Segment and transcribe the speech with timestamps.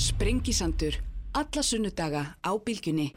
[0.00, 0.94] Sprengisandur.
[1.36, 3.12] Alla sunnudaga á bylgjunni.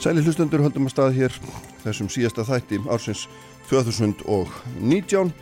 [0.00, 1.36] Sæli hlustendur höldum að stað hér
[1.80, 3.22] þessum síðasta þætti ársins
[3.70, 5.32] 2019.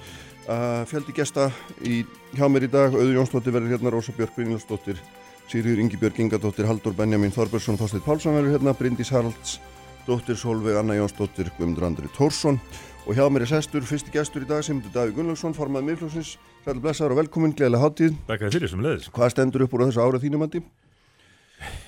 [0.49, 1.49] Uh, fjöldi gesta
[1.83, 2.05] í,
[2.39, 5.03] hjá mér í dag, Auður Jónsdóttir verður hérna, Rósa Björk Brynjálsdóttir,
[5.51, 9.59] Sýriður Ingibjörg Ingadóttir, Haldur Benjamin Þorbergsson, Þorstein Pálsson verður hérna, Bryndís Haralds,
[10.07, 12.63] Dóttir Solveig, Anna Jónsdóttir, Guðmundur Andri Tórsson
[13.09, 16.35] og hjá mér er sestur, fyrsti gestur í dag, Simundur Daví Gunnlaugsson, formað miðflóksins,
[16.67, 18.19] sæli blessaður og velkomin, gleðilega háttíð.
[18.29, 19.09] Takk fyrir sem leiðis.
[19.17, 20.61] Hvað stendur upp úr þessu árið þínum andi?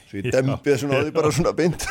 [0.09, 1.85] Svo ég svona á því bara svona beint.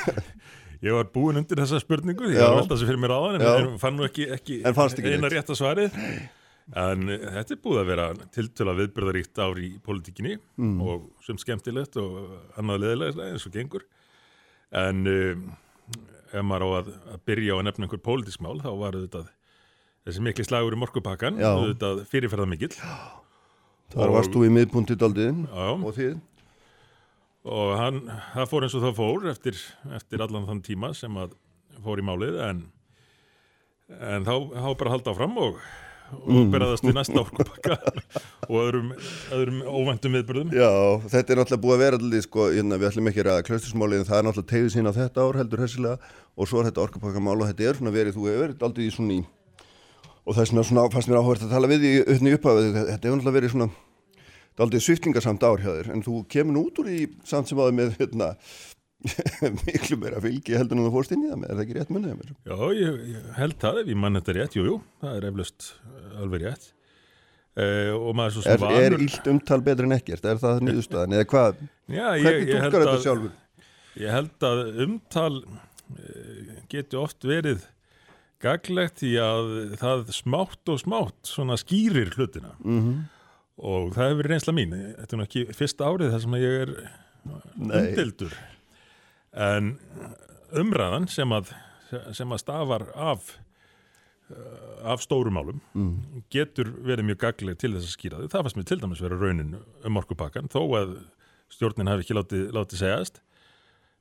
[0.79, 3.73] Ég var búin undir þessa spurningu, ég var að velta þessu fyrir mér áðan en
[3.81, 5.33] fann nú ekki, ekki, ekki eina neitt.
[5.33, 5.97] rétta svarið.
[6.79, 8.05] En eh, þetta er búið að vera
[8.37, 10.77] tiltöla viðbyrðaríkt ár í pólitíkinni Mm.
[10.79, 12.29] og sem skemmtilegt og
[12.61, 13.83] annað leðilega eins og gengur.
[14.71, 15.43] En um,
[16.29, 19.21] ef maður á að, að byrja á að nefna einhver pólitísk mál þá var þetta
[20.07, 21.51] þessi mikli slagur í morgupakkan, Já.
[21.71, 22.73] þetta fyrirferða mikill.
[23.93, 26.17] Þar varst þú í miðpunti daldiðin Já, og þið.
[27.49, 28.01] og hann,
[28.35, 29.61] það fór eins og það fór eftir,
[29.97, 31.33] eftir allan þann tíma sem að
[31.85, 32.63] fór í málið en,
[33.97, 35.61] en þá, þá bara halda áfram og,
[36.17, 37.77] og beraðast við næsta orkupakka
[38.49, 38.93] og öðrum,
[39.35, 40.69] öðrum óvæntum viðbörðum Já,
[41.11, 43.41] þetta er náttúrulega búið að vera allir, sko, hérna, við ætlum ekki að
[43.99, 46.85] en það er náttúrulega tegðið sín á þetta ár heldur hessilega og svo er þetta
[46.85, 49.21] orkapakkamál og þetta er svona verið, þú hefur verið aldrei í svona í
[50.25, 53.07] og það er svona, svona fannst mér áhverð að tala við í uppni upphafið, þetta
[53.07, 53.69] hefur náttúrulega verið svona
[54.59, 57.77] aldrei sviftingarsamt ár hjá þér en þú kemur nú út úr í samt sem áður
[57.77, 58.33] með hérna,
[59.65, 61.93] miklu meira fylgi heldur en þú fórst inn í það með, er það ekki rétt
[61.95, 62.33] munnið að mér?
[62.49, 65.67] Já, ég, ég held það ef ég mann þetta rétt, jú, jú, það er eflaust
[66.19, 69.95] alveg rétt uh, og maður er svo Er, sem er vanur illt umtal betur en
[69.95, 71.61] ekkert, er það nýðustæðan eða hvað,
[71.99, 73.35] Já, ég, hvernig túlkar þetta sjálfur?
[73.99, 77.63] Ég held að umtal uh, geti oft verið
[78.39, 83.07] gaglegt í að það smátt og smátt svona skýrir hlutina Mm
[83.59, 84.75] og það hefur verið reynsla mín.
[84.95, 86.69] Þetta er nú ekki fyrsta árið þar sem ég er
[87.59, 87.89] Nei.
[89.39, 89.69] En
[90.59, 91.51] umræðan sem að,
[92.17, 93.29] sem að stafar af,
[94.33, 96.23] uh, af stórumálum Mm.
[96.33, 98.27] getur verið mjög gagleg til þess að skýra þau.
[98.33, 99.55] Það fannst mér til dæmis vera raunin
[99.85, 100.97] um orkupakkan þó að
[101.53, 103.21] stjórnin hafi ekki látið, látið segjast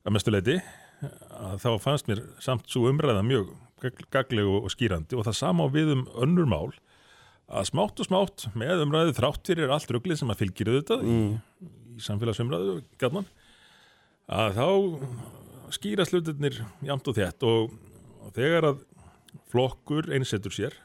[0.05, 0.59] að mestu leiti
[1.39, 5.37] að þá fannst mér samt svo umræða mjög gagl- gagleg og, og skýrandi og það
[5.39, 6.73] sama við um önnur mál
[7.49, 11.15] að smátt og smátt með umræðu þrátt fyrir allt ruglið sem að fylgir auðvitað í,
[11.95, 13.25] í samfélagsumræðu gætman
[14.29, 14.67] að þá
[15.73, 17.73] skýra slutirnir jamt og þétt og,
[18.21, 18.83] og þegar að
[19.49, 20.77] flokkur einsetur sér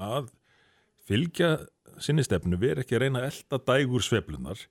[0.00, 0.30] að
[1.08, 1.56] fylgja
[2.00, 4.64] sinni stefnu veri ekki að reyna að elda dægur sveflunar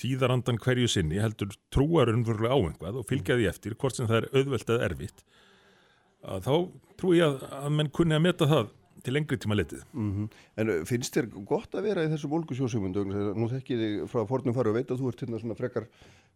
[0.00, 4.22] tíðarandan hverju sinni heldur trúar unnvörlega á einhvað og fylgja því eftir hvort sem það
[4.22, 5.22] er auðvelt eða erfitt
[6.26, 6.54] að þá
[7.00, 8.72] trúi ég að, að menn kunni að meta það
[9.06, 9.84] til lengri tíma litið.
[9.94, 10.26] Mm
[10.58, 12.98] En uh, finnst þér gott að vera í þessum ólgusjósumund?
[13.38, 15.86] Nú þekki ég þig frá fornum fara og veit að þú ert hérna svona frekar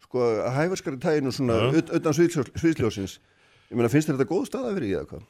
[0.06, 0.24] sko,
[0.56, 3.18] hæfarskari tæginu svona utan sviðsljós- sviðsljósins.
[3.70, 5.28] Ég meina, finnst þér þetta góð stað að vera í eða hvað?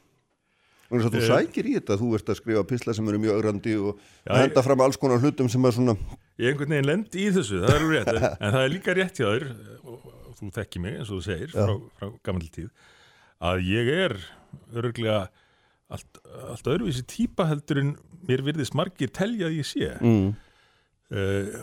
[0.91, 1.29] Þannig að þú Eh.
[1.31, 4.63] sækir í þetta, þú ert að skrifa pisla sem eru mjög ögrandi og að henda
[4.67, 5.95] fram alls konar hlutum sem er svona
[6.41, 8.09] Ég einhvern veginn lendi í þessu, það er alveg rétt,
[8.41, 9.45] en, það er líka rétt hjá þér,
[9.85, 10.09] og,
[10.41, 12.71] þú þekki mig eins og þú segir frá, frá gammal tíð,
[13.53, 14.17] að ég er
[14.75, 15.21] örgulega
[15.91, 17.93] allt, allt öðruvísi típa heldur en
[18.29, 20.33] mér virðist margir telja að ég sé mm.
[21.17, 21.61] uh,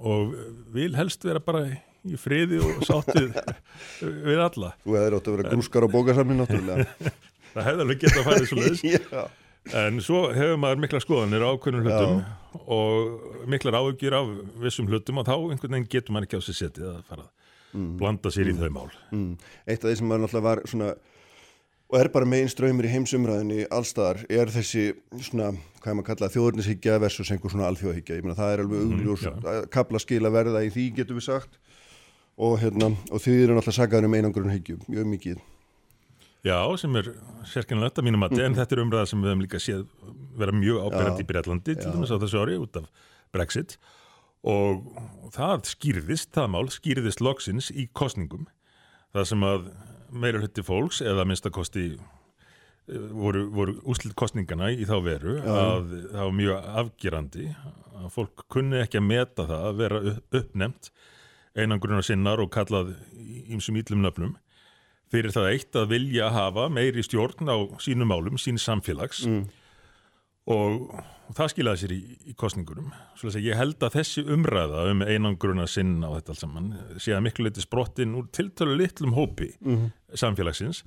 [0.00, 0.34] og
[0.74, 1.66] vil helst vera bara
[2.08, 3.34] í friði og sáttið
[4.28, 4.72] við alla.
[4.84, 7.12] Þú hefur átt að vera grúskar á bókasamni náttúrulega.
[7.54, 8.92] Það hefði alveg getað að fara þessu.
[9.18, 9.24] Já.
[9.76, 14.30] En svo hefur maður mikla skoðanir á ákveðnum hlutum og miklar áhugjur af
[14.62, 17.90] vissum hlutum og þá einhvern veginn getur maður ekki á sig setið að fara að
[18.00, 18.88] blanda sér í þau mál.
[19.12, 19.34] Mm.
[19.66, 20.88] Eitt af því sem maður náttúrulega var svona
[21.90, 24.92] og er bara megin ströymur í heimsumræðinni allstaðar er þessi
[25.26, 25.50] svona,
[25.82, 29.32] hvað maður kallað, þjóðurnishyggja versus einhver svona alþjóðhyggja, ég meina það er alveg augljós já.
[29.52, 31.58] að kapla skil að verða í því getur við sagt.
[32.40, 35.40] Og hérna, og þið eru náttúrulega sagaður um einangrun hyggju, mjög mikið.
[36.46, 37.10] Já, sem er
[37.50, 39.82] sérkennilegt að mínum mati, en þetta er umræða sem við hefum líka séð
[40.40, 42.86] vera mjög ábyrgandi í Breitlandi, til dæmis á þessu ári út af
[43.34, 43.76] Brexit.
[44.48, 44.86] Og
[45.34, 48.48] það skýrðist, það mál skýrðist loksins í kostningum
[49.14, 49.70] það sem að
[50.12, 56.20] meira hluti fólks eða minnstakosti eh, voru, voru úslit kostningana í þá veru að það
[56.24, 57.48] var mjög afgerandi
[58.00, 60.90] að fólk kunni ekki að meta það að vera upp- uppnefnt
[61.58, 62.94] einangrunar sinnar og kallað
[63.50, 64.36] ímsum íllum nöfnum.
[65.10, 69.24] Fyrir það eitt að vilja hafa meiri stjórn á sínum málum, sín samfélags
[70.48, 70.94] og
[71.36, 72.00] það skilaði sér í,
[72.30, 77.14] í að ég held að þessi umræða um einangruna sinn á þetta alls saman sé
[77.14, 79.52] að miklu leiti sprottin úr tiltölu litlum hópi
[80.14, 80.84] samfélagsins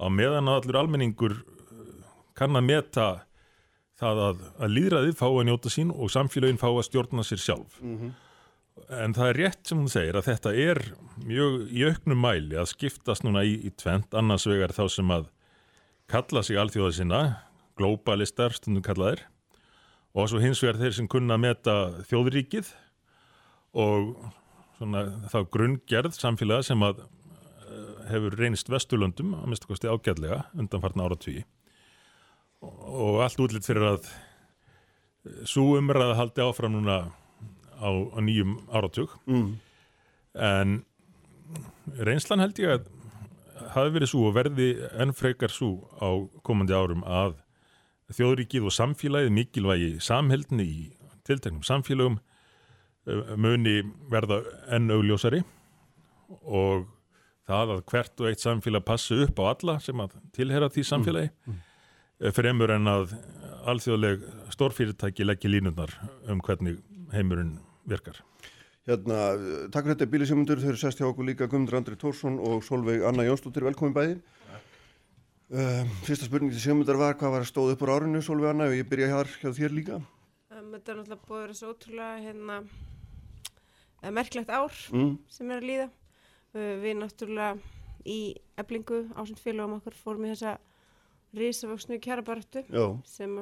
[0.00, 2.02] á meðan að allur almenningur uh,
[2.34, 3.06] kann að meta
[4.00, 7.76] það að, að líðræðið fá að njóta sín og samfélagin fá að stjórna sér sjálf.
[8.90, 10.80] En það er rétt sem hún segir að þetta er
[11.22, 15.28] mjög í auknum mæli að skiptast núna í, í tvent, annars vegar þá sem að
[16.10, 16.96] kalla sig alþjóða
[17.74, 19.24] sinna, globalistar stundum kallaðir.
[20.14, 21.74] Og svo hins vegar þeir sem kunna að meta
[22.08, 22.70] þjóðríkið
[23.74, 24.14] og
[24.78, 31.10] svona þá grunngerð samfélaga sem að uh, hefur reynist Vesturlöndum að mista kosti ágæðlega undanfarnar
[31.10, 31.44] áratvíi
[32.62, 34.08] og, og allt útlitt fyrir að
[35.48, 37.10] svo umræða haldi áfram núna
[37.80, 39.10] á, á nýjum áratug.
[39.26, 39.58] Mm.
[40.34, 40.84] en
[41.98, 42.86] reynslan held ég að
[43.74, 44.68] hafi verið svo og verði
[45.00, 46.08] enn frekar svo á
[46.46, 47.36] komandi árum að
[48.12, 50.80] þjóðríkið og samfélagið mikilvægi samheldni í
[51.24, 52.18] tilteknum samfélagum
[53.08, 53.80] eh, muni
[54.12, 54.42] verða
[54.74, 55.42] enn augljósari
[56.44, 56.88] og
[57.48, 61.32] það að hvert og eitt samfélag passi upp á alla sem að tilhera því samfélagi
[61.32, 61.56] mm.
[62.20, 62.34] Mm.
[62.36, 63.16] fremur en að
[63.72, 65.92] alþjóðleg stórfyrirtæki leggja línundar
[66.28, 66.80] um hvernig
[67.14, 67.58] heimurinn
[67.88, 68.20] virkar.
[68.84, 69.18] Hérna,
[69.72, 73.04] takk fyrir þetta bílisjómundur, þau eru sest hjá okkur líka Guðmundur Andri Tórsson og Solveig
[73.08, 74.18] Anna Jónsdóttir, velkomin bæði.
[75.52, 78.68] Uh, fyrsta spurning til sjómundar var hvað var að stóða upp á árinu Solveig Anna
[78.70, 79.98] og ég byrja hér hjá þér líka.
[80.48, 82.56] Um, þetta er náttúrulega búið að vera svo ótrúlega hérna,
[84.16, 85.10] merklegt ár mm.
[85.36, 85.88] sem er að líða.
[86.56, 87.50] Uh, við náttúrulega
[88.08, 88.18] í
[88.60, 90.56] eblingu ásend félagum okkur fórum í þessa
[91.36, 92.64] risavöksnu kjærabaröttu
[93.04, 93.36] sem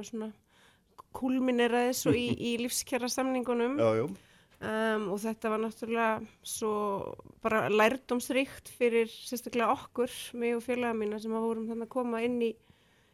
[1.14, 3.78] kulmineraði svo í, í lífskjæra samningunum
[4.62, 6.74] um, og þetta var náttúrulega svo
[7.44, 12.22] bara lærdomsrikt fyrir sérstaklega okkur, mig og félaga mína sem að vorum þannig að koma
[12.26, 12.52] inn í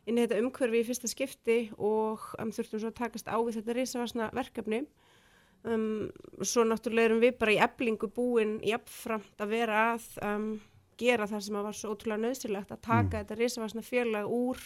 [0.08, 3.58] inn í þetta umhverfi í fyrsta skipti og um, þurftum svo að takast á við
[3.58, 4.82] þetta risavarsna verkefni
[5.68, 6.08] um,
[6.40, 10.50] svo náttúrulega erum við bara í eblingu búin jafnframt að vera að um,
[10.98, 13.18] gera það sem að var svo ótrúlega nöðsilegt að taka mm.
[13.18, 14.62] þetta risavarsna félag úr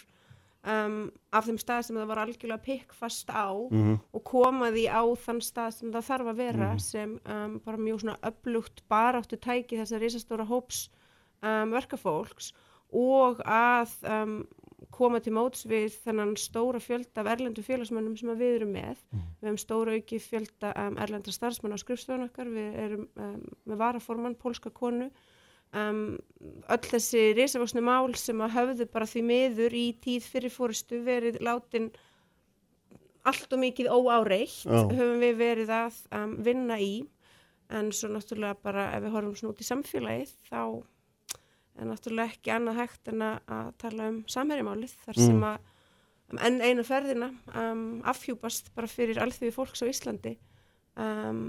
[0.62, 3.96] Um, af þeim stað sem það var algjörlega pikkfast á mm -hmm.
[4.14, 6.78] og koma því á þann stað sem það þarf að vera mm -hmm.
[6.78, 10.90] sem um, bara mjög svona öflugt baráttu tæki þessar risastóra hóps
[11.42, 12.52] um, verkafólks
[12.92, 14.46] og að um,
[14.90, 19.32] koma til móts við þennan stóra fjölda af erlendu félagsmönnum sem við erum með mm
[19.42, 23.80] við hefum stóra auki fjölda um, erlendra starfsmenn á skrifstofun okkar við erum um, með
[23.82, 25.10] varaformann, pólska konu
[25.72, 26.18] Um,
[26.68, 31.38] öll þessi risavóksnu mál sem að höfðu bara því miður í tíð fyrir fórustu verið
[31.40, 31.86] látin
[33.24, 34.90] allt og mikið óáreitt oh.
[34.92, 36.92] höfum við verið að um, vinna í
[37.72, 40.60] en svo náttúrulega bara ef við horfum svona út í samfélagið þá
[41.80, 45.48] er náttúrulega ekki annað hægt en að tala um samhærimálið þar sem mm.
[45.48, 45.70] að
[46.34, 50.36] um, enn einu ferðina um, afhjúpast bara fyrir alþjóði fólks á Íslandi
[51.00, 51.46] um,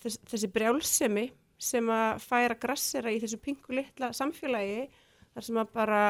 [0.00, 1.28] þess, þessi brjálsemi
[1.62, 4.86] sem að færa grassera í þessu pingu litla samfélagi
[5.32, 6.02] þar sem að bara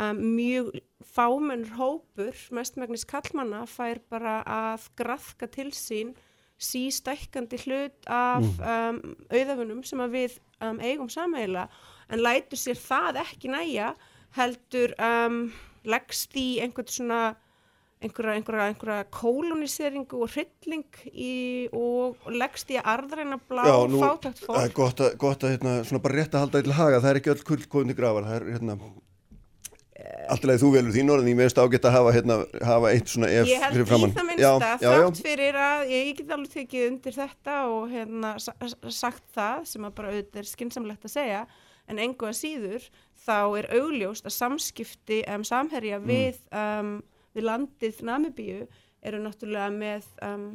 [0.00, 0.70] um, mjög
[1.14, 6.14] fámennur hópur mestmægnis kallmanna fær bara að graðka til sín
[6.56, 8.60] sístækkandi hlut af mm.
[8.64, 11.66] um, auðafunum sem að við um, eigum samæla
[12.08, 13.92] en lætur sér það ekki næja
[14.36, 15.42] heldur um,
[15.86, 17.20] leggst í einhvern svona
[18.04, 21.32] einhverja, einhverja, einhverja koloniseringu og hrylling í,
[21.76, 24.58] og leggst í að arðræna blá Já, nú, fátækt fólk.
[24.58, 27.10] Það er gott að, gott að hérna, svona bara rétt að halda eitthvað haga, það
[27.12, 28.78] er ekki öll kullkóðni grafar, það er hérna
[30.26, 33.48] Alltaf þú velur þín orðin, ég veist ágætt að hafa, hérna, hafa eitt svona ef
[33.48, 34.12] fyrir framann.
[34.12, 37.86] Ég held í það minnsta, þátt fyrir að ég get alveg tekið undir þetta og
[37.94, 41.42] hérna, sagt það sem að bara auðvitað er skinsamlegt að segja
[41.86, 42.88] en engu að síður
[43.26, 46.10] þá er augljóst að samskipti um, samherja mm.
[46.10, 46.92] við um,
[47.36, 48.62] við landið Namibíu
[49.06, 50.46] eru náttúrulega með, um,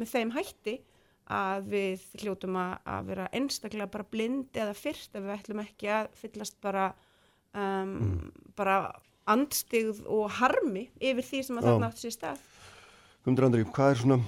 [0.00, 0.78] með þeim hætti
[1.30, 5.90] að við hljótum að, að vera einstaklega bara blindi eða fyrst ef við ætlum ekki
[5.94, 6.88] að fyllast bara,
[7.54, 8.48] um, mm.
[8.58, 8.80] bara
[9.30, 12.42] andstigð og harmi yfir því sem að þarna átt sér stað.
[13.20, 14.18] Guðmundur Andri, hvað er svona,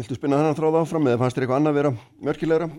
[0.00, 1.94] viltu spinna þannig að þráða áfram eða fannst þér eitthvað annað að vera
[2.30, 2.70] mörkilegra?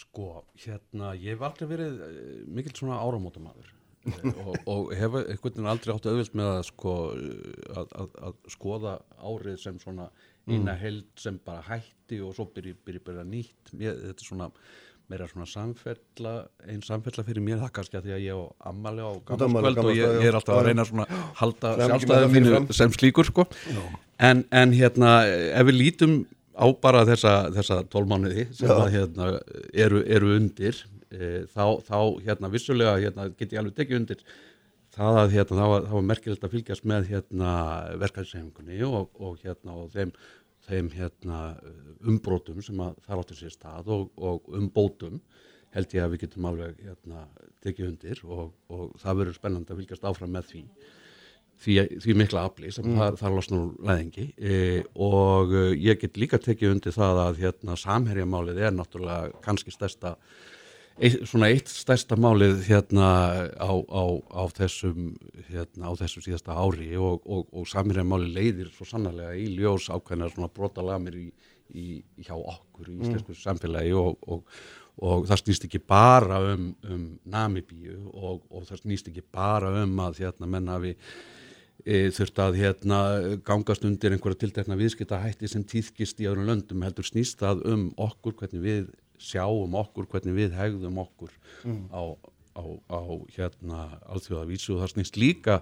[0.00, 0.30] Sko,
[0.62, 2.16] hérna, ég hef aldrei verið uh,
[2.56, 3.74] mikill svona áramótamaður
[4.46, 6.94] og, og hefur einhvern veginn aldrei áttu auðvilt með að, sko,
[7.74, 10.10] að, að, að skoða árið sem svona
[10.48, 10.78] eina mm.
[10.80, 13.74] held sem bara hætti og svo byrjir byrja, byrja nýtt.
[13.76, 14.48] Mér, þetta er svona
[15.10, 16.34] meira svona samfella
[16.70, 19.96] einn samfella fyrir mér það kannski að því að ég á ammali á gammalskvöld og
[19.96, 21.06] ég, ég er alltaf að reyna svona
[21.40, 23.46] halda sjálfstæðið mínu sem slíkur sko.
[24.22, 26.14] En, en hérna ef við lítum
[26.54, 29.32] á bara þessa, þessa tólmánuði sem að, hérna,
[29.74, 30.78] eru, eru undir
[31.10, 34.24] þá, þá hérna vissulega hérna, get ég alveg tekið undir
[34.94, 37.54] það að hérna þá var, var merkilegt að fylgjast með hérna
[38.02, 40.14] verkefnishefingunni og, og hérna og þeim,
[40.66, 41.42] þeim hérna
[42.06, 45.20] umbrótum sem að það áttur sér stað og, og umbótum
[45.74, 47.26] held ég að við getum alveg hérna
[47.62, 50.64] tekið undir og, og það verður spennand að fylgjast áfram með því
[51.60, 54.26] því, því mikla afli sem það, það losnar úr læðingi.
[54.38, 54.54] E,
[55.06, 60.16] og e, ég get líka tekið undir það að hérna, samherjamálið er náttúrulega kannski stærsta
[60.98, 63.06] eitt, svona eitt stærsta málið hérna
[63.56, 65.14] á, á, á þessum
[65.50, 70.30] hérna á þessum síðasta ári og, og, og samherjamálið leiðir svo sannarlega í ljós ákveðna
[70.32, 71.26] svona brotalamir í,
[71.74, 71.86] í,
[72.24, 74.46] hjá okkur í íslensku samfélagi og, og
[75.00, 80.00] og það snýst ekki bara um, um Namibíu og, og það snýst ekki bara um
[80.04, 80.92] að hérna menn hafi
[81.84, 82.98] e, þurft að hérna
[83.46, 88.36] gangast undir einhverja tiltekna viðskiptahætti sem týðkist í öðrum löndum heldur snýst það um okkur
[88.42, 91.32] hvernig við sjáum okkur, hvernig við hegðum okkur
[91.64, 91.86] mm.
[91.92, 92.02] á,
[92.56, 93.00] á, á
[93.36, 95.60] hérna alþjóðavísu og það snýst líka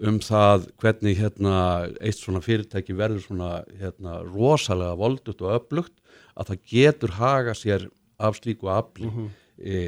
[0.00, 1.56] um það hvernig hérna
[2.00, 5.96] eitt svona fyrirtæki verður svona hérna rosalega voldut og öflugt
[6.32, 7.88] að það getur haga sér
[8.22, 9.28] af slíku afli mm -hmm.
[9.58, 9.78] e,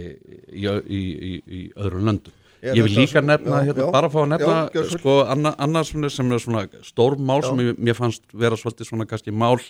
[0.52, 2.32] í, í, í, í öðrum löndum.
[2.64, 6.32] Ég vil líka nefna, já, hérna, já, bara fá að nefna já, sko, annars sem
[6.32, 9.60] er svona stórmál sem ég, mér fannst vera svolítið svona kannski mál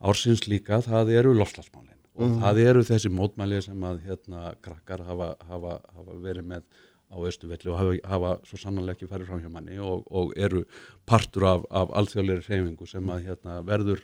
[0.00, 2.40] ársins líka, það eru lofslagsmálin og mm.
[2.42, 6.66] það eru þessi mótmæli sem að hérna krakkar hafa, hafa, hafa verið með
[7.10, 10.64] á Östuvelli og hafa, hafa svo sannanlega ekki farið fram hjá manni og, og eru
[11.06, 14.02] partur af, af alþjóðleiri reyfingu sem að hérna, verður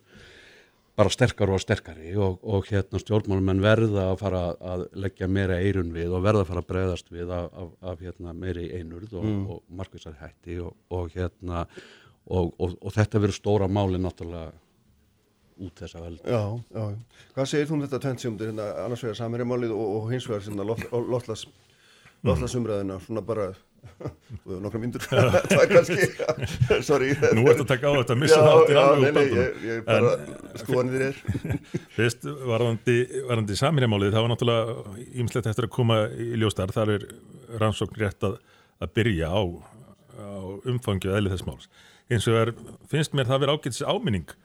[0.99, 5.95] bara sterkar og sterkari og, og hérna stjórnmálum verða að fara að leggja meira eirun
[5.95, 9.27] við og verða að fara að bregðast við af, af, af hérna, meiri einurð og,
[9.27, 9.45] mm.
[9.55, 11.65] og markvisar hætti og, og hérna
[12.31, 14.53] og þetta verður stóra máli náttúrulega
[15.61, 16.21] út þessa veld.
[16.25, 16.43] Já,
[16.75, 16.85] já.
[17.37, 21.03] Hvað segir þú um þetta tventsjómdir hérna annars vegar samirjamálið og hins vegar sem það
[21.15, 21.47] lotlas,
[22.27, 23.51] lotlasumræðina svona bara
[24.01, 26.09] Þú hefur nokkra myndur Það er kannski
[26.89, 27.11] Sorry.
[27.37, 30.13] Nú ertu að taka á þetta missa það Já, nei, nei, ég, ég bara
[30.61, 31.59] skoðanir þér
[31.97, 32.97] Fyrst, varðandi,
[33.29, 36.95] varðandi samirjamálið það var náttúrulega ímslegt eftir að koma í ljóstar þar.
[36.97, 37.07] Er
[37.61, 38.37] rannsókn rétt að,
[38.81, 39.43] að byrja á,
[40.21, 40.29] á
[40.71, 41.71] umfangju eða þess máls.
[42.11, 42.55] Eins og er,
[42.91, 44.37] finnst mér það verið ágætis áminning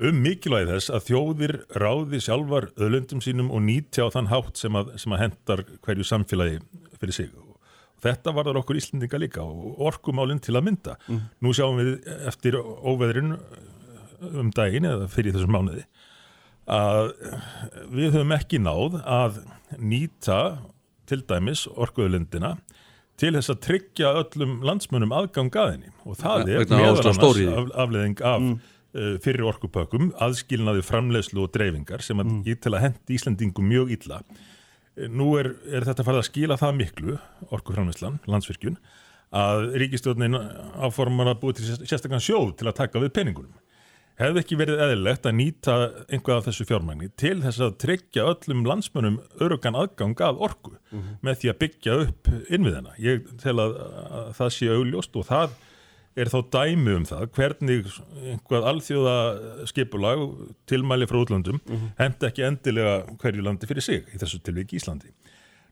[0.00, 4.76] um mikilvægi þess að þjóðir ráði sjálfar öðlundum sínum og nýtja á þann hátt sem
[4.78, 6.60] að, sem að hendar hverju samfélagi
[7.00, 7.32] fyrir sig
[8.02, 10.96] Þetta varður okkur Íslandinga líka og orkumálinn til að mynda.
[11.06, 11.20] Mm.
[11.38, 13.36] Nú sjáum við eftir óveðrin
[14.32, 15.84] um daginn eða fyrir þessum mánuði
[16.70, 17.12] að
[17.90, 19.40] við höfum ekki náð að
[19.78, 20.38] nýta
[21.10, 22.56] til dæmis orkuðlundina
[23.20, 28.22] til þess að tryggja öllum landsmönum aðgang aðinni og það er meðal annars af, afleðing
[28.22, 28.54] af mm.
[28.94, 32.42] Uh, fyrir orkupökum aðskilnaði framlegslu og dreifingar sem að mm.
[32.48, 34.22] ég til að hendi Íslandingum mjög illa
[34.92, 37.14] Nú er, er þetta farið að skila það miklu,
[37.56, 38.76] orkufrámislan, landsvirkjun,
[39.32, 40.36] að ríkistjóðnin
[40.84, 43.54] áformar að búið til sérstaklega sjóð til að taka við peningunum.
[44.20, 45.76] Hefði ekki verið eðlilegt að nýta
[46.12, 50.98] einhvað af þessu fjármægni til þess að tryggja öllum landsmönum örugan aðgang að orku mm
[50.98, 51.14] -hmm.
[51.24, 52.92] með því að byggja upp innviðina.
[52.98, 53.78] Ég tel að,
[54.20, 55.56] að það sé augljóst og það
[56.16, 57.90] er þá dæmi um það hvernig
[58.20, 59.16] einhvað alþjóða
[59.70, 60.24] skipulag
[60.68, 61.92] tilmæli frá útlandum mm -hmm.
[61.98, 65.12] hend ekki endilega hverju landi fyrir sig í þessu tilvík Íslandi.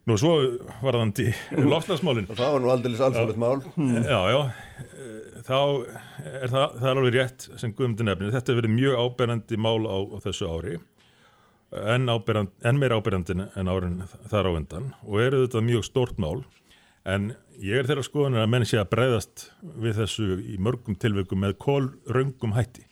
[0.06, 0.32] Nú svo
[0.80, 1.34] varðandi
[1.72, 2.26] lofslagsmálinn.
[2.26, 3.60] Það var nú aldrei alþjóðlegt mál.
[3.76, 4.02] Hmm.
[4.02, 4.40] Já, já,
[5.44, 5.60] þá
[6.42, 8.32] er það, það er alveg rétt sem Guðmundur nefnir.
[8.32, 10.78] Þetta hefur verið mjög áberandi mál á, á þessu ári
[11.70, 16.18] en, áberand, en meira áberandi en árin þar á endan og eru þetta mjög stort
[16.18, 16.42] mál
[17.08, 21.42] en ég er þeirra skoðanir að menn sé að breyðast við þessu í mörgum tilveikum
[21.44, 22.86] með kólröngum hætti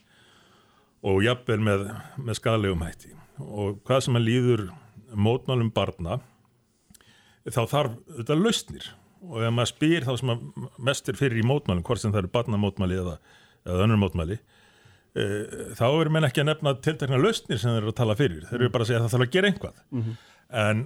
[1.06, 1.84] og jafnvel með,
[2.18, 3.12] með skadalegum hætti.
[3.38, 4.64] Og hvað sem að líður
[5.14, 6.18] mótmálum barna
[7.48, 8.88] þá þarf þetta lausnir.
[9.28, 10.32] Og ef maður spyr þá sem
[10.84, 13.16] mest er fyrir í mótmálum, hvort sem það eru barnamótmáli eða,
[13.66, 15.24] eða önnur mótmáli e,
[15.78, 18.60] þá er menn ekki að nefna tiltakna lausnir sem þeir eru að tala fyrir, þeir
[18.60, 20.18] eru bara að segja að það þarf að gera einhvað mm -hmm.
[20.62, 20.84] en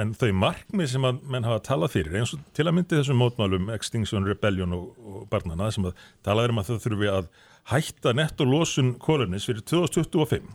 [0.00, 3.20] en þau markmið sem að menn hafa talað fyrir eins og til að myndi þessum
[3.20, 5.94] mótmálum Extinction Rebellion og, og barnana sem að
[6.26, 7.30] talað um að þau þurfi að
[7.72, 10.50] hætta netto losun kólunis fyrir 2025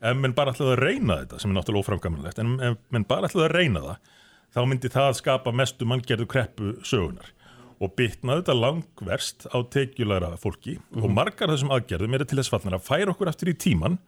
[0.00, 3.48] ef menn bara ætlaði að reyna þetta sem er náttúrulega óframgamilegt en menn bara ætlaði
[3.48, 4.16] að reyna það
[4.50, 7.34] þá myndi það skapa mestu manngerðu kreppu sögunar
[7.80, 11.02] og bytnaði þetta langverst á tekjulegra fólki mm -hmm.
[11.02, 11.14] og mhm.
[11.16, 13.98] margar þessum aðgerðum er til þess fallnar að færa okkur eftir í tíman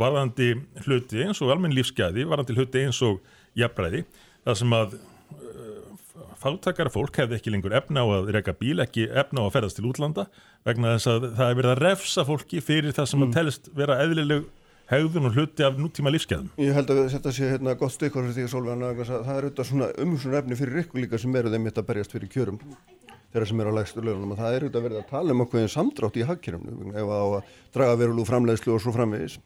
[0.00, 0.54] varðandi
[0.84, 3.20] hluti eins og almenn lífsgæði, varðandi hluti eins og
[3.58, 4.04] jafnbræði
[4.44, 9.08] þar sem að uh, fátakara fólk hefði ekki lengur efna á að reyka bíl, ekki
[9.10, 10.26] efna á að ferðast til útlanda
[10.66, 13.30] vegna þess að það er verið að refsa fólki fyrir það sem mm.
[13.30, 14.44] að telst vera eðlileg
[14.90, 16.50] hegðun og hluti af nútíma lífskeðum.
[16.60, 19.68] Ég held að þetta sé hérna gott stykkur fyrir því að Solveig það er auðvitað
[19.70, 22.60] svona umhúsuna efni fyrir ykkur líka sem eru þeim mitt að berjast fyrir kjörum
[23.34, 25.72] þeirra sem eru á lægstu lögunum og það er auðvitað verið að tala um okkur
[25.72, 27.32] samdrátt í hagkjörumnu ef að
[27.74, 29.40] draga verulú framleiðslu og svo framvegis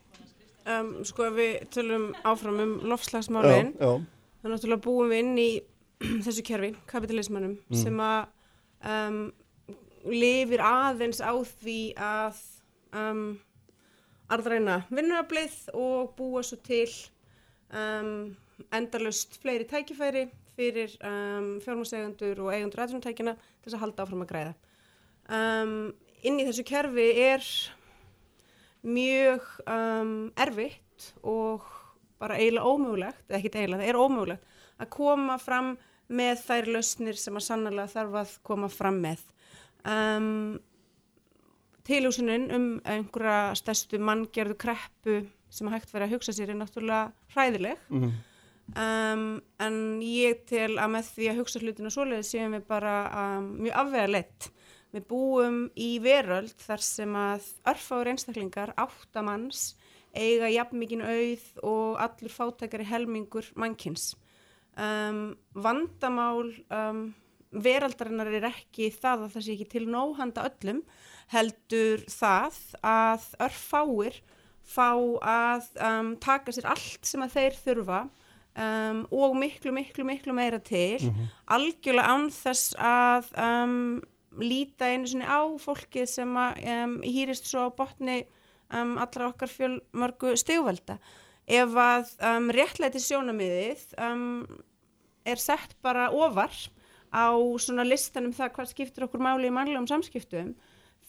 [0.69, 5.51] um, sko við tölum áfram um lofslagsmálin að náttúrulega búum við inn í
[6.25, 7.79] þessu kerfi, kapitalismannum mm.
[7.79, 8.29] sem að
[8.87, 9.21] um,
[10.09, 12.43] lifir aðeins á því að
[12.97, 13.23] um,
[14.29, 16.89] arðræna vinnuaflið og búa svo til
[18.73, 20.23] endalust fleiri tækifæri
[20.57, 20.95] fyrir
[21.65, 24.55] fjármársegundur og eigundur aðrunntækina til þess að halda áfram að græða.
[26.27, 27.45] Inn í þessu kerfi er
[28.89, 31.67] mjög um, erfitt og
[32.19, 35.75] bara eiginlega ómögulegt, eða ekki eiginlega, það er ómögulegt að koma fram
[36.09, 39.21] með þær lausnir sem að sannlega þarf að koma fram með.
[39.89, 40.31] Um,
[41.89, 47.13] tilhjósunin um einhverja stærstu manngerðu kreppu sem að hægt verið að hugsa sér er náttúrulega
[47.35, 48.11] hræðileg Mhm.
[48.77, 52.97] um, en ég tel að með því að hugsa hlutinu svoleiði séum við bara
[53.39, 54.51] um, mjög afvega leitt
[54.95, 59.75] við búum í veröld þar sem að örfáður einstaklingar áttamanns
[60.17, 64.15] eiga jafn mikinn auð og allur fátækari helmingur mannkins
[64.79, 67.03] um, vandamál um,
[67.53, 70.83] veraldarinnar er ekki það að það sé ekki til nóhanda öllum
[71.33, 74.21] heldur það að örfáir
[74.69, 74.93] fá
[75.25, 80.61] að um, taka sér allt sem að þeir þurfa um, og miklu, miklu, miklu meira
[80.61, 81.01] til
[81.49, 83.81] algjörlega án þess að um,
[84.37, 88.21] líta einu sinni á fólkið sem að um, hýrist svo á botni
[88.75, 90.99] um, allra okkar fjölmörgu stegvelda
[91.49, 93.87] ef að um, réttlæti sjónamiðið
[95.29, 96.53] er sett bara ofar
[97.09, 100.53] á svona listanum það hvað skiptir okkur máli í mannlegum samskiptum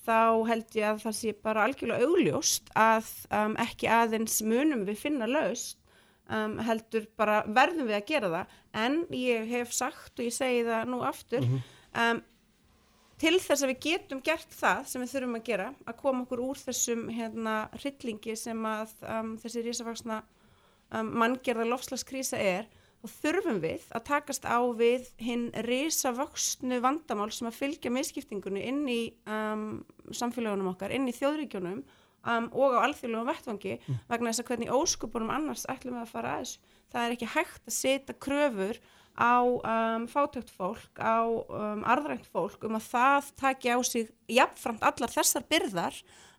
[0.07, 3.11] þá held ég að það sé bara algjörlega augljóst að
[3.59, 5.79] ekki aðeins munum við finna laust
[6.29, 8.57] heldur bara verðum við að gera það.
[8.77, 12.21] En ég hef sagt og ég segi það nú aftur um,
[13.19, 16.43] til þess að við getum gert það sem við þurfum að gera að koma okkur
[16.45, 22.69] úr þessum hérna hryllingi sem að um, þessi risavaksna um, manngerða lofslagskrísa er
[23.03, 28.83] og þurfum við að takast á við hinn risavöxnu vandamál sem að fylgja miskiptingunni inn
[28.91, 33.77] í um, samfélagunum okkar, inn í þjóðríkjunum um, og á alþjóðlegum vettvangi
[34.09, 36.75] vegna þess að hvernig óskupunum annars ætlum við að fara að þessu.
[36.89, 38.81] Það er ekki hægt að setja kröfur
[39.17, 44.85] á um, fátökt fólk, á um, arðrænt fólk um að það taki á sig jafnframt
[44.85, 45.95] allar þessar byrðar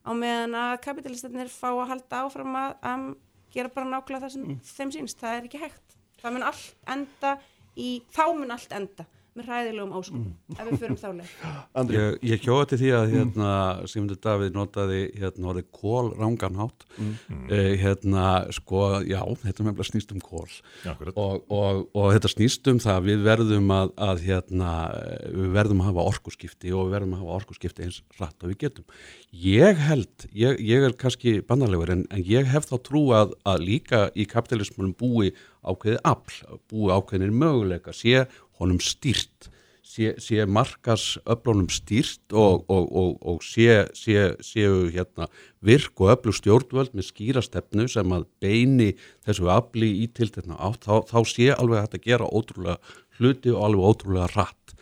[0.07, 3.07] á meðan að kapitalistarnir fá að halda áfram að um,
[3.53, 5.21] gera bara nákvæmlega það sem þeim sínst.
[5.21, 5.97] Það er ekki hægt.
[6.21, 7.35] Það mun allt enda
[7.77, 9.07] í, þá mun allt enda
[9.41, 10.25] með hræðilegum áskum
[10.55, 11.33] ef við förum þá leið.
[11.81, 13.53] Andri, Ég, ég kjóða til því að hérna,
[13.91, 20.23] Sigmundur Davíð notaði hérna orðið kól ránganhátt eh, hérna sko, já, þetta með snýst um
[20.25, 20.47] kól
[20.85, 21.17] Akkurat.
[21.17, 24.73] og, og, og þetta snýst um það að við verðum að, að hérna,
[25.37, 28.61] við verðum að hafa orkuskipti og við verðum að hafa orkuskipti eins rætt og við
[28.67, 28.89] getum.
[29.31, 33.65] Ég held, ég, ég er kannski bandarlegur en, en ég hef þá trú að, að
[33.67, 38.25] líka í kapitalismunum búi ákveðið afl, búi ákveðinir möguleika, sé
[38.61, 39.51] honum stýrt
[39.91, 45.29] sé, sé markas öflunum stýrt og, og, og, og sé, sé, séu hérna
[45.65, 48.91] virk og öflug stjórnvöld með skýra stefnu sem að beini
[49.27, 52.79] þessu afli í tiltekna átt, þá, þá sé alveg hægt að gera ótrúlega
[53.19, 54.77] hluti og alveg ótrúlega rætt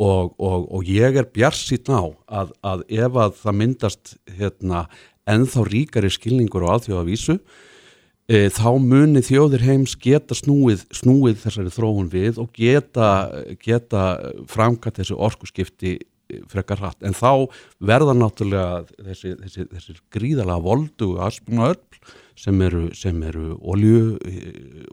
[0.00, 2.08] og, ég er bjarsýtt á
[2.40, 4.86] að, að ef að það myndast hérna
[5.28, 7.36] ennþá ríkari skilningur á alþjóðavísu
[8.30, 13.08] þá muni þjóðir heims geta snúið, snúið þessari þróun við og geta,
[13.58, 14.04] geta
[14.50, 17.50] framkvæmt þessi orkuskipti e, frekar hratt, en þá
[17.82, 21.82] verða náttúrulega þessi, þessi, þessi gríðalega voldu aspuna öll
[22.38, 24.04] sem eru, eru olju,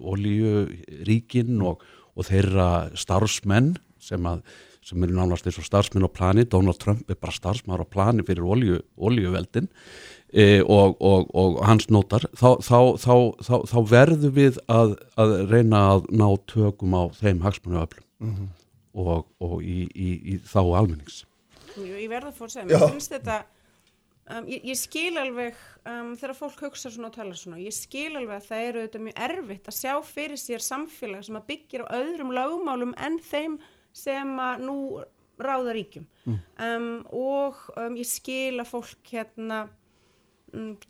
[0.02, 1.86] oljuríkin og,
[2.17, 4.41] og þeirra starfsmenn sem, að,
[4.82, 8.26] sem eru nánast eins og starfsmenn á plani, Donald Trump er bara starfsmæður á plani
[8.26, 9.69] fyrir olju, oljuveldin
[10.33, 13.13] e, og, og, og hans notar, þá, þá, þá,
[13.47, 18.47] þá, þá verður við að, að reyna að ná tökum á þeim hagsmunni öflum
[18.97, 21.21] og, og í, í, í þá almennings.
[21.77, 23.39] Jú, ég verða að fór að segja, mér finnst þetta
[24.33, 28.15] um, ég, ég skil alveg um, þegar fólk hugsa svona og tala svona ég skil
[28.15, 31.85] alveg að það eru auðvitað mjög erfitt að sjá fyrir sér samfélag sem að byggir
[31.85, 33.59] á öðrum lögmálum en þeim
[33.97, 34.79] sem að nú
[35.37, 36.05] ráða ríkjum.
[36.27, 39.67] Um, og um, ég skil að fólk hérna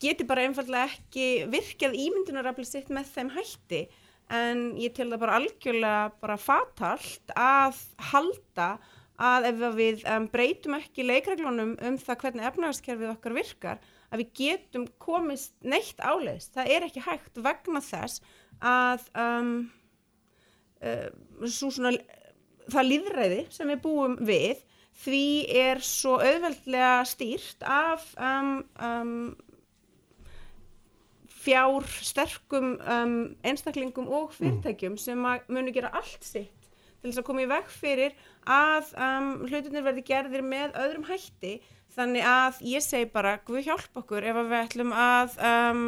[0.01, 3.87] geti bara einfallega ekki virkað ímyndunarafli sitt með þeim hætti
[4.33, 7.79] en ég tel það bara algjörlega bara fatalt að
[8.11, 8.69] halda
[9.17, 13.79] að ef við um, breytum ekki leikreglunum um það hvernig efnagaskerfið okkar virkar
[14.11, 16.53] að við getum komist neitt áleiðist.
[16.53, 18.21] Það er ekki hægt vegna þess
[18.61, 19.51] að um,
[20.85, 21.09] uh,
[21.49, 21.95] svo svona,
[22.69, 24.61] það líðræði sem við búum við
[25.01, 25.25] því
[25.65, 29.33] er svo auðveldlega stýrt af um,
[31.47, 36.57] fjár sterkum um, einstaklingum og fyrirtækjum sem munu gera allt sitt
[36.97, 38.15] til þess að koma í veg fyrir
[38.49, 41.57] að um, hlutinir verði gerðir með öðrum hætti.
[41.97, 45.85] Þannig að ég segi bara Guð hjálp okkur ef við ætlum að um,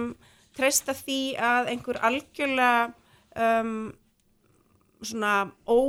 [0.57, 1.19] treysta því
[1.49, 2.87] að einhver algjörlega
[3.35, 3.91] um,
[5.01, 5.35] svona
[5.67, 5.79] ó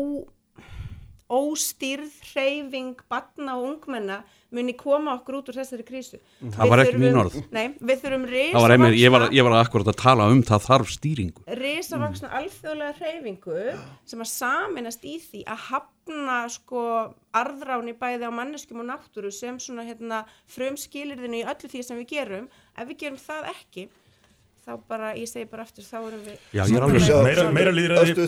[1.31, 4.21] óstýrð hreyfing batna og ungmenna
[4.55, 6.19] muni koma okkur út úr þessari krísu.
[6.41, 7.37] Það Við var ekki mín orð.
[7.55, 10.67] Nei, við þurfum Það var einmitt, ég var, ég var akkurat að tala um það
[10.67, 11.47] þarf stýringu.
[11.61, 13.63] Risavaksna alþjóðlega hreyfingu
[14.13, 16.85] sem að saminast í því að hafna sko
[17.37, 22.03] arðráni bæði á manneskjum og náttúru sem svona hérna frum skilirðinu í öllu því sem
[22.03, 22.51] við gerum.
[22.75, 23.89] Ef við gerum það ekki
[24.61, 27.71] þá bara, ég segi bara aftur, þá erum við Já, ég er alveg meira, meira,
[27.75, 28.27] líðræði,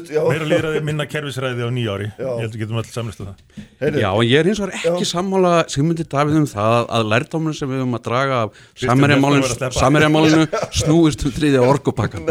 [0.49, 2.25] líðræði, minna kerfisræði á nýjári Já.
[2.25, 3.43] ég held að getum allir samlistu það.
[3.83, 7.55] Heyrðu, Já, en ég er hins vegar ekki sammála Sigmundi Davíð um það að- lærdóminu
[7.59, 9.71] sem við höfum að draga af sleppa.
[9.77, 10.49] samverjamálinu
[10.83, 12.27] snúist um þriðja orkupakkan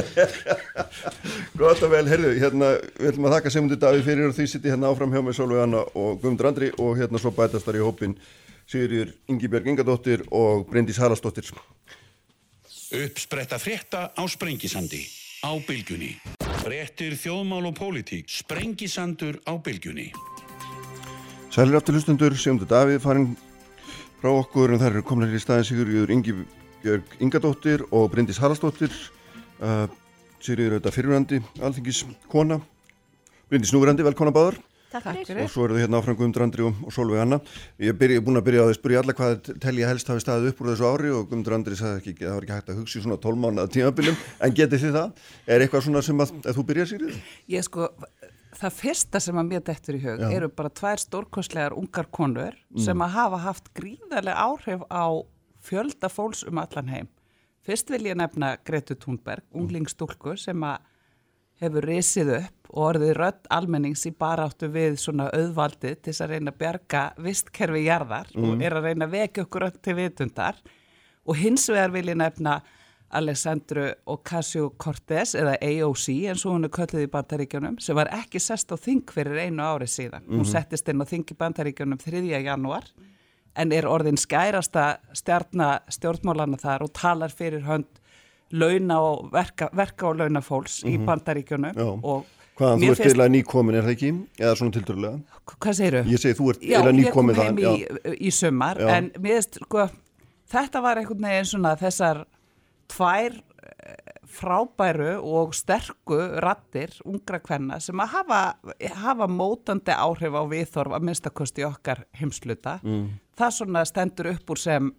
[1.62, 4.72] Gott og vel, heyrðu, hérna, við ætlum að þakka Sigmundi Davíð fyrir og því sitti
[4.74, 7.86] hérna áfram hjá mig Solveig Anna og Guðmundur Andri og hérna svo bætast þar í
[7.86, 8.18] hópin
[8.72, 11.50] Sigurður Ingibjörg Ingadóttir og Bryndís Haraldsdóttir.
[12.92, 15.08] Uppspretta frétta á Sprengisandi
[15.48, 16.18] á bylgjunni.
[16.60, 18.28] Fréttir þjóðmál og pólitík.
[18.28, 20.10] Sprengisandur á bylgjunni.
[21.56, 23.30] Sælir aftur hlustundur, Sigmundur Davíð farin
[24.20, 28.92] frá okkur en þær eru komnir í staðin Sigurður Ingibjörg Ingadóttir og Bryndís Haraldsdóttir.
[29.64, 29.88] Uh,
[30.44, 32.60] Sigurður auðvitað fyrirvændi, alþingis kona.
[33.48, 34.60] Bryndís núverandi, velkona báðar.
[34.92, 35.08] Takk
[35.40, 37.38] Og svo eru þau hérna áfram Guðmundur Andri og, Solveig Anna.
[37.80, 40.50] Ég er búin að byrja á því að spyrja alla hvað telja helst hafi staðið
[40.52, 43.00] upp úr þessu ári og Guðmundur Andri sagði ekki, það var ekki hægt að hugsa
[43.00, 45.24] í svona tólmánaða tímabilum, en getið þið það?
[45.48, 47.24] Er eitthvað svona sem að, að þú byrja Sigurður?
[47.56, 47.88] Ég sko,
[48.60, 50.28] það fyrsta sem að mér dettur í hug Já.
[50.36, 55.06] eru bara tvær stórkostlegar ungar konur sem að hafa haft gríðarlega áhrif á
[55.62, 57.12] fjölda fólks um allan heim.
[57.62, 60.82] Fyrst vil ég nefna Gretu Thunberg, unglingstúlku sem að
[61.62, 66.36] hefur risið upp og orðið rödd almennings í baráttu við svona auðvaldið til þess að
[66.36, 70.62] reyna að bjarga vistkerfi jarðar og er að reyna að vekja okkur öll til vitundar
[71.28, 72.62] og hins vegar vil ég nefna
[73.12, 78.72] Alessandru Ocasio-Cortez eða AOC eins og hún er kölluð í bandaríkjunum sem var ekki sest
[78.72, 80.24] á þing fyrir einu ári síðan.
[80.30, 82.22] Hún settist inn á þing í bandaríkjunum 3.
[82.40, 82.88] janúar
[83.60, 88.00] en er orðin skærasta stjórnmálana þar og talar fyrir hönd
[88.52, 91.90] launa og verka, verka og launa fólks í bandaríkjunum Já.
[91.92, 94.12] og Hvaðan þú ert finnst- eiginlega nýkomin, er það ekki?
[94.40, 95.40] Eða svona tildurulega?
[95.52, 96.04] Hvað segirðu?
[96.12, 97.80] Ég segi þú ert Já, eiginlega ég kom nýkomin heim það.
[97.82, 98.32] í, í
[98.82, 98.90] Já.
[98.98, 99.88] en mér veist, sko,
[100.54, 102.24] þetta var einhvern veginn svona þessar
[102.92, 108.42] tvær eh, frábæru og sterku rattir ungra kvenna sem að hafa,
[109.02, 112.78] hafa mótandi áhrif á viðþorf að minnstakosti okkar heimsluta.
[112.84, 113.10] Mm.
[113.38, 114.92] Það svona stendur upp úr sem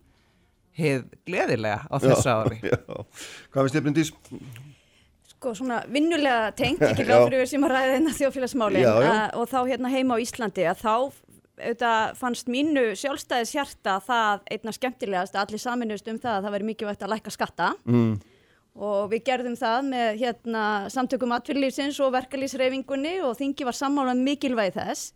[0.77, 2.61] hið gleðilega á þessu ári.
[2.69, 2.77] Já.
[3.53, 4.13] Hvað veist þið, Bryndís?
[5.43, 9.11] Sko svona vinnulega tengt, ekki ráð fyrir sem að ræða þennan þjóðfélagsmálin Já, já.
[9.13, 10.95] að- og þá hérna heima á Íslandi að þá
[11.63, 16.55] auðvitað fannst mínu sjálfstæðis hjarta það einna skemmtilegast að allir saminuðust um það að það
[16.57, 17.69] væri mikilvægt að lækka skatta.
[17.87, 18.15] Mm.
[18.73, 20.63] og við gerðum það með hérna
[20.95, 25.13] samtökum atvinnlýfsins og verkalýsreifingunni og þingi var sammála um mikilvægi þess.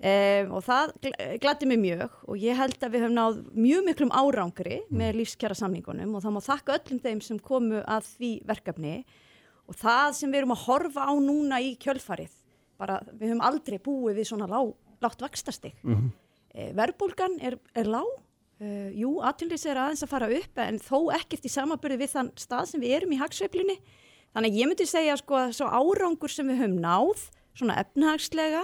[0.00, 3.82] Um, og það gl- gladdi mig mjög og ég held að við höfum náð mjög
[3.88, 8.30] miklum árangri með lífskjara samningunum og þá má þakka öllum þeim sem komu að því
[8.48, 8.94] verkefni
[9.70, 12.32] og það sem við erum að horfa á núna í kjölfarið,
[12.80, 14.58] bara við höfum aldrei búið við svona lá,
[15.04, 15.76] látt vakstastig.
[15.84, 16.74] Mm -hmm.
[16.74, 18.08] Verbulgan er, er lág,
[18.60, 22.30] uh, jú, aðtildis er aðeins að fara upp en þó ekkert í samaburði við þann
[22.34, 23.78] stað sem við erum í hagsveiflinni.
[24.34, 27.24] Þannig ég myndi segja sko að svo árangur sem við höfum náð,
[27.58, 28.62] svona efnahagslega,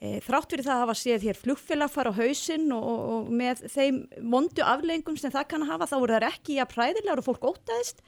[0.00, 3.32] e, þrátt fyrir það að hafa séð hér flugfélag fara á hausinn og, og, og
[3.40, 4.00] með þeim
[4.32, 7.44] vondu aflengum sem það kann að hafa þá voru það ekki að præðilegar og fólk
[7.52, 8.00] ótaðist.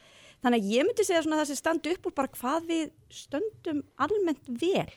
[0.44, 3.82] Þannig að ég myndi segja svona það sem standi upp úr bara hvað við stöndum
[3.96, 4.88] almennt vel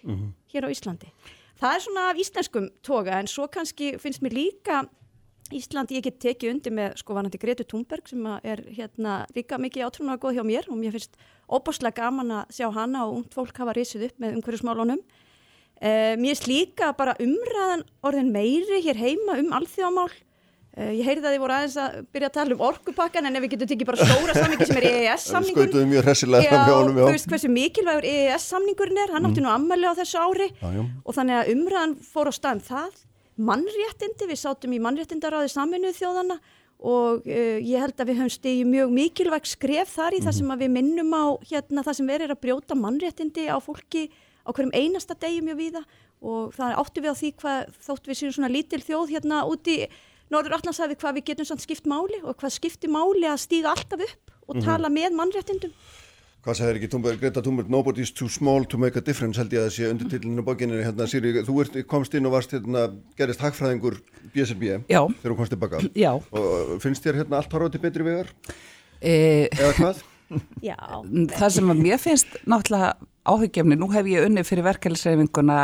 [0.51, 1.11] hér á Íslandi.
[1.59, 4.83] Það er svona af íslenskum toga en svo kannski finnst mér líka
[5.49, 9.87] Íslandi ég get tekið undir með sko vanandi Gretu Thunberg sem er hérna líka mikið
[9.87, 11.17] átrúna góð hjá mér og mér finnst
[11.49, 15.01] óbáslega gaman að sjá hana og ungt fólk hafa risið upp með umhverjusmálunum.
[15.81, 20.13] Uh, mér finnst líka bara umræðan orðin meiri hér heima um alþjóðamál.
[20.79, 23.43] Uh, ég heyrði að þið voru aðeins að byrja að tala um orkupakkan en ef
[23.43, 25.65] við getum tekið bara stóra samningi sem er EES-samningur.
[25.67, 27.03] Skautuðu mjög hressilega fram hjá honum, já.
[27.03, 30.85] þú veist hversu mikilvægur EES-samningurinn er, hann átti nú ammæli á þessu ári Já, já.
[31.03, 33.03] og þannig að umræðan fór á staðum það.
[33.49, 36.39] Mannréttindi, við sátum í mannréttindaráði saminuð þjóðana
[36.79, 40.53] og uh, ég held að við höfum stegið mjög mikilvæg skref þar í það sem
[40.55, 44.07] að við minnum á hérna það sem verið að brjóta mannréttindi á fólki
[44.47, 45.83] á hverjum einasta degi mjög víða
[46.23, 49.75] og það áttu við á því hvað þótt við séum svona lítil þjóð hérna úti
[50.29, 54.03] Norður Allandshafi hvað við getum samt skipt máli og hvað skipti máli að stíga alltaf
[54.05, 55.73] upp og tala með mannréttindum.
[56.39, 59.59] Hvað sagði ekki Thunberg, Greta Thunberg, nobody's too small to make a difference held ég
[59.59, 62.85] að það sé undir tillinu bókinni hérna, Sýri, þú ert, komst inn og varst hérna,
[63.19, 63.97] gerist hagfræðingur
[64.31, 65.01] BSRB Já.
[65.19, 66.13] þegar þú komst tilbaka Já.
[66.15, 68.31] og finnst þér hérna allt horfði betri vegar
[69.03, 69.11] E,
[69.51, 69.99] eða hvað?
[70.69, 70.77] Já,
[71.35, 72.93] það sem að mér finnst náttúrulega
[73.29, 75.59] áhugjefni, nú hef ég unni fyrir verkefnisreifinguna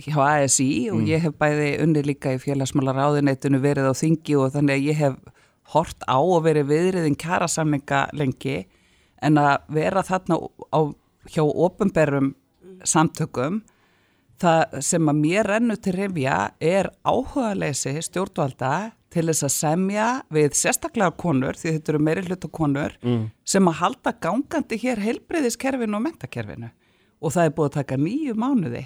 [0.00, 4.54] hjá ASI og ég hef bæði unni líka í félagsmálar áðuneytinu verið á þingi og
[4.54, 5.18] þannig að ég hef
[5.74, 8.64] hort á og verið viðriðin kjærasamninga lengi
[9.24, 10.40] en að vera þarna
[10.72, 10.80] á,
[11.28, 12.34] hjá ofinberum
[12.84, 13.62] samtökum
[14.40, 18.74] það sem að mér rennu til reyfja er áhugaleysi stjórnvalda
[19.14, 23.28] til þess að semja við sérstaklega konur, því þetta eru meiri hluta konur, mm.
[23.46, 26.72] sem að halda gangandi hér heilbreyðiskerfinu og mentakerfinu.
[27.22, 28.82] Og það er búið að taka nýju mánuði.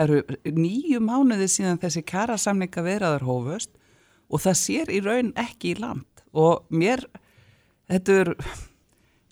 [0.00, 3.68] Það eru nýju mánuði síðan þessi kæra samninga veraður hófust
[4.32, 6.22] og það sér í raun ekki í land.
[6.32, 7.02] Og mér,
[7.90, 8.30] þetta er,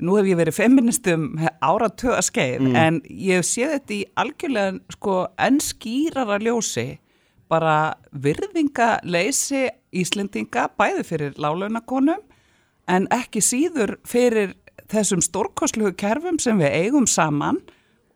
[0.05, 1.25] nú hef ég verið feministum
[1.65, 6.99] áratöða skeið, en ég sé þetta í algjörlega sko enn skýrara ljósi
[7.49, 12.21] bara virðingaleysi Íslendinga bæði fyrir lálaunakonum
[12.93, 14.53] en ekki síður fyrir
[14.93, 17.63] þessum stórkoslugu kerfum sem við eigum saman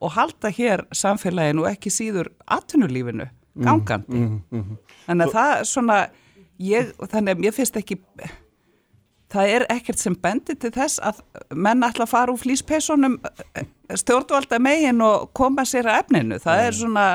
[0.03, 3.29] og halda hér samfélaginu og ekki síður atvinnulífinu
[3.63, 4.23] gangandi.
[5.07, 5.99] Þannig að það svona,
[6.63, 7.99] ég, þannig að mér finnst ekki,
[9.33, 11.21] það er ekkert sem bendir til þess að
[11.55, 13.19] menn ætla að fara úr flýspeisunum
[14.03, 16.39] stjórnvalda megin og koma sér að efninu.
[16.43, 17.07] Það er svona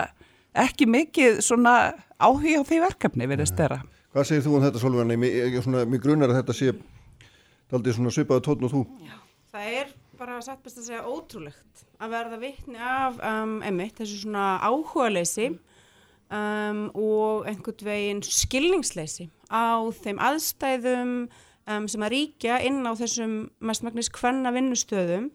[0.57, 1.75] ekki mikið svona
[2.17, 3.79] áhuga á því verkefni við þess þeirra.
[4.13, 5.17] Hvað segir þú um þetta Solveig?
[5.21, 6.71] Mér, ég- svona, mér grunar að þetta sé
[7.71, 8.85] daldið svona svipaðu tótn og þú
[9.57, 9.87] Það er
[10.19, 15.49] bara satt best að segja ótrúlegt að verða vitni af um, einmitt þessu svona áhugaleysi
[16.29, 23.37] um, og einhvern veginn skilningsleysi á þeim aðstæðum um, sem að ríkja inn á þessum
[23.59, 25.31] mestmagnis hvenna vinnustöðum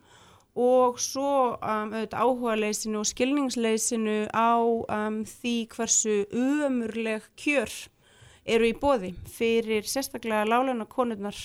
[0.52, 7.72] og svo um, auðvitað áhugaleysinu og skilningsleysinu á um, því hversu umurleg kjör
[8.44, 11.38] eru í bóði fyrir sérstaklega láleina konurnar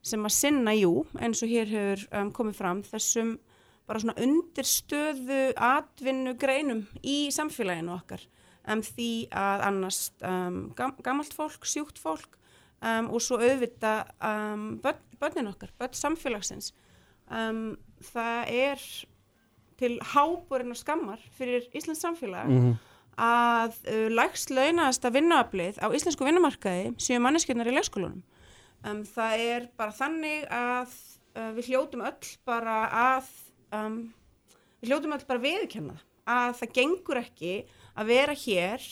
[0.00, 3.34] sem að sinna, jú, eins og hér hefur um, komið fram, þessum
[3.90, 8.22] bara svona undirstöðu atvinnu greinum í samfélaginu okkar.
[8.70, 12.36] Um, því að annars um, gam gamalt fólk, sjúkt fólk
[12.84, 13.94] um, og svo auðvita
[14.84, 16.74] börn, börnin okkar, börn samfélagsins.
[17.30, 18.84] Það er
[19.80, 22.50] til háborinn og skammar fyrir Íslands samfélag
[23.20, 28.22] að uh, lægst launaðasta vinnuaflið á íslensku vinnumarkaði séu manneskjarnar í leikskólunum.
[28.86, 30.94] Um, það er bara þannig að
[31.36, 33.28] uh, við hljótum öll bara að
[33.76, 34.00] um,
[34.80, 35.96] við hljótum öll bara viðkenna
[36.30, 37.54] að það gengur ekki
[37.98, 38.84] að vera hér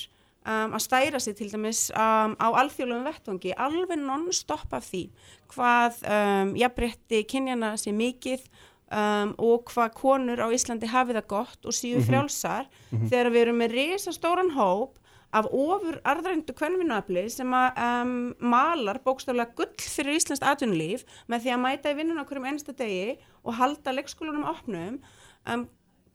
[0.49, 5.05] um, að stæra sig til dæmis um, á alþjóðlegum vettvangi alveg non-stop af því
[5.53, 8.45] hvað um, jafnrétti kynjana sé mikið
[8.93, 13.63] um, og hvað konur á Íslandi hafi það gott og síðu frjálsar þegar við erum
[13.63, 14.99] með risastóran hóp
[15.37, 21.55] af ofur arðrændu kvennvinnuafli sem að um, malar bókstaflega gull fyrir Íslands atvinnulíf með því
[21.55, 24.97] að mæta í vinnuna hverjum einsta degi og halda leikskólanum opnum
[25.45, 25.67] um,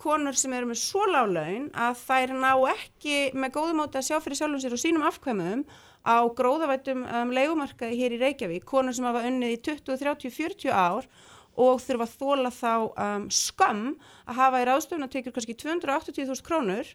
[0.02, 4.18] konur sem eru með svo lálaun að þær ná ekki með góðum átti að sjá
[4.24, 5.62] fyrir sjálfum sér og sínum afkvæmum
[6.04, 10.74] á gróðavættum um, leigumarkaði hér í Reykjavík, konur sem hafa unnið í 20, 30, 40
[10.74, 11.08] ár
[11.54, 13.86] og þurfa að þóla þá um, skömm
[14.26, 16.90] að hafa í ráðstöfun að tekjur kannski 280.000 krónur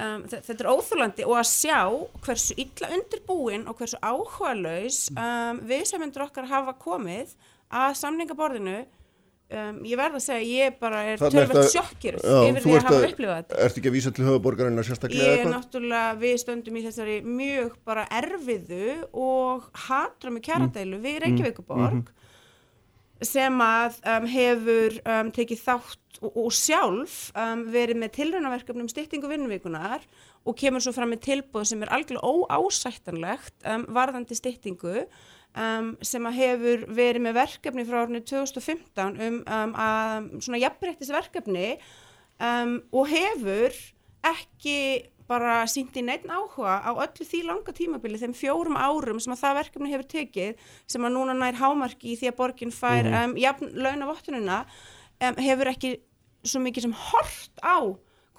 [0.00, 1.80] um, þe- þetta er óþúlandi og að sjá
[2.26, 7.36] hversu illa undirbúin og hversu áhugalaus um, við sem myndur okkar hafa komið
[7.70, 12.74] að samningaborðinu um, ég verð að segja ég bara er tölvöld að- sjokkir yfir því
[12.76, 13.58] að hafa að- upplifað þetta.
[13.66, 15.54] Ertu ekki að vísa til höfuborgarinnar sérstaklega Ég er eitthvað?
[15.56, 22.10] náttúrulega, við stöndum í þessari mjög bara erfiðu og hatrami kjaradeilu við Reykjavíkuborg
[23.24, 29.30] sem að um, hefur um, tekið þátt og, og sjálf um, verið með tilraunaverkefnum styttingu
[29.30, 30.04] vinnuvíkunar
[30.48, 36.28] og kemur svo fram með tilbúð sem er algjörlega óásættanlegt um, varðandi styttingu um, sem
[36.28, 41.70] að hefur verið með verkefni frá árinu 2015 um, um að, svona jafnbreyttisverkefni
[42.40, 43.80] um, og hefur
[44.30, 44.78] ekki
[45.30, 49.42] bara sínt í neitt áhuga á öllu því langa tímabili, þeim fjórum árum sem að
[49.44, 53.36] það verkefni hefur tekið, sem að núna nær hámarki í því að borgin fær um,
[53.38, 54.64] jafn launavottununa,
[55.22, 55.94] um, hefur ekki
[56.42, 57.78] svo mikið sem hort á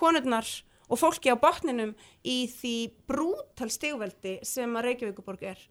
[0.01, 0.47] konurnar
[0.91, 1.93] og fólki á botninum
[2.27, 2.75] í því
[3.07, 5.61] brútal stigveldi sem að Reykjavíkuborg er.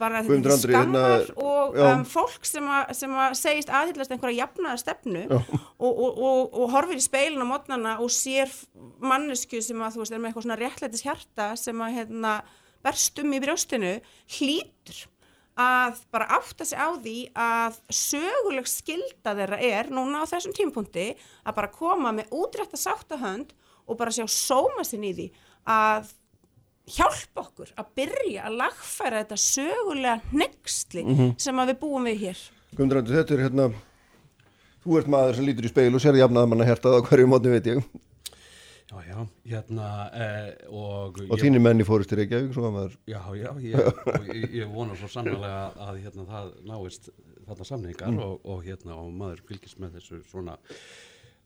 [0.00, 4.42] Bara þetta er skammar hérna, og um, fólk sem, að, sem að segist aðhyllast einhverja
[4.42, 5.52] jafnaða stefnu og,
[5.86, 8.50] og, og, og horfir í speilin á mótnana og sér
[9.02, 12.34] mannesku sem að þú veist er með eitthvað svona réttlætis hjarta sem að hérna
[12.82, 13.94] berst um í brjóstinu
[14.38, 15.04] hlýtur
[15.62, 21.10] að bara átta sig á því að söguleg skilda þeirra er núna á þessum tímpunkti
[21.44, 23.52] að bara koma með útrætta sáttahönd
[23.84, 25.28] og bara sjá sóma sinni í því
[25.68, 26.12] að
[26.90, 31.04] hjálpa okkur að byrja að lagfæra þetta sögulega nextli
[31.38, 32.40] sem að við búum við hér.
[32.76, 33.66] Guðmundur, þetta er hérna
[34.82, 37.52] þú ert maður sem lítur í speil og sér jafnað manna hertað á hverju mótni
[37.54, 37.84] veit ég
[38.92, 42.96] Já, já, hérna eh, og, og ég- þínir menni fórist í Reykjavík svo að maður
[43.08, 47.08] Já, já, ég, og ég, ég vona svo sannlega að hérna, það náist
[47.46, 50.58] þarna samningar og, og, hérna, og maður fylgist með þessu svona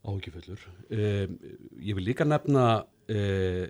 [0.06, 0.60] áhugifullur.
[0.90, 1.36] Um,
[1.82, 2.64] ég vil líka nefna,
[3.10, 3.62] uh,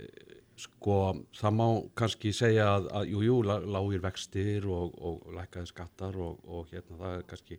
[0.60, 0.96] sko,
[1.36, 1.66] það má
[1.98, 6.72] kannski segja að, að jú, jú, lá- lágir vextir og, og lækkaði skattar og, og
[6.72, 7.58] hérna, það er kannski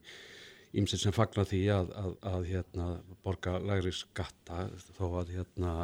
[0.78, 2.88] ýmsið sem fagna því að, að, að hérna,
[3.26, 5.76] borga lægri skatta þó að hérna,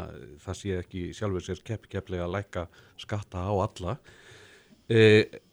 [0.43, 2.65] það sé ekki sjálfur sér keppikepplega að lækka
[3.01, 3.95] skatta á alla.
[4.91, 4.99] E,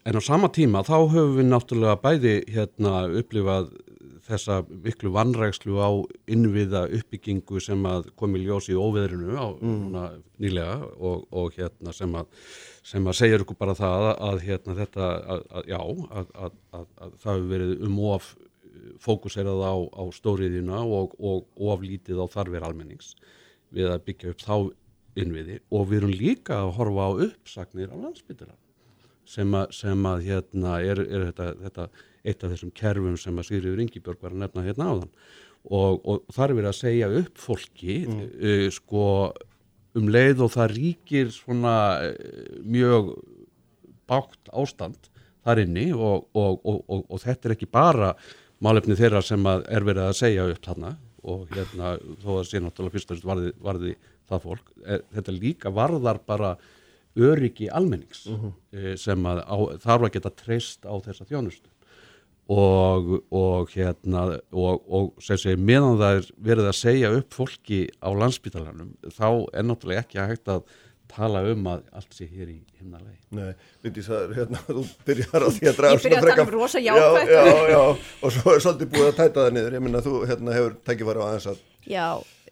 [0.05, 3.71] en á sama tíma þá höfum við náttúrulega bæði hérna, upplifað
[4.27, 5.89] þessa miklu vannrækslu á
[6.31, 10.05] innviða uppbyggingu sem að kom í ljós í óveðrinu á núna
[10.41, 12.29] nýlega og, og hérna sem að,
[12.83, 16.55] sem að segja ykkur bara það að, að hérna þetta, að, að, já, að, að,
[16.79, 18.31] að, að það hefur verið um of
[19.01, 23.15] fókuserað á, á stóriðina og, og oflítið á þarfir almennings
[23.71, 24.55] við að byggja upp þá
[25.21, 25.59] innviði.
[25.71, 28.55] Og við erum líka að horfa á uppsagnir á landsbytira
[29.31, 31.87] sem að, sem að hérna er, er þetta, þetta
[32.25, 35.13] eitt af þessum kerfum sem að Sigriður Ingibjörg var að nefna hérna áðan.
[35.61, 39.05] Og, og þar er verið að segja upp fólki uh, sko
[39.97, 41.75] um leið og það ríkir svona
[42.07, 43.13] uh, mjög
[44.09, 45.11] bátt ástand
[45.45, 48.13] þar inni og, og, og, og, og þetta er ekki bara
[48.61, 52.95] málefni þeirra sem er verið að segja upp þarna og hérna þó að sé náttúrulega
[52.95, 53.95] fyrst og fremst varði, varði
[54.29, 56.55] það fólk er, þetta líka varðar bara
[57.19, 58.51] öryggi almennings uh
[58.97, 61.70] sem að á, þarf að geta treyst á þessa þjónustu
[62.51, 67.81] og, og hérna og, og sem segir meðan það er verið að segja upp fólki
[68.03, 70.65] á landsbytalanum þá er náttúrulega ekki að hægt að
[71.11, 73.17] tala um að allt sé hér í himnalegi.
[73.35, 73.49] Nei,
[73.83, 76.53] myndi það er hérna, þú byrjar á því að draga Ég byrja að tala um
[76.55, 77.31] rosa jákvætt.
[77.31, 77.81] Já, já, já,
[78.21, 81.23] og svo er svolítið búið að tæta það niður, ég minna þú hérna hefur tækifæri
[81.23, 82.07] á aðeins að Já,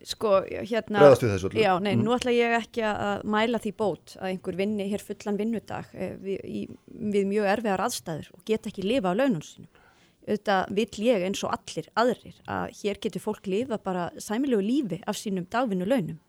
[0.09, 1.01] sko, hérna...
[1.01, 1.51] Bregðast við þessu.
[1.59, 5.39] Já, nei, nú ætla ég ekki að mæla því bót að einhver vinni hér fullan
[5.39, 6.63] vinnudag eh, við, í,
[7.15, 9.69] við mjög erfiðar aðstæður og geta ekki lifa á launum sínum.
[10.29, 14.99] Auðvitað vill ég eins og allir aðrir að hér getur fólk lifa bara sæmilegu lífi
[15.09, 16.19] af sínum dagvinnu launum.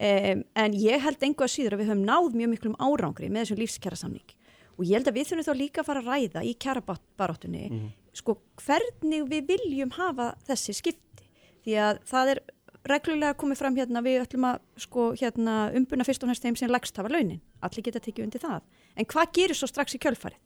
[0.00, 3.44] Um, en ég held engu að síður að við höfum náð mjög miklum árangri með
[3.44, 4.36] þessum lífskjara samning
[4.80, 7.64] og ég held að við þurfum þá líka að fara að ræða í kjarabaráttunni
[8.16, 11.26] sko hvernig við viljum hafa þessi skipti.
[11.60, 12.40] Því að það er
[12.88, 16.72] reglulega komið fram hérna við ætlum að sko hérna umbuna fyrst og næst þeim sem
[16.72, 17.42] leggst hafa launin.
[17.60, 18.64] Allir geta tekið undir það.
[18.96, 20.40] En hvað gerir svo strax í kjölfarið?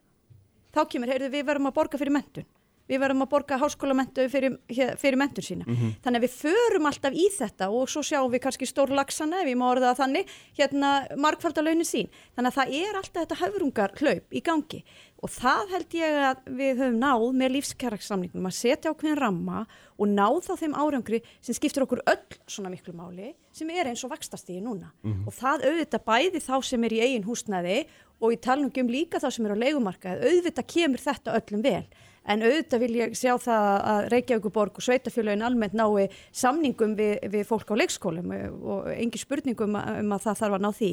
[0.75, 2.51] Þá kemur, heyrðu við verðum að borga fyrir mentun
[2.91, 4.59] við verðum að borga háskólamentu fyrir,
[5.01, 5.65] fyrir mentun sína.
[6.05, 9.49] Þannig að við förum alltaf í þetta og svo sjáum við kannski stór lagsana, ef
[9.49, 12.13] ég má orða það þannig, hérna markfaldalaunin sín.
[12.37, 14.85] Þannig að það er alltaf þetta höfrungar hlaup í gangi
[15.25, 19.63] og það held ég að við höfum náð með lífskjærakssamningum að setja ákveðin ramma
[19.97, 24.05] og náð þá þeim árangri sem skiptir okkur öll svona miklu máli sem er eins
[24.05, 24.91] og vakstastíði núna.
[25.25, 27.79] Og það auðvitað bæði þá sem er í eigin húsnæði
[28.21, 31.87] og í talningum líka þá sem er á leigumarkaði, auðvitað kemur þetta öllum vel.
[32.25, 37.45] En auðvitað vil ég sjá það að Reykjavíkuborg og sveitafélagin almennt nái samningum við, við
[37.49, 38.33] fólk á leikskólum
[38.65, 40.91] og engi spurningum um, að það þarf að ná því.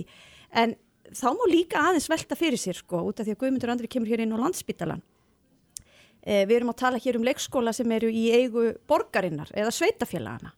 [0.59, 0.75] En
[1.15, 4.11] þá má líka aðeins velta fyrir sér sko, út af því að Guðmundur Andri kemur
[4.11, 5.03] hér inn á landsbítalan.
[6.21, 10.51] Eh, við erum að tala hér um leikskóla sem eru í eigu borgarinnar eða sveitafélagana.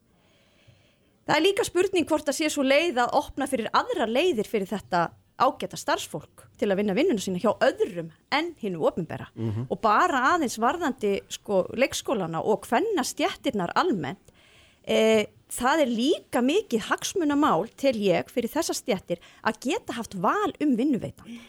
[1.23, 4.67] Það er líka spurning hvort það sé svo leið að opna fyrir aðra leiðir fyrir
[4.73, 5.05] þetta
[5.43, 9.29] ágæta starfsfólk til að vinna vinnuna sína hjá öðrum en hinnu ofinbera
[9.69, 14.33] og bara aðeins varðandi sko, leikskólana og hvenna stjættirnar almennt
[14.87, 20.53] e, það er líka mikið hagsmunamál til ég fyrir þessa stjættir að geta haft val
[20.63, 21.41] um vinnuveitan.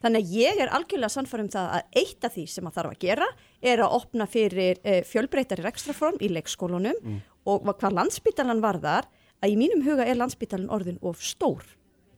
[0.00, 3.02] Þannig að ég er algjörlega sannfærum það að eitt af því sem að þarf að
[3.02, 3.26] gera
[3.60, 9.10] er að opna fyrir e, fjölbreytari rekstraform í leikskólunum og hvað landsbítalan varðar
[9.40, 11.64] að í mínum huga er landsbítalan orðin of stór.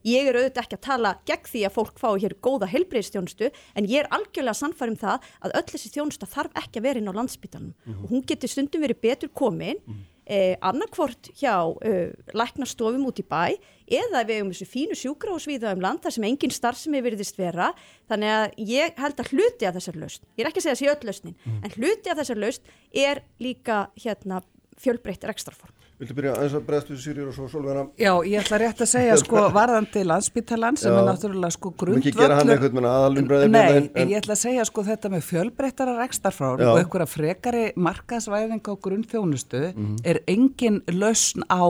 [0.03, 3.89] Ég er auðvitað ekki að tala gegn því að fólk fái hér góða heilbreyðstjónustu en
[3.89, 7.17] ég er algjörlega sannfærum það að öll þessi þjónusta þarf ekki að vera inn á
[7.19, 9.79] landsbítalanum og hún getur stundum verið betur komin
[10.25, 11.55] eh, annarkvort hjá
[11.87, 13.55] eh, læknastofum út í bæ
[13.87, 17.71] eða við um þessu fínu sjúkrahúsvíða um land þar sem engin starfsemi virðist vera.
[18.11, 20.91] Þannig að ég held að hluti af þessar lausn, ég er ekki að segja sé
[20.93, 24.41] öll lausnin en hluti af þessar lausn er líka hérna
[24.79, 25.75] fjölbreytt rekstrarform.
[26.01, 27.83] Viltu byrja aðeins að bregðast við Sýrjur og svo Solveigana?
[28.01, 30.97] Já, ég ætla rétt að segja sko varðandi landsbítalan sem Já.
[30.99, 34.41] er náttúrulega sko Við ekki gera hann eitthvað með aðalumræði Nei, en ég ætla að
[34.41, 39.95] segja sko þetta með fjölbreyttara rekstarfrár og einhverja frekari markaðsvæðing á grunnþjónustu Mhm.
[40.03, 41.61] er engin lausn á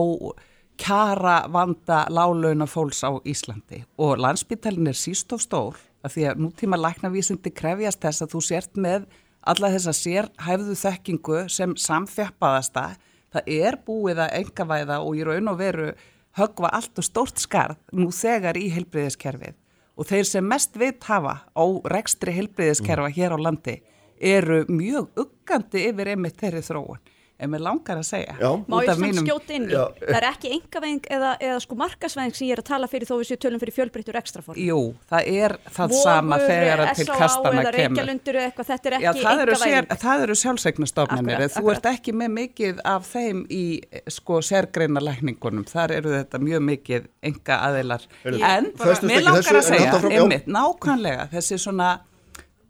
[0.80, 6.40] kjara vanda lálauna fólks á Íslandi og landsbítalinn er síst of stór af því að
[6.48, 9.04] nútíma læknavísindi krefjast þess að þú sért með
[9.46, 12.96] alla þessa sér hæfðu þekkingu sem samþjappaðasta
[13.34, 15.90] það er búið að engavæða og í raun og veru
[16.38, 19.58] högva allt og stórt skarð nú þegar í heilbriðiskerfið
[19.94, 23.76] og þeir sem mest vit hafa á rekstri heilbriðiskerfa hér á landi
[24.18, 27.02] eru mjög uggandi yfir einmitt þeirri þróun
[27.40, 28.50] en mér langar að segja Já.
[28.70, 29.74] Má ég svona mínum- skjóta inn í?
[29.74, 33.14] Það er ekki engavæðing eða, eða sko markasvæðing sem ég er að tala fyrir þó
[33.18, 34.60] við séu tölum fyrir fjölbreyttur ekstraform.
[34.62, 34.78] Jú,
[35.10, 38.12] það er það sama þegar að til kastana kemur.
[38.44, 40.00] Eitthvað, þetta er Já, ekki það eru, sér, engavæðing.
[40.04, 41.76] það eru sjálfseignastofnanir, Akkurat, þú akkurat.
[41.76, 43.64] ert ekki með mikið af þeim í
[44.08, 48.06] sko sérgreina lækningunum, þar eru þetta mjög mikið enga aðeilar.
[48.24, 48.70] En
[49.10, 52.00] mér langar að segja, nákvæmlega, þessi svona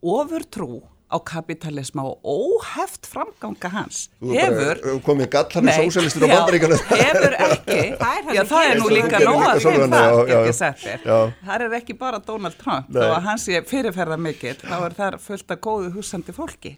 [0.02, 0.82] ofurtrú
[1.12, 6.78] á kapitalisma og óheft framganga hans er hefur komið gallarni Nei, sósjálistur á bandaríkanu.
[6.90, 7.80] hefur ekki.
[8.14, 11.98] Er já það er nú líka gerir nóg líka að fyrir Sólveig, það er ekki
[11.98, 12.88] bara Donald Trump.
[12.88, 13.02] Nei.
[13.02, 16.74] þó að hans sé fyrirferða mikill þá er það fullt af góðu húsandi fólki.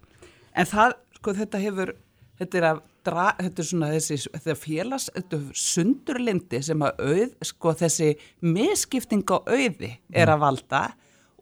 [0.56, 1.94] En það, sko þetta hefur
[2.40, 6.86] þetta er að dra, þetta er svona þessi þetta er félags, þetta er sundurlindi sem
[6.86, 8.12] að auð, sko þessi
[8.44, 10.82] misskipting á auði er að valda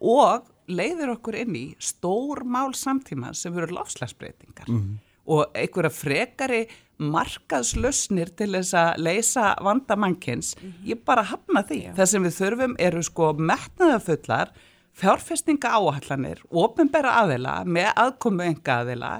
[0.05, 4.70] og leiðir okkur inn í stór mál samtíma sem eru lofslagsbreytingar
[5.24, 6.62] og einhverja frekari
[7.00, 10.54] markaðslausnir til þess að leysa vandamannkins,
[10.86, 11.80] ég bara hafna því.
[11.96, 14.52] Það sem við þurfum eru sko metnaðafullar,
[14.94, 19.14] fjárfestinga áallanir, ofinbæra aðila með aðkomu enga aðila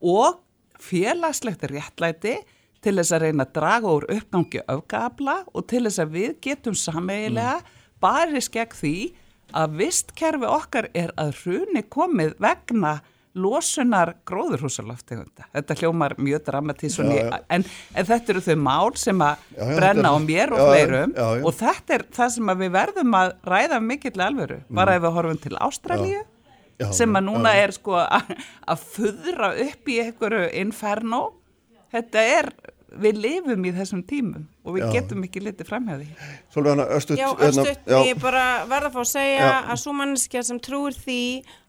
[0.00, 0.38] og
[0.78, 2.36] félagslegt réttlæti
[2.84, 6.76] til þess að reyna að draga úr uppgangi öfgaabla og til þess að við getum
[6.78, 7.58] sameigilega
[8.02, 8.96] barist gegn því
[9.54, 12.96] að vistkerfi okkar er að hruni komið vegna
[13.36, 15.44] losunar gróðurhúsaloftegunda.
[15.52, 17.40] Þetta hljómar mjög dramatísun í, Já, já.
[17.52, 21.12] en, en þetta eru þau mál sem að Já, já, brenna á mér og fleirum
[21.44, 25.42] og þetta er það sem við verðum að ræða mikill alvöru, bara ef við horfum
[25.44, 26.24] til Ástralíu
[26.76, 26.90] Mm.
[26.92, 27.62] Sem að núna já.
[27.64, 31.20] er sko að fuðra upp í einhverju inferno
[31.88, 32.50] þetta er,
[33.02, 34.90] við lifum í þessum tímum og við Já.
[34.96, 36.06] getum ekki litið framhjáði
[36.54, 37.18] Solveigana, östutt.
[37.20, 37.98] Já, hérna, östutt, já.
[38.08, 39.56] ég bara verða að fá að segja Já.
[39.72, 41.20] að svo manneskja sem trúir því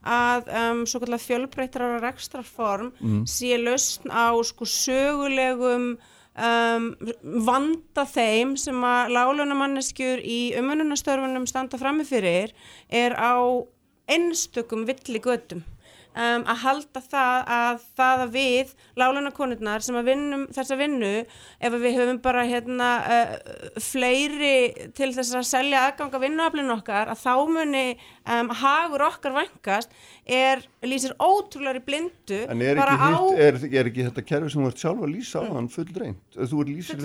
[0.07, 3.23] að um, svo kallar fjölbreyttar á rekstrarform Mm.
[3.27, 5.97] sé lausn á sko sögulegum
[6.37, 6.85] um,
[7.47, 12.53] vanda þeim sem að lálunamanneskjur í umönnunastörfunum standa frammi fyrir
[12.89, 13.35] er á
[14.07, 15.63] einstökum villi götum.
[16.17, 21.67] Um, að halda það að það að við lálunakonurnar sem að vinnum þessa vinnu ef
[21.67, 23.35] að við höfum bara hérna uh,
[23.85, 27.83] fleiri til þess að selja aðganga vinnuaflinu okkar að þá muni
[28.33, 29.93] um, hagur okkar vænkast
[30.27, 34.61] er lýsir ótrúlega í blindu En er ekki, hitt, er, er ekki þetta kerfi sem
[34.63, 36.19] þú ert sjálf að lýsa á hann full reynd?
[36.37, 37.01] Þú er lýsir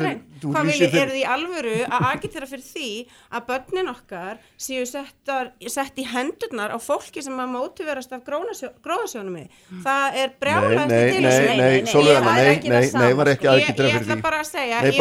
[0.68, 2.88] vilji, er því alvöru að agitera fyrir því
[3.32, 9.44] að börnin okkar séu settar, sett í hendurnar á fólki sem að mótiverast af gróðasjónumi.
[9.84, 13.52] Það er brjálæðist Nei, nei, nei, nei, sama, var ekki sko.
[13.52, 14.22] að Ég, agitera ég fyrir ætla því.
[14.22, 14.98] bara að segja Nei, ég ég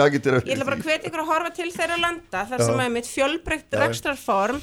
[0.00, 0.88] ég agitera Ég fyrir ætla bara að því.
[0.90, 3.80] hvetja ykkur að horfa til þeirra landa þar sem að mitt fjölbreytt Já.
[3.84, 4.60] rekstrarform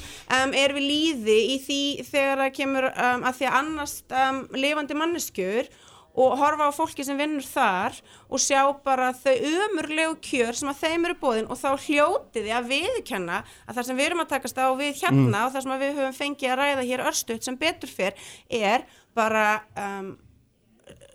[0.62, 4.96] er við líði í því þegar það kemur um, að því að annast um, lifandi
[4.98, 5.70] manneskjur
[6.18, 7.94] og horfa á fólki sem vinnur þar
[8.26, 12.70] og sjá bara þau ömurlegu kjör sem að þeim eru bóðin og þá hljótið að
[12.72, 16.00] viðkenna að það sem við erum að takast á við hérna og það sem við
[16.00, 19.46] höfum fengið að ræða hér örstuðt sem betur fyrr er bara
[19.78, 20.10] um,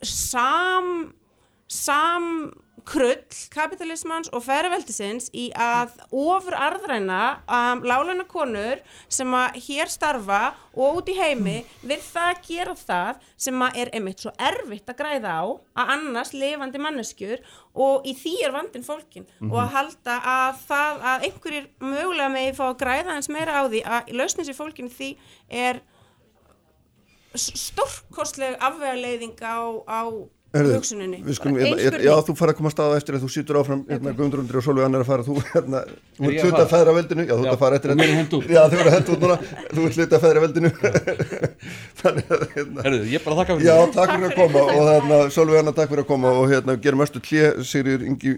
[0.07, 0.93] sam
[1.68, 2.30] sam
[2.88, 3.22] krull
[3.54, 8.82] kapitalismans og ferðveldisins í að ofur arðræna um, láluna konur
[9.12, 10.42] sem að hér starfa
[10.74, 11.56] og út í heimi
[11.86, 15.44] við það að gera það sem að er einmitt svo erfitt að græða á
[15.84, 17.44] að annars lifandi manneskjur
[17.86, 22.54] og í því er vandin fólkin og að halda að það að einhverjir mögulega megi
[22.60, 25.12] fá að græða eins meira á því að lausnins í fólkinu því
[25.64, 25.82] er
[27.34, 29.58] stórkostleg afvegarleiðing á,
[29.90, 30.02] á
[30.54, 31.18] hugsuninni.
[32.06, 34.66] já, þú fara að koma að staða eftir að þú sýtur áfram, hérna, Guðmundur og
[34.66, 35.80] Solveig annar að fara, þú, hérna,
[36.20, 37.89] þú Er ert ég að feðra veldinu, já, þú ert að fara eftir.
[38.54, 39.38] Já, þau verður að henda út núna,
[39.74, 40.70] þú ert hluta að feðra veldinu,
[42.04, 45.18] þannig að, hérna, Herðu, ég bara þakka fyrir já, takk fyrir að koma og hérna,
[45.34, 48.36] Solveig annar takk fyrir að koma og hérna, gerum östu klé, Sigriður Ingi,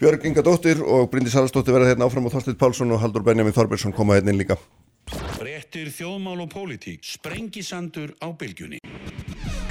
[0.00, 3.24] Björg Inga Dóttir og Bryndís Haraldsdóttir verða hérna áfram og Þorsteinn Pálsson og Haldur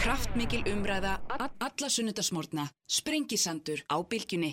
[0.04, 4.50] Kraftmikil umræða, alla sunnudasmórna, sprengisandur á bylgjunni.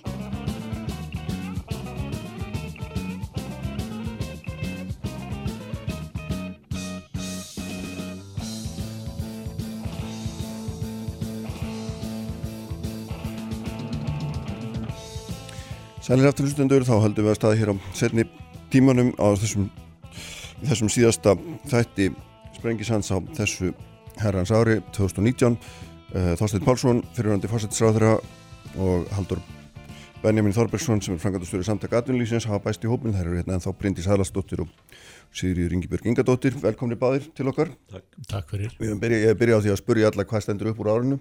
[15.99, 18.31] Sælir aftur hlustendur, þá höldum við að staða hér á setni
[18.71, 19.67] tímanum á þessum,
[20.63, 21.35] þessum síðasta
[21.67, 22.13] þætti
[22.55, 23.75] Sprengisans á þessu
[24.23, 25.57] herrans ári 2019.
[26.11, 28.17] Uh, Þorstein Pálsson, fyrirhandi fórsetisráðara
[28.83, 29.41] og Haldur
[30.21, 33.15] Benjamin Þorbergsson sem er frangatastur í samtaka atvinnlýsins hafa bæst í hópin.
[33.15, 34.73] Það eru hérna ennþá Bryndís Hælastóttir og
[35.33, 36.59] Sigriður Ingibjörg Ingadóttir.
[36.61, 37.71] Velkomni báðir til okkar.
[38.29, 38.75] Takk fyrir.
[38.77, 41.21] Höfum byrjað, ég hef byrjað á því að spurja alla hvað stendur upp úr árinu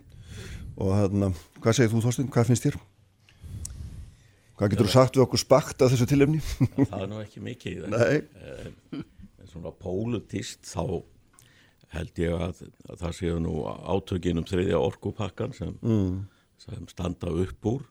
[0.79, 1.29] og hérna,
[1.63, 2.79] hvað segir þú Þorstein, hvað finnst þér?
[4.59, 6.41] Hvað getur þú sagt við okkur spakt af þessu tilefni?
[6.89, 8.19] það er nú ekki mikið Nei.
[9.39, 10.99] en svona pólutist þá
[11.93, 15.77] held ég að, að það séu nú átökin um þriðja orkupakkan sem,
[16.61, 17.85] sem standa upp úr.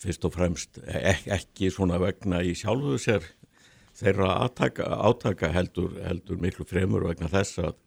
[0.00, 3.28] Fyrst og fremst ek, ekki svona vegna í sjálfuðu sér
[3.96, 7.78] þeirra átaka, átaka heldur, heldur miklu fremur vegna þess að,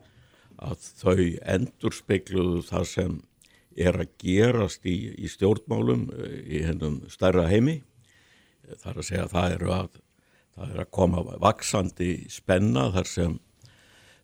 [0.58, 1.24] að þau
[1.56, 3.20] endur spekluðu það sem
[3.74, 7.82] er að gerast í, í stjórnmálum eh, í hennum stærra heimi.
[8.70, 10.02] Það er að segja að það eru að
[10.54, 13.40] það er að koma vaksandi spenna þar sem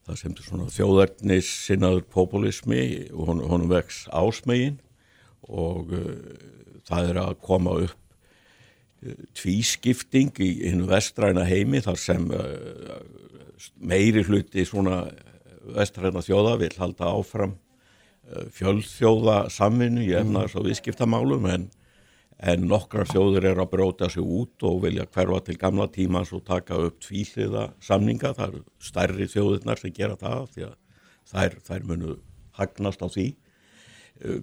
[0.10, 2.84] það sem svona þjóðarnis sinnaður populismi
[3.14, 4.80] og hon, honum vex ásmegin
[5.46, 6.14] og uh,
[6.90, 7.96] það er að koma upp
[9.06, 13.00] uh, tvískipting í hinn vestræna heimi þar sem uh,
[13.78, 15.04] meiri hluti svona
[15.76, 17.58] vestræna þjóða vil halda áfram
[18.54, 21.64] fjölþjóða samvinnu í efnaðs og viðskiptamálum en,
[22.40, 26.46] en nokkra þjóður er að bróta sig út og vilja hverfa til gamla tímans og
[26.48, 30.78] taka upp tvíliða samninga, það eru stærri þjóðurnar sem gera það því að
[31.34, 32.16] þær, þær munu
[32.60, 33.28] hagnast á því.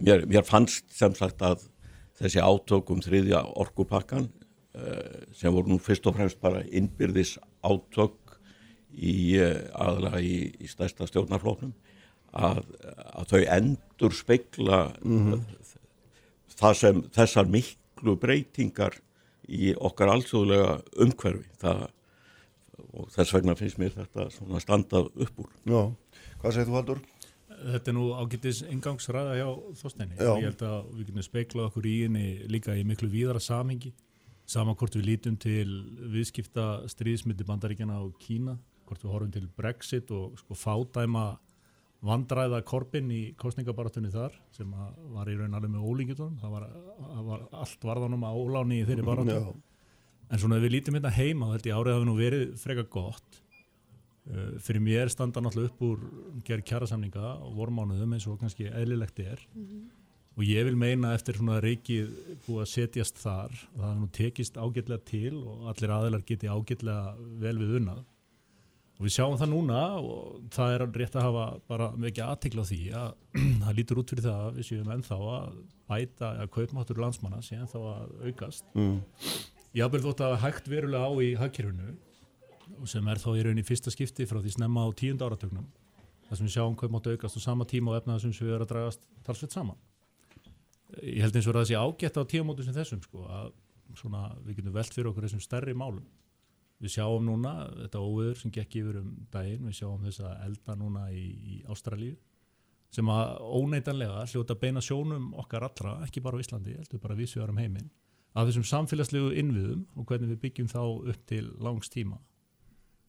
[0.05, 1.65] Mér, mér fannst sem sagt að
[2.21, 4.29] þessi átökum þriðja orkupakkan
[5.33, 8.37] sem voru nú fyrst og fremst bara innbyrðis átök
[8.93, 9.41] í
[9.73, 11.73] aðla í, í stærsta stjórnarflóknum
[12.37, 12.61] að,
[13.17, 14.81] að þau endur speikla
[16.77, 18.99] sem, þessar miklu breytingar
[19.47, 21.85] í okkar alþjóðlega umhverfi það,
[22.97, 25.53] og þess vegna finnst mér þetta svona standað upp úr.
[25.65, 25.83] Já,
[26.41, 27.05] hvað segir þú Haldur?
[27.57, 29.47] Þetta er nú ágættis engangsræða hjá
[29.81, 30.19] Þorsteini.
[30.19, 30.33] Já.
[30.37, 33.95] Ég held að við getum speiklað okkur í henni líka í miklu víðara samhengi.
[34.47, 35.67] Saman hvort við lítum til
[36.13, 41.25] viðskipta stríðsmyndi bandaríkjana og Kína, hvort við horfum til Brexit og sko fádæma
[42.05, 44.75] vandræða korpin í kostningabaratunni þar sem
[45.15, 46.37] var í raun alveg með ólíkjutunum.
[46.43, 46.69] Það var,
[47.31, 49.39] var allt varðanum að óláni í þeirri baratu.
[49.39, 49.83] Já.
[50.27, 52.89] En svona ef við lítum hérna heima, þá held ég árið hafi nú verið frekar
[52.93, 53.43] gott.
[54.27, 56.01] Uh, fyrir mér standa náttúrulega upp úr
[56.47, 59.45] gerð kjærasamninga og vormánuðum eins og kannski eðlilegt er
[60.37, 62.11] og ég vil meina eftir svona reikið
[62.45, 67.15] búið að setjast þar það hefur nú tekist ágætlega til og allir aðilar geti ágætlega
[67.45, 68.03] vel við unnað
[68.97, 72.71] og við sjáum það núna og það er rétt að hafa bara mikið aðtikla á
[72.71, 73.11] því að
[73.65, 75.59] það lítur út fyrir það að við séum ennþá að
[75.91, 79.01] bæta að kaupmáttur landsmanna sé ennþá að aukast Mm.
[79.77, 81.91] Jábel þótt að hægt verulega á í hagkerfinu
[82.81, 85.67] og sem er þá í rauninni fyrsta skipti frá því snemma á tíund áratögnum
[86.29, 88.73] þar sem við sjáum mátt aukast á sama tíma og efnaðar sem við erum að
[88.73, 89.77] dragast talsveit saman.
[91.03, 93.53] Ég held eins og að það sé ágætt á tíumótu sem þessum sko að
[94.01, 96.05] svona við getum velt fyrir okkur þessum stærri málum.
[96.83, 101.07] Við sjáum núna þetta óöður sem gekk yfir um daginn, við sjáum þessa elda núna
[101.13, 102.17] í, í Ástralíu
[102.93, 107.33] sem að óneitanlega hljóta beina sjónum okkar allra, ekki bara á Íslandi, heldur bara við
[107.33, 107.91] sjöðar um heiminn,
[108.37, 112.21] að þessum samfélagslegu innviðum og hvernig við byggjum þá upp til langs tíma.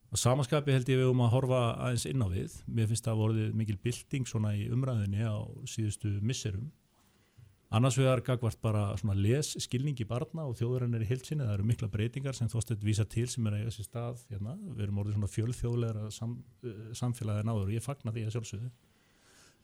[0.08, 2.54] Og samaskapi held ég við um að horfa aðeins inn á við.
[2.64, 5.36] Mér finnst það vorið mikil bylting svona í umræðinni á
[5.68, 6.70] síðustu misserum.
[7.68, 11.44] Annars vegar gagvart bara les skilningi barna og þjóðurinnar í heilsinni.
[11.44, 14.54] Það eru mikla breytingar sem þóstett vísa til sem er eiga sér stað hérna.
[14.72, 18.32] Við erum orðið svona fjölþjóðlegra sam, uh, samfélagi en áður og ég fagna því að
[18.36, 18.70] sjálfsögðu.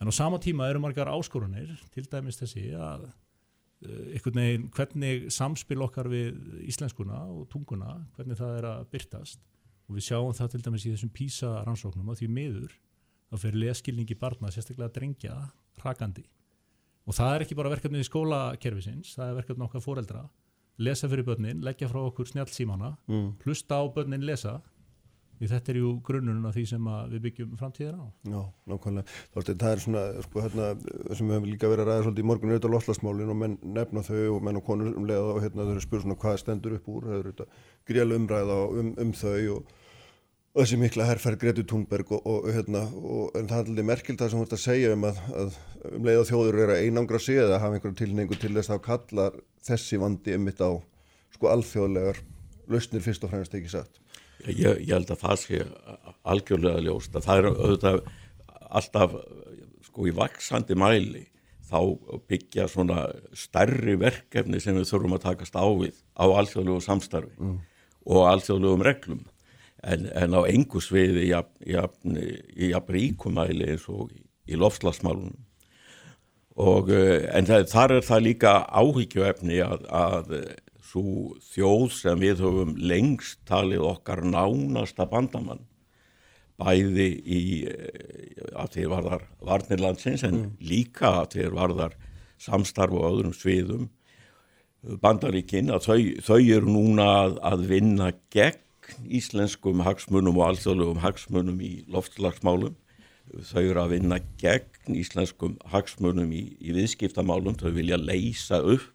[0.02, 5.26] En á sama tíma eru margar áskorunir, til dæmis þessi að uh, einhvern veginn hvernig
[5.32, 6.36] samspil okkar við
[6.68, 9.40] íslenskuna og tunguna, hvernig það er að byrtast
[9.88, 12.78] og við sjáum það til dæmis í þessum PISA rannsóknum að því miður
[13.32, 15.40] þá fyrir leskilningi barna, sérstaklega drengja
[15.80, 16.28] hrakandi
[17.06, 20.22] og það er ekki bara verkefnið í skólakerfisins það er verkefnið okkar foreldra
[20.78, 23.34] lesa fyrir börnin, leggja frá okkur snjálfsímana Mm.
[23.44, 24.60] hlusta á börnin lesa
[25.38, 28.40] því þetta er ju grunnurinn af því sem við byggjum framtíðar á Já,
[28.70, 29.04] nákvæmlega.
[29.34, 30.68] Það er svona, sko, hérna,
[31.14, 34.02] sem við hefum líka verið að ræða svolítið í morgun, þetta loslasmálin og menn nefna
[34.06, 36.76] þau og menn og konur um leiða og hérna þau eru spyrir svona hvað stendur
[36.78, 37.48] upp úr, það eru
[37.90, 39.74] gríðlega umræða um, um þau og,
[40.54, 44.20] og þessi mikla herrferð Gretu Thunberg og, og, hérna, og en það er alveg merkild
[44.20, 45.56] það sem þú ert að segja um að, að
[45.90, 48.84] um leið og þjóður eru að einangra sig eða hafa einhverju tilningu til þess að
[48.84, 49.26] kalla
[49.66, 50.70] þessi vandi um mitt á
[51.34, 52.22] sko alþjóðlegar
[52.70, 54.00] lausnir fyrst og fremst ekki satt.
[54.46, 55.60] Ég, ég held að það sé
[56.22, 58.00] algjörlega ljóst að það er auðvitað
[58.78, 59.18] alltaf
[59.88, 61.26] sko í vaksandi mæli
[61.64, 61.78] þá
[62.30, 67.54] byggja svona stærri verkefni sem við þurfum að takast á við á alþjóðlegu samstarfi mm.
[68.06, 69.24] og alþjóðlegum reglum
[69.84, 75.40] en, en á engu sviði í jafn ríkumæli eins og í, lofslagsmálunum
[76.64, 80.34] og eh, en það, þar er það líka áhyggjuefni að, að
[80.84, 85.64] svo þjóð sem við höfum lengst talið okkar nánasta bandamann
[86.60, 90.50] bæði í eh, að þeir varðar varnirlandsins en mm.
[90.62, 91.98] líka að þeir varðar
[92.44, 93.88] samstarf og öðrum sviðum
[95.02, 98.60] bandaríkinn að þau, þau eru núna að, að vinna gegn
[99.04, 102.74] íslenskum hagsmunum og alþjóðlegum hagsmunum í loftslagsmálum.
[103.48, 107.56] Þau eru að vinna gegn íslenskum hagsmunum í, í viðskiptamálum.
[107.60, 108.90] Þau vilja leysa upp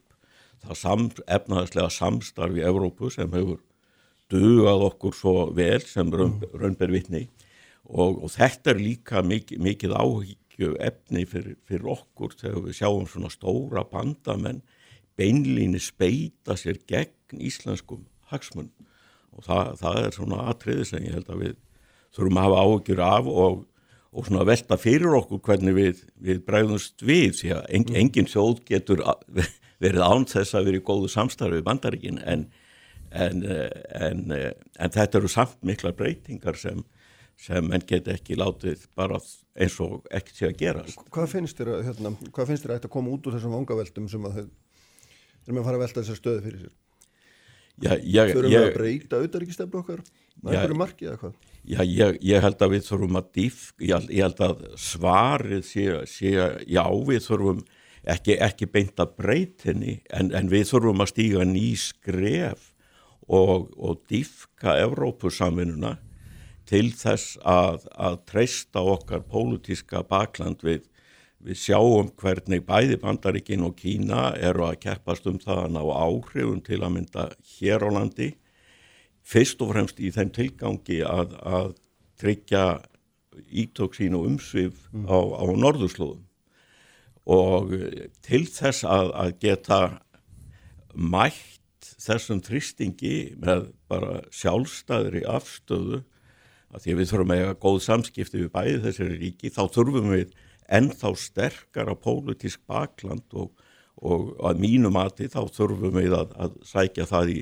[0.65, 3.61] það sam, efnaðslega samstarf í Evrópu sem hefur
[4.29, 7.27] dugað okkur svo vel sem raunber vitni.
[7.89, 13.07] Og, og þetta er líka mikið, mikið áhyggju efni fyrir, fyrir okkur þegar við sjáum
[13.09, 14.61] svona stóra bandamenn
[15.19, 18.88] beinlíni speita sér gegn íslenskum hagsmunum
[19.39, 21.57] og það, það er svona atriði sem ég held að við
[22.15, 23.59] þurfum að hafa áhugjur af og,
[24.09, 27.99] og svona velta fyrir okkur hvernig við, við bregðumst við því að en, mm.
[28.03, 29.03] engin sjóð getur
[29.83, 32.47] verið án þess að vera í góðu samstarfi bandaríkin en,
[33.15, 36.81] en, en, en þetta eru samt mikla breytingar sem,
[37.39, 39.21] sem menn get ekki látið bara
[39.59, 40.83] eins og ekki sé að gera.
[41.07, 44.11] Hvað finnst þér að, hérna, hvað finnst þér að þetta koma út úr þessum vangaveldum
[44.11, 44.51] sem að þeir
[45.47, 46.77] erum að fara að velta þessar stöðu fyrir sér?
[47.83, 50.03] Þurfum við að breyta auðaríkistefnu okkar?
[50.39, 51.37] Er einhverju markið eða hvað?
[51.69, 55.85] Já, ég, ég held að við þurfum að dýf, ég, ég held að svarið sé,
[56.09, 56.31] sé
[56.65, 57.63] já, við þurfum
[58.09, 62.69] ekki, ekki beint að breytinni en, en við þurfum að stíga ný skref
[63.27, 65.97] og, og dýfka Evrópusamvinuna
[66.69, 70.85] til þess að, að treysta okkar pólutíska bakland við
[71.39, 76.63] Við sjáum hvernig bæði Bandaríkin og Kína eru að keppast um það að ná áhrifun
[76.65, 78.33] til að mynda hér á landi
[79.29, 81.69] fyrst og fremst í þeim tilgangi að, að
[82.19, 82.65] tryggja
[83.47, 85.07] ítök sín og umsvið mm.
[85.07, 86.25] á, á norðurslóðum
[87.29, 87.71] og
[88.25, 89.79] til þess að, að geta
[90.93, 96.01] mætt þessum þristingi með bara sjálfstæðri afstöðu
[96.69, 100.11] að því að við þurfum að eiga góð samskipti við bæði þessari ríki þá þurfum
[100.13, 100.33] við
[100.69, 103.53] ennþá sterkara pólitísk bakland og,
[104.01, 107.39] og að mínu mati þá þurfum við að, að sækja það í,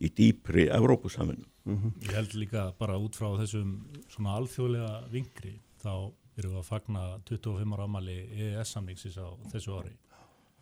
[0.00, 1.46] í dýpri Evrópusaminu.
[1.68, 1.92] Mm -hmm.
[2.06, 3.74] Ég held líka bara út frá þessum
[4.08, 9.92] svona alþjóðlega vingri þá erum við að fagna 25 ára ámali EES-samningsis á þessu ári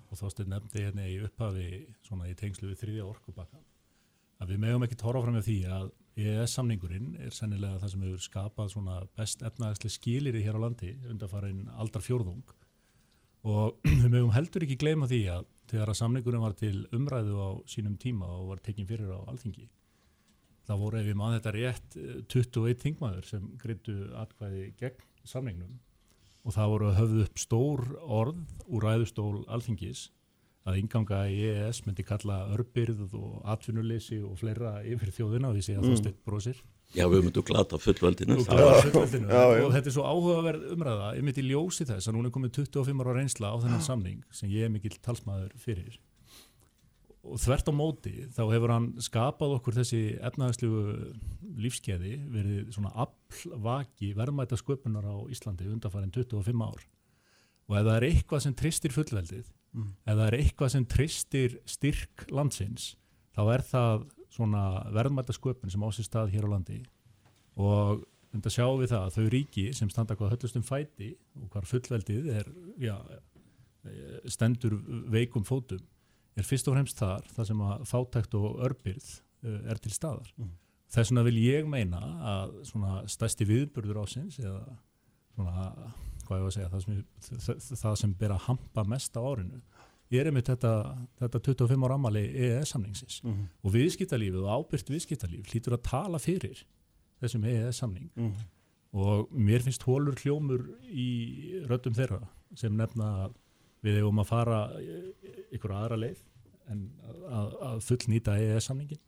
[0.09, 3.61] og þá stið nefndi hérna í upphafi svona í tengslu við þriðja orkubakka
[4.39, 8.25] að við meðum ekki tóra fram með því að EES-samningurinn er sennilega það sem hefur
[8.25, 12.55] skapað svona best efnaðarsli skilir í hér á landi undarfarin aldar fjórðung
[13.47, 17.51] og við mögum heldur ekki gleyma því að þegar að samningurinn var til umræðu á
[17.71, 19.69] sínum tíma og var tekinn fyrir á alþingi
[20.69, 21.99] þá voru ef við maður þetta rétt
[22.29, 25.79] 21 þingmaður sem greitu atkvæði gegn samningnum.
[26.45, 30.09] Og það voru höfðu upp stór orð úr ræðustól alþingis
[30.67, 35.65] að inganga í EES myndi kalla örbyrð og atvinnuleysi og fleira yfir þjóðina og því
[35.69, 35.93] segja mm.
[35.93, 36.65] Þorstein Brósir
[36.97, 38.39] Já, við myndum glata fullveldinu.
[38.47, 39.29] Fullveldinu.
[39.29, 39.65] Já, já.
[39.67, 43.03] og þetta er svo áhugaverð umræða ég myndi ljósi þess að núna er komið 25
[43.05, 45.99] ára reynsla á þennan samning sem ég er mikill talsmaður fyrir.
[47.29, 50.01] Og þvert á móti þá hefur hann skapað okkur þessi
[50.31, 50.71] efnaðarslu
[51.61, 56.89] lífskeiði verið svona aflvaki verðmæta sköpunar á Íslandi undanfærin 25 ár.
[57.69, 59.89] Og ef það er eitthvað sem tristir fullveldið mm.
[60.05, 62.93] ef það er eitthvað sem tristir styrk landsins
[63.37, 64.63] þá er það svona
[64.95, 66.83] verðmættasköpun sem ásist stað hér á landi
[67.59, 71.69] og þetta sjáum við það að þau ríki sem standa hvað höllustum fæti og hvar
[71.69, 72.51] fullveldið er
[72.83, 72.97] já,
[74.29, 74.77] stendur
[75.11, 75.85] veikum fótum
[76.39, 80.29] er fyrst og fremst þar það sem að fátækt og örbyrð uh, er til staðar
[80.37, 80.53] mm.
[80.95, 82.03] þess vegna vil ég meina
[82.35, 84.63] að svona stæsti viðburður ásins eða
[85.35, 85.71] svona
[86.29, 86.99] hvað ég var að segja, það sem,
[87.47, 89.63] það, það sem ber að hampa mest á árinu
[90.13, 90.73] ég er einmitt þetta,
[91.21, 93.49] þetta 25 ára ammali EES-samningsins mm -hmm.
[93.63, 96.65] og viðskiptalífið og ábyrgt viðskiptalíf hlýtur að tala fyrir
[97.21, 98.47] þessum EES-samning mm -hmm.
[98.93, 101.09] og mér finnst hólur hljómur í
[101.69, 102.23] röddum þeirra
[102.55, 103.31] sem nefna
[103.83, 104.61] við hefum að fara
[105.53, 106.25] ykkur aðra leið
[106.69, 106.91] en
[107.29, 109.01] að, að fullnýta EES-samningin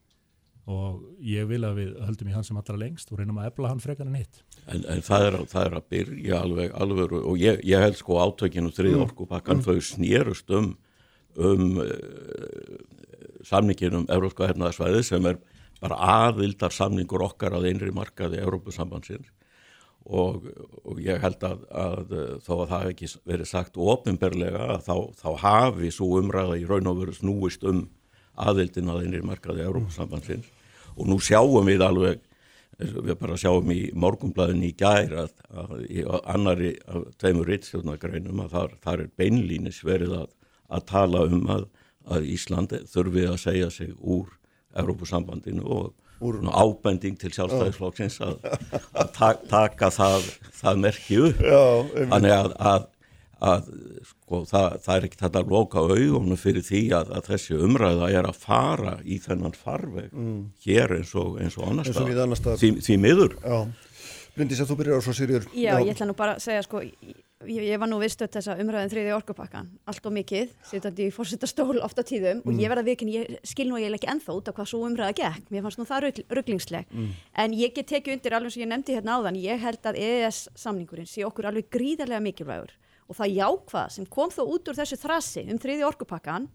[0.70, 3.72] og ég vil að við höldum í hann sem allra lengst og reynum að efla
[3.72, 4.42] hann frekar en hitt.
[4.66, 8.20] En, en það, er, það er að byrja alveg, alveg og ég, ég held sko
[8.22, 9.04] átökinu þrið mm.
[9.08, 9.66] orkupakkan mm.
[9.66, 10.70] þau snýrust um,
[11.40, 12.78] um uh,
[13.46, 15.40] samningin um Európska hernaðarsvæði sem er
[15.80, 19.30] bara aðvildar samningur okkar að einri markaði Európusambansins
[20.04, 20.46] og,
[20.84, 22.14] og ég held að, að
[22.44, 27.02] þó að það ekki verið sagt ofinberlega þá, þá hafi svo umræða í raun og
[27.02, 27.86] veru snúist um
[28.40, 30.48] aðvildin að einri markaði Európusambansins
[31.00, 32.20] og nú sjáum við alveg
[32.80, 38.54] við bara sjáum í morgumblæðin í gær að, að í annari af tveimur rittstjórnagreinum að
[38.54, 40.28] þar, þar er beinlínis verið að,
[40.72, 41.66] að tala um að,
[42.08, 44.30] að Íslandi þurfi að segja sig úr
[44.80, 45.90] Európusambandinu og
[46.20, 48.40] úr ábending til sjálfstæðisflokksins að
[49.50, 50.30] taka það,
[50.60, 52.88] það merkju þannig að
[53.40, 53.70] að
[54.04, 58.10] sko, það, það er ekki þetta að loka augunum fyrir því að, að þessi umræða
[58.18, 60.42] er að fara í þennan farveg mm.
[60.66, 63.38] hér eins og, eins og annar stað, því, því miður.
[64.36, 66.82] Bryndis að þú byrjar á svo sýrjur Já, ég ætla nú bara að segja sko
[66.84, 71.80] ég, ég var nú viðstödd þessa umræðin þriði orkupakkan allt og mikið, sittandi í fórsettastól
[71.82, 72.46] ofta tíðum mm.
[72.46, 75.16] og ég verða vikinn, ég skil nú ég ekki enþá út af hvað svo umræða
[75.18, 75.48] gekk.
[75.50, 77.10] Mér fannst nú það rugglingsleg mm.
[77.44, 80.44] en ég get tekið undir alveg sem ég nefndi hérna áðan ég held að EES
[80.58, 82.76] samningurinn sé okkur alveg gríðarlega mikilvægur
[83.10, 86.48] og það jákvað sem kom þó út úr þessu þrassi um þriði orkupakkan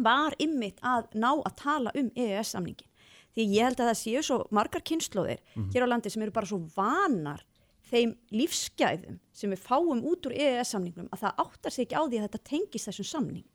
[0.00, 2.88] var ymmit að ná að tala um EES-samningin.
[3.32, 5.72] Því ég held að það séu svo margar kynnslóðir mm -hmm.
[5.72, 7.44] hér á landi sem eru bara svo vanar
[7.90, 12.16] þeim lífsgæðum sem við fáum út úr EES-samningnum að það áttar sig ekki á því
[12.18, 13.52] að þetta tengist þessum samning.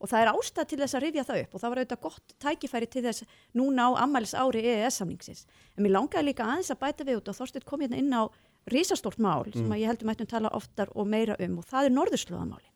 [0.00, 2.34] Og það er ástæð til þess að rifja það upp og það var auðvitað gott
[2.40, 5.46] tækifæri til þess núna á ammælis ári EES-samningsins.
[5.76, 8.28] En mér langaði líka aðeins að bæta við út og Þorstit kom hérna inn á
[8.70, 9.56] risastórt mál mm.
[9.56, 12.68] sem ég heldur mættum tala oftar og meira um og það er norðurslóðamálin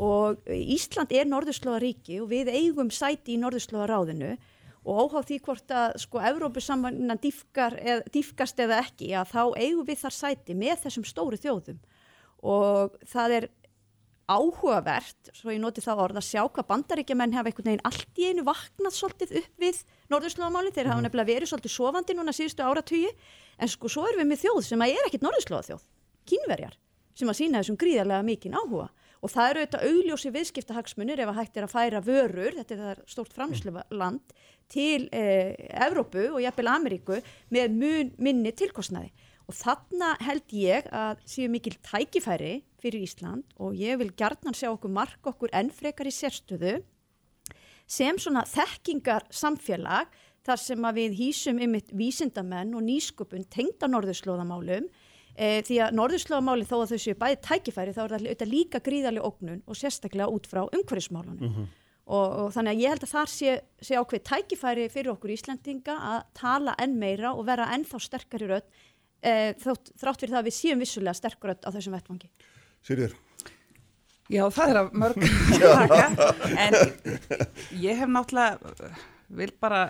[0.00, 4.36] og Ísland er norðurslóðaríki og við eigum sæti í norðurslóðaráðinu
[4.82, 10.16] og óháð því hvort að sko Evrópusammannan dýfkast eða ekki að þá eigum við þar
[10.16, 11.82] sæti með þessum stóru þjóðum
[12.42, 13.48] og það er
[14.32, 18.28] áhugavert, svo ég noti það orð að sjá hvað bandaríkjaman hafa einhvern veginn allt í
[18.30, 19.80] einu vaknað svolítið upp við
[20.12, 21.06] norðurslóðamálinn, þeir hafa mm.
[21.08, 23.10] nefnilega verið svolítið sofandi núna síðustu áratugi
[23.62, 25.84] en sko svo erum við með þjóð sem að er ekkit norðurslóða þjóð,
[26.32, 26.78] kínverjar
[27.18, 28.88] sem að sína þessum gríðarlega mikinn áhuga.
[29.22, 32.80] Og það eru auðvitað augljósi viðskiptahagsmunir ef að hægt er að færa vörur, þetta er
[32.82, 34.32] það stórt framsluland
[34.72, 35.52] til eh,
[35.86, 37.20] Evrópu og jafnvel Ameríku
[37.54, 39.12] með mun minni tilkostnaði.
[39.50, 44.70] Og þarna held ég að séu mikil tækifæri fyrir Ísland og ég vil gjarnan sjá
[44.72, 46.78] okkur mark okkur ennfrekar í sérstöðu
[47.86, 50.10] sem svona þekkingar samfélag
[50.46, 54.88] þar sem að við hýsum ymitt vísindamenn og nýsköpun tengda norðurslóðamálum
[55.36, 59.28] e, því að norðurslóðamáli þó að þau séu bæði tækifæri þá er þetta líka gríðarlega
[59.28, 61.40] ógnun og sérstaklega út frá umhverfismálunum.
[61.40, 61.66] Mm -hmm.
[62.06, 65.98] og, og þannig að ég held að þar sé, sé ákveð tækifæri fyrir okkur Íslandinga
[66.12, 68.66] að tala enn meira og vera ennþá sterkar í rödd
[69.22, 72.30] e, þrátt, þrátt fyrir það að við séum vissulega sterkur rödd á þessum vettvangi.
[72.82, 73.14] Sýrjur
[74.30, 75.16] Já, það er að mörg
[76.56, 76.76] en
[77.82, 78.92] ég hef náttúrulega
[79.32, 79.82] vil bara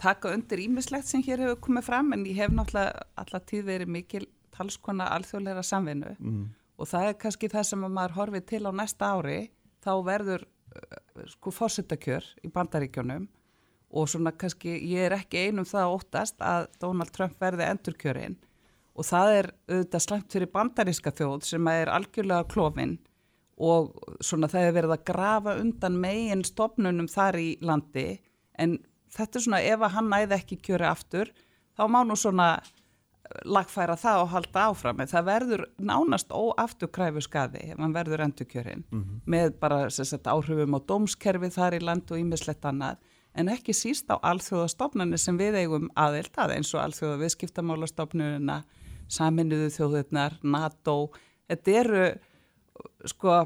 [0.00, 3.92] taka undir ímislegt sem hér hefur komið fram en ég hef náttúrulega alltaf tíð verið
[3.96, 4.26] mikil
[4.56, 6.14] talskona alþjóðleira samvinnu.
[6.18, 6.46] Mm.
[6.76, 9.38] og það er kannski það sem maður horfið til á næsta ári
[9.84, 13.28] þá verður uh, sko fórsettakjör í bandaríkjónum
[13.96, 18.36] og svona kannski ég er ekki einum það óttast að Donald Trump verði endurkjörinn.
[18.96, 22.96] Og það er auðvitað slæmt fyrir bandaríska þjóð sem er algjörlega klófinn
[23.56, 23.92] og
[24.24, 28.06] svona það hefur verið að grafa undan megin stopnunum þar í landi.
[28.60, 28.78] En
[29.14, 31.32] þetta er svona ef að hann næði ekki kjöri aftur
[31.76, 32.48] þá má nú svona
[33.44, 35.02] lagfæra það og halda áfram.
[35.10, 39.20] Það verður nánast óafturkræfu skadi ef hann verður endurkjörin mm -hmm.
[39.26, 42.96] með bara sagt, áhrifum á dómskerfi þar í land og ímislegt annað.
[43.34, 48.64] En ekki síst á alþjóðastofnarnir sem við eigum aðeilt að eins og alþjóða viðskiptamálastofnunina
[49.08, 51.10] saminuðu þjóðurnar, NATO.
[51.48, 52.18] Þetta eru
[53.04, 53.44] sko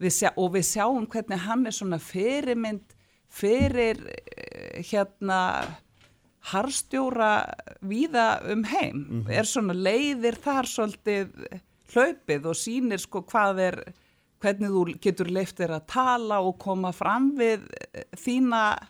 [0.00, 2.96] við sjá, og við sjáum hvernig hann er svona fyrirmynd
[3.32, 5.40] fyrir eh, hérna
[6.52, 7.32] harstjóra
[7.80, 8.96] víða um heim.
[8.96, 9.30] Mm -hmm.
[9.30, 11.28] er svona leiðir þar svolítið
[11.92, 13.92] hlaupið og sínir sko hvað er
[14.42, 17.60] hvernig þú getur leiftir að tala og koma fram við
[17.94, 18.88] eh, þína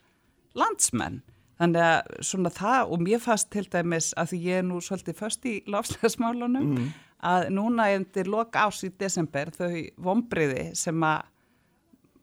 [0.55, 1.22] landsmenn.
[1.61, 5.14] Þannig að svona það og mér fast til dæmis að því ég er nú svolítið
[5.14, 9.70] först í lofslagsmálunum mm að núna endur lok ás í desember þau
[10.03, 11.28] vombriði sem að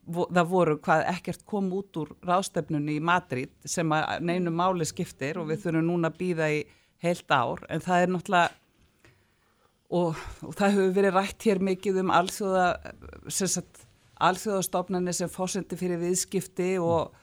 [0.09, 5.39] það voru hvað ekkert kom út úr rástefnunni í Madrid sem að neinu máli skiptir
[5.41, 6.63] og við þurfum núna að býða í
[7.03, 8.49] heilt ár en það er náttúrulega
[9.89, 12.67] og, og það hefur verið rætt hér mikið um alþjóða
[14.19, 17.13] alþjóðastofnarnir sem fórsendi fyrir viðskipti og,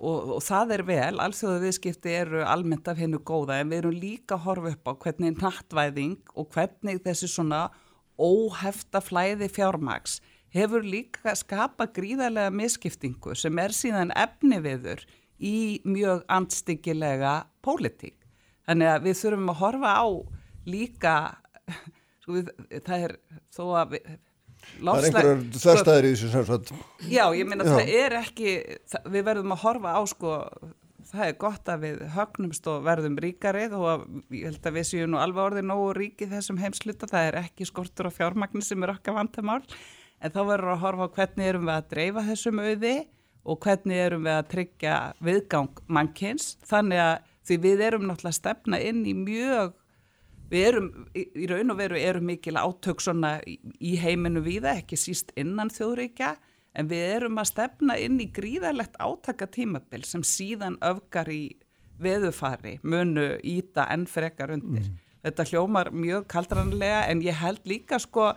[0.00, 3.98] og, og það er vel, alþjóðu viðskipti eru almennt af hennu góða en við erum
[3.98, 7.66] líka að horfa upp á hvernig nattvæðing og hvernig þessi svona
[8.18, 10.18] óhefta flæði fjármaks
[10.54, 15.04] hefur líka skapa gríðarlega misskiptingu sem er síðan efni viður
[15.38, 17.34] í mjög andstyggilega
[17.64, 18.16] pólitík.
[18.68, 20.06] Þannig að við þurfum að horfa á
[20.68, 21.14] líka,
[22.22, 22.50] sko við,
[22.84, 23.14] það er
[23.54, 24.16] þó að við,
[24.58, 26.72] Það er einhverjar þverstaðir í þessu sem sagt.
[27.08, 28.54] Já, ég meina það er ekki,
[28.90, 30.32] það, við verðum að horfa á sko,
[31.12, 34.88] það er gott að við högnumst og verðum ríkarið og að, ég held að við
[34.90, 38.84] séum nú alveg orðið nógu ríkið þessum heimsluta, það er ekki skortur og fjármagn sem
[38.84, 39.62] er okkar vandamál,
[40.18, 42.94] en þá verður að horfa hvernig erum við að dreifa þessum auði
[43.48, 44.94] og hvernig erum við að tryggja
[45.24, 47.14] viðgang mannkins, þannig að
[47.48, 49.76] því við erum náttúrulega stefna inn í mjög
[50.48, 55.34] Við erum, í raun og veru erum mikil átök svona í heiminu viða, ekki síst
[55.36, 56.30] innan þjóðríkja,
[56.78, 61.58] en við erum að stefna inn í gríðarlegt átakatímabil sem síðan öfgar í
[62.00, 64.86] veðufari, munu, íta, enn frekar undir.
[64.86, 65.04] Mm.
[65.26, 68.30] Þetta hljómar mjög kaldranlega en ég held líka sko,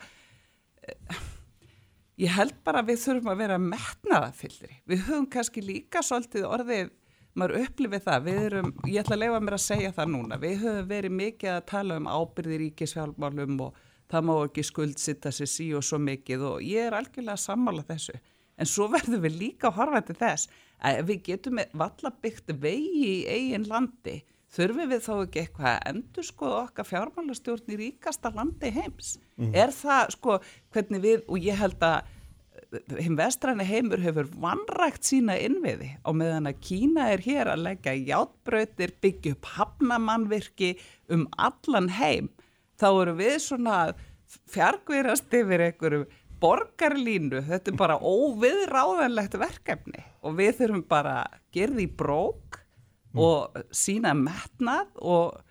[2.19, 4.73] ég held bara að við þurfum að vera metnaðafyllri.
[4.89, 6.91] Við höfum kannski líka svolítið orðið
[7.37, 10.57] maður upplifið það, við erum, ég ætla að leifa mér að segja það núna, við
[10.65, 13.79] höfum verið mikið að tala um ábyrði ríkisfjálfmálum og
[14.11, 17.85] það má ekki skuldsitta sér sí og svo mikið og ég er algjörlega að sammála
[17.87, 18.17] þessu,
[18.59, 20.51] en svo verðum við líka að horfa til þess
[20.83, 24.17] að við getum valla byggt vegi í eigin landi,
[24.51, 29.53] þurfum við þá ekki eitthvað að endur sko okkar fjármálastjórn í ríkasta landi heims, mm.
[29.55, 30.39] er það sko
[30.73, 32.01] hvernig við, og ég held að
[33.01, 37.95] hinn vestræni heimur hefur vannrægt sína innviði og meðan að Kína er hér að leggja
[38.11, 40.71] játbröytir, byggja upp hafnamannvirki
[41.11, 42.29] um allan heim.
[42.79, 43.77] Þá eru við svona
[44.51, 46.05] fjarkvirast yfir einhverju
[46.41, 52.60] borgarlínu, þetta er bara óviðráðanlegt verkefni og við þurfum bara að gera því brók
[53.11, 53.21] mm.
[53.25, 55.41] og sína metnað og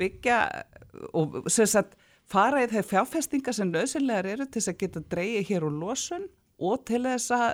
[0.00, 0.38] byggja
[1.16, 1.98] og sem sagt
[2.32, 6.26] fara í þeir fjárfestingar sem nöðsynlegar eru til þess að geta dreyið hér úr losun
[6.62, 7.52] og til þess að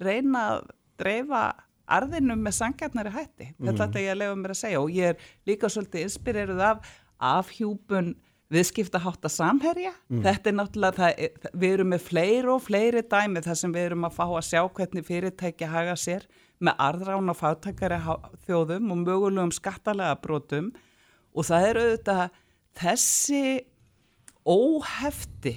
[0.00, 0.70] reyna að
[1.00, 1.44] dreifa
[1.90, 3.52] arðinum með sangjarnari hætti.
[3.58, 3.70] Mm.
[3.72, 6.92] Þetta er ég að lefa mér að segja og ég er líka svolítið inspireruð af
[7.30, 8.12] afhjúpun
[8.50, 9.92] viðskiptahátt að samherja.
[10.10, 10.22] Mm.
[10.26, 14.06] Þetta er náttúrulega, það, við erum með fleiri og fleiri dæmi þar sem við erum
[14.08, 16.26] að fá að sjá hvernig fyrirtæki haga sér
[16.60, 17.98] með arðrán og fátakari
[18.46, 20.70] þjóðum og mögulegum skattalega brotum.
[21.32, 22.22] Og það er auðvitað
[22.80, 23.42] þessi
[24.48, 25.54] óhefti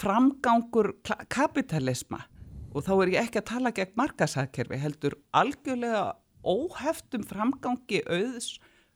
[0.00, 0.94] framgangur
[1.32, 2.22] kapitalisma
[2.70, 6.04] og þá er ég ekki að tala gegn markasækkerfi heldur algjörlega
[6.46, 8.54] óheftum framgangi auðs,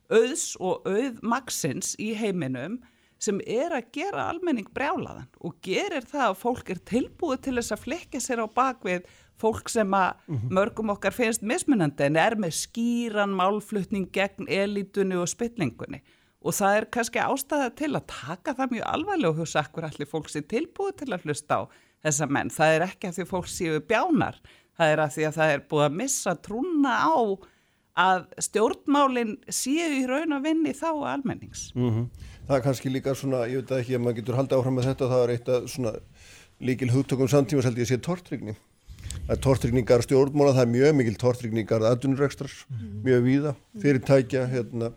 [0.09, 2.79] auðs og auðmaksins í heiminum
[3.21, 7.75] sem er að gera almenning brjálaðan og gerir það að fólk er tilbúið til þess
[7.75, 9.05] að flikja sér á bakvið
[9.41, 10.51] fólk sem að mhm.
[10.55, 16.01] mörgum okkar finnst mismunandi en er með skýran málflutning gegn elitunni og spillingunni
[16.45, 20.09] og það er kannski ástæða til að taka það mjög alvarlega og hugsa akkur allir
[20.09, 21.61] fólk sé tilbúið til að hlusta á
[22.05, 22.53] þessa menn.
[22.53, 24.37] Það er ekki að því fólk séu bjánar,
[24.77, 27.17] það er að því að það er búið að missa trúna á
[28.05, 31.69] að stjórnmálinn séu í raun að vinni þá almennings.
[31.75, 32.07] Mm -hmm.
[32.45, 35.09] Það er kannski líka svona, ég veit ekki að maður getur haldið áfram með þetta,
[35.09, 35.93] það er eitt að svona
[36.59, 38.55] líkil hugtökum samtíma held ég sé tortrygni.
[39.25, 43.01] Það er tortrygningar stjórnmála, það er mjög mikil tortrygningar aðunurrekstrar, mm -hmm.
[43.07, 44.91] mjög víða, fyrirtækja, hérna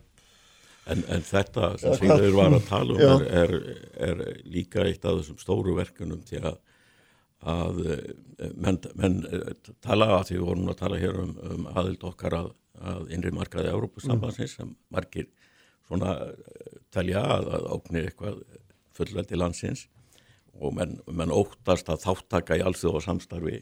[0.89, 3.53] En, en þetta sem Sigurður var að tala um er, er,
[4.09, 6.57] er líka eitt af þessum stóru verkunum til að,
[7.53, 8.07] að eh,
[8.57, 9.51] menn, menn eh,
[9.85, 12.49] tala að því við vorum að tala hér um, um aðild okkar að,
[12.95, 14.63] að innri markaði Európusambansins mm.
[14.63, 15.29] sem margir
[15.91, 18.41] svona eh, telja að, að óknir eitthvað
[18.97, 19.87] fullveldi landsins
[20.59, 23.61] og menn, menn óttast að þáttaka í allþjóða samstarfi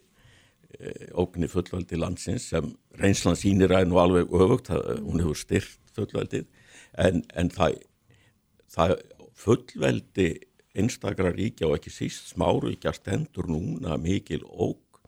[1.16, 6.48] óknir fullveldi landsins sem reynslan sínir að nú alveg öfugt, hún hefur styrt fullveldið.
[7.00, 7.78] En, en það,
[8.72, 8.96] það
[9.36, 10.28] fullveldi
[10.76, 15.00] einstakra ríkja og ekki síst smáríkja stendur núna mikil óg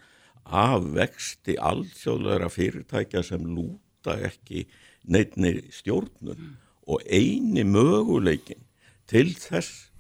[0.49, 4.65] af vexti allsjóðlega fyrirtækja sem lúta ekki
[5.09, 6.39] neittni stjórnun.
[6.39, 6.57] Mm.
[6.89, 8.65] og eini möguleikin
[9.09, 9.91] til þess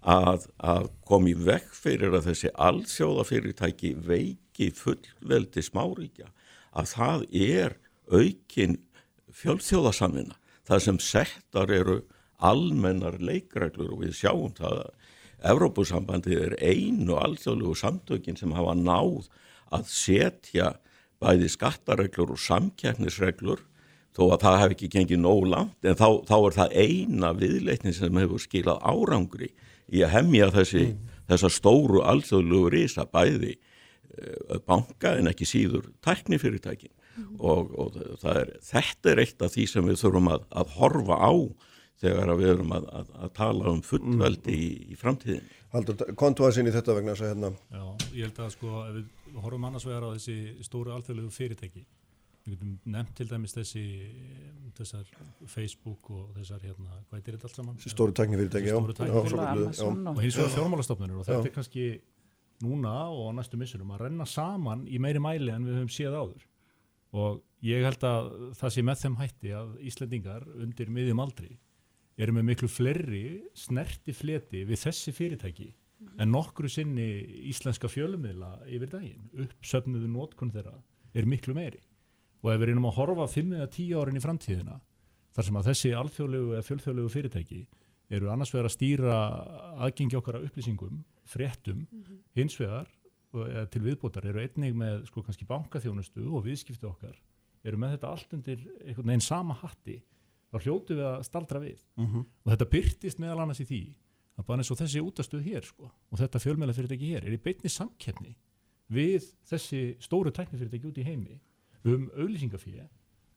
[0.00, 3.92] að, að komi vekk fyrir að þessi allsjóða fyrirtæki
[4.58, 6.32] veiki fullveldi smáríkja
[6.74, 7.76] að það er
[8.10, 8.78] aukin
[9.32, 10.36] fjölþjóðasamina
[10.66, 12.02] það sem settar eru
[12.38, 14.94] almennar leikreglur og við sjáum það að
[15.38, 19.28] Evrópusambandið er einu alþjóðlegu samtökin sem hafa náð
[19.70, 20.72] að setja
[21.22, 23.62] bæði skattareglur og samkjæknisreglur
[24.16, 27.94] þó að það hef ekki gengið nóg langt en þá, þá er það eina viðleitni
[27.94, 29.52] sem hefur skilað árangri
[29.94, 31.14] í að hemmja þessi, mm.
[31.30, 33.54] þessa stóru alþjóðlegu risa bæði
[34.66, 36.92] banka en ekki síður tæknifyrirtækin
[37.38, 41.16] og, og það er, þetta er eitt af því sem við þurfum að, að horfa
[41.18, 41.32] á
[41.98, 45.48] þegar að við erum að, að, að tala um fullveldi í, í framtíðin.
[45.74, 48.98] Haldur, kontu að sinni þetta vegna þess að hérna Já, ég held að sko, ef
[49.00, 51.82] við horfum annars vegar á þessi stóru alþjóðlegu fyrirtæki,
[52.46, 53.82] við getum nefnt til dæmis þessi,
[54.78, 55.10] þessar
[55.50, 57.82] Facebook og þessar, hérna, hvað er þetta allt saman?
[57.82, 59.42] stóru tæknifyrirtæki, já, Stóru já, tæknifyrirtæki.
[59.42, 59.66] já.
[59.66, 61.50] Amazon og og hins vegar fjármálastofnunir og þetta Já.
[61.50, 61.84] er kannski
[62.64, 66.46] núna og næstu missurum að renna saman í meiri mæli en við höfum séð áður.
[67.18, 71.52] Og ég held að það sé með þeim hætti að Íslendingar undir miðjum aldri
[72.18, 73.24] eru með miklu flerri
[73.56, 75.68] snerti fleti við þessi fyrirtæki
[76.18, 77.06] en nokkru sinni
[77.50, 80.76] íslenska fjölummiðla yfir daginn, uppsöfnuðu nótkun þeirra
[81.14, 81.80] er miklu meiri.
[82.42, 84.78] Og ef við reynum að horfa 5 eða 10 árin í framtíðina
[85.34, 87.60] þar sem að þessi alþjóðlegu eða fjölþjóðlegu fyrirtæki
[88.14, 89.16] eru annars vegar að stýra
[89.84, 91.86] aðgengi okkar að upplýsingum, fréttum,
[92.36, 92.88] hins vegar
[93.36, 97.16] og, til viðbótar eru einnig með sko kannski bankaþjónustu og viðskipti okkar
[97.66, 99.98] eru með þetta allt undir einhvern veginn sama hatti
[100.48, 101.80] þá hljótu við að staldra við.
[102.44, 103.82] Og þetta byrtist meðal annars í því
[104.38, 107.40] að bara eins og þessi útastuð hér sko og þetta fjölmjöla fyrirtæki hér er í
[107.42, 108.36] beinni samkeppni
[108.94, 111.40] við þessi stóru tæknifyrirtæki út í heimi
[111.88, 112.86] um auðlýsingafíja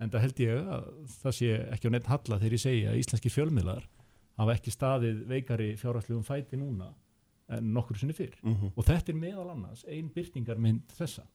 [0.02, 0.86] en það held ég að
[1.18, 3.88] það sé ekki á neitt halla þegar ég segja að íslenski fjölmiðlar
[4.39, 6.92] hafa ekki staðið veikari fjárhættlugum fæti núna
[7.52, 8.38] en nokkur sinni fyrr.
[8.76, 11.26] Og þetta er meðal annars ein byrtingarmynd þessa.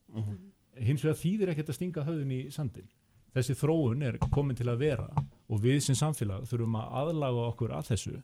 [0.77, 2.89] Hins vegar þýðir ekkert að stinga höfðun í sandin
[3.37, 5.07] þessi þróun er komin til að vera
[5.47, 8.15] og við sem samfélag þurfum að aðlaga okkur að þessu.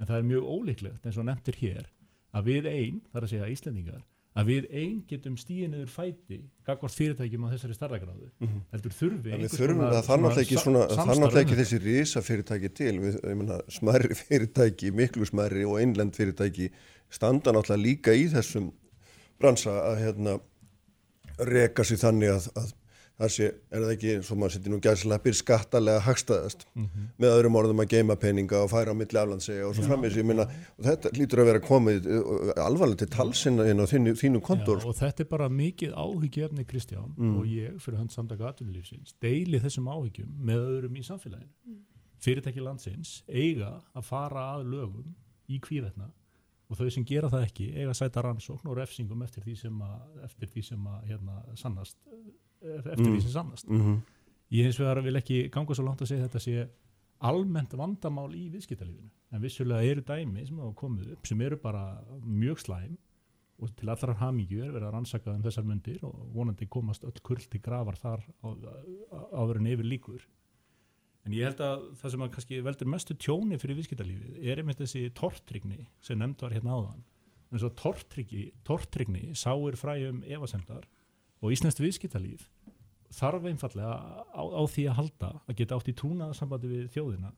[0.00, 1.90] En það er mjög ólíklegt eins og nefndir hér
[2.32, 7.42] að við einn, þar að segja Íslendingar að við einn getum stíðinuður fæti gagvart fyrirtækjum
[7.44, 8.28] á þessari starðagráðu
[8.72, 13.36] heldur þurfi En við þurfum konar það náttúrulega ekki, þessi risa fyrirtæki til, við, ég
[13.36, 16.70] meina, smærri fyrirtæki, miklu smærri og einlend fyrirtæki
[17.12, 18.70] standa náttúrulega líka í þessum
[19.40, 20.38] bransa að hérna
[21.42, 22.70] reka sér þannig að, að
[23.22, 26.64] það sé, er það ekki, svo maður setja nú gæsleppir skattalega hagstæðast
[27.20, 30.26] með öðrum orðum að geima peninga og færa á milli aflandsega og svo framins, ég
[30.26, 30.46] meina,
[30.78, 34.82] og þetta lítur að vera komið uh, alvarlega til talsinn inn á þínu, þínu kontor.
[34.82, 39.60] Já, og þetta er bara mikið áhyggjefni Kristján og ég fyrir hönd samtaka atvinnulífsins deili
[39.62, 41.78] þessum áhyggjum með öðrum í samfélaginu.
[42.22, 45.14] Fyrirtæki landsins eiga að fara að lögum
[45.50, 46.10] í kvíðetna
[46.72, 49.82] og þau sem gera það ekki eiga að sæta rannsókn og refsingum eftir því sem
[49.84, 53.68] að, eftir því sem að hérna, sannast eh, eftir því sem sannast.
[54.52, 56.66] Ég hins vegar vil ekki ganga svo langt að segja þetta sé
[57.28, 59.10] almennt vandamál í viðskiptalífinu.
[59.32, 61.84] En vissulega eru dæmi sem hafa komið upp sem eru bara
[62.24, 62.96] mjög slæm
[63.62, 67.20] og til allrar hamingju er verið að rannsaka um þessar myndir og vonandi komast öll
[67.22, 70.24] kurl til grafar þar áður en yfir líkur
[71.22, 74.80] en ég held að það sem að kannski veldur mestu tjóni fyrir viðskiptalífið er einmitt
[74.82, 77.04] þessi tortrygni sem nefnd var hérna áðan.
[77.52, 80.88] En svo tortrygni, tortrygni sáir fræjum efasemdar
[81.42, 82.48] og íslenskt viðskiptalíf
[83.12, 83.92] þarf einfallega
[84.32, 87.32] á, á því að halda að geta átt í trúnaða sambandi við þjóðina.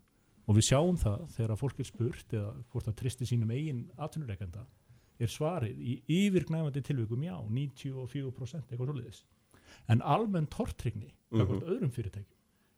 [0.44, 3.84] Og við sjáum það þegar að fólk er spurt eða hvort það tristi sínum eigin
[3.96, 4.64] atvinnureikenda
[5.24, 9.20] er svarið í yfirgnæfandi tilvikum já, 94% eitthvað svoleiðis.
[9.90, 12.33] En almenn tortrygni mm öðrum fyrirtækjum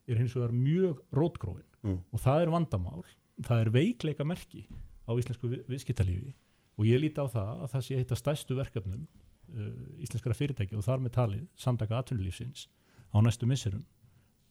[0.06, 3.04] er hins vegar mjög rótgróin og það er vandamál,
[3.46, 4.66] það er veikleika merki
[5.06, 6.32] á íslensku vi- viðskiptalífi
[6.76, 10.76] og ég líti á það að það sé eitt af stærstu verkefnum uh, íslenskara fyrirtæki
[10.76, 12.66] og þar með talið samtaka atvinnulífsins
[13.14, 13.84] á næstu misserum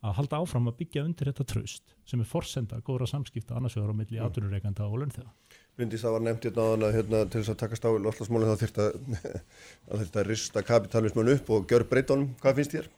[0.06, 3.94] að halda áfram að byggja undir þetta traust sem er forsenda góðra samskipta annars vegar
[3.94, 4.26] á milli mm.
[4.28, 5.32] atvinnureikanda og launþega.
[5.76, 8.52] Bryndís, það var nefnt hérna áðan að hérna, til þess að takast á í lofslagsmálinn
[8.52, 9.00] þá þurft að,
[9.96, 12.30] að, að rista kapitalisman upp og gjör breytunum.
[12.44, 12.92] Hvað finnst þér?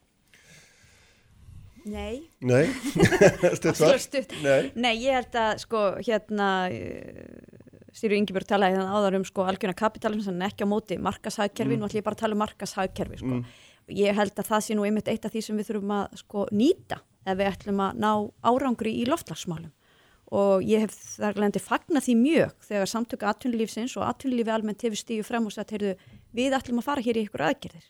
[1.88, 2.66] Nei, Nei,
[4.08, 4.34] stutt.
[4.44, 4.72] Nei.
[4.76, 6.50] Nei, ég held að sko hérna
[7.98, 11.80] Stýru Ingeborg talaði hérna áðar um sko algjörna kapitalism sem er ekki á móti markashagkerfi,
[11.80, 13.40] nú ætlum ég bara að tala um markashagkerfi sko.
[13.98, 16.46] Ég held að það sé nú einmitt eitt af því sem við þurfum að sko
[16.52, 18.12] nýta ef við ætlum að ná
[18.52, 19.72] árangri í loftlagsmálum
[20.38, 25.00] og ég hef þar glendi fagna því mjög þegar samtöku atvinnulífsins og atvinnulífi almennt hefur
[25.00, 25.94] stíu frem og sagt, heyrðu,
[26.36, 27.86] við ætlum að fara hér í ykkur aðgerðir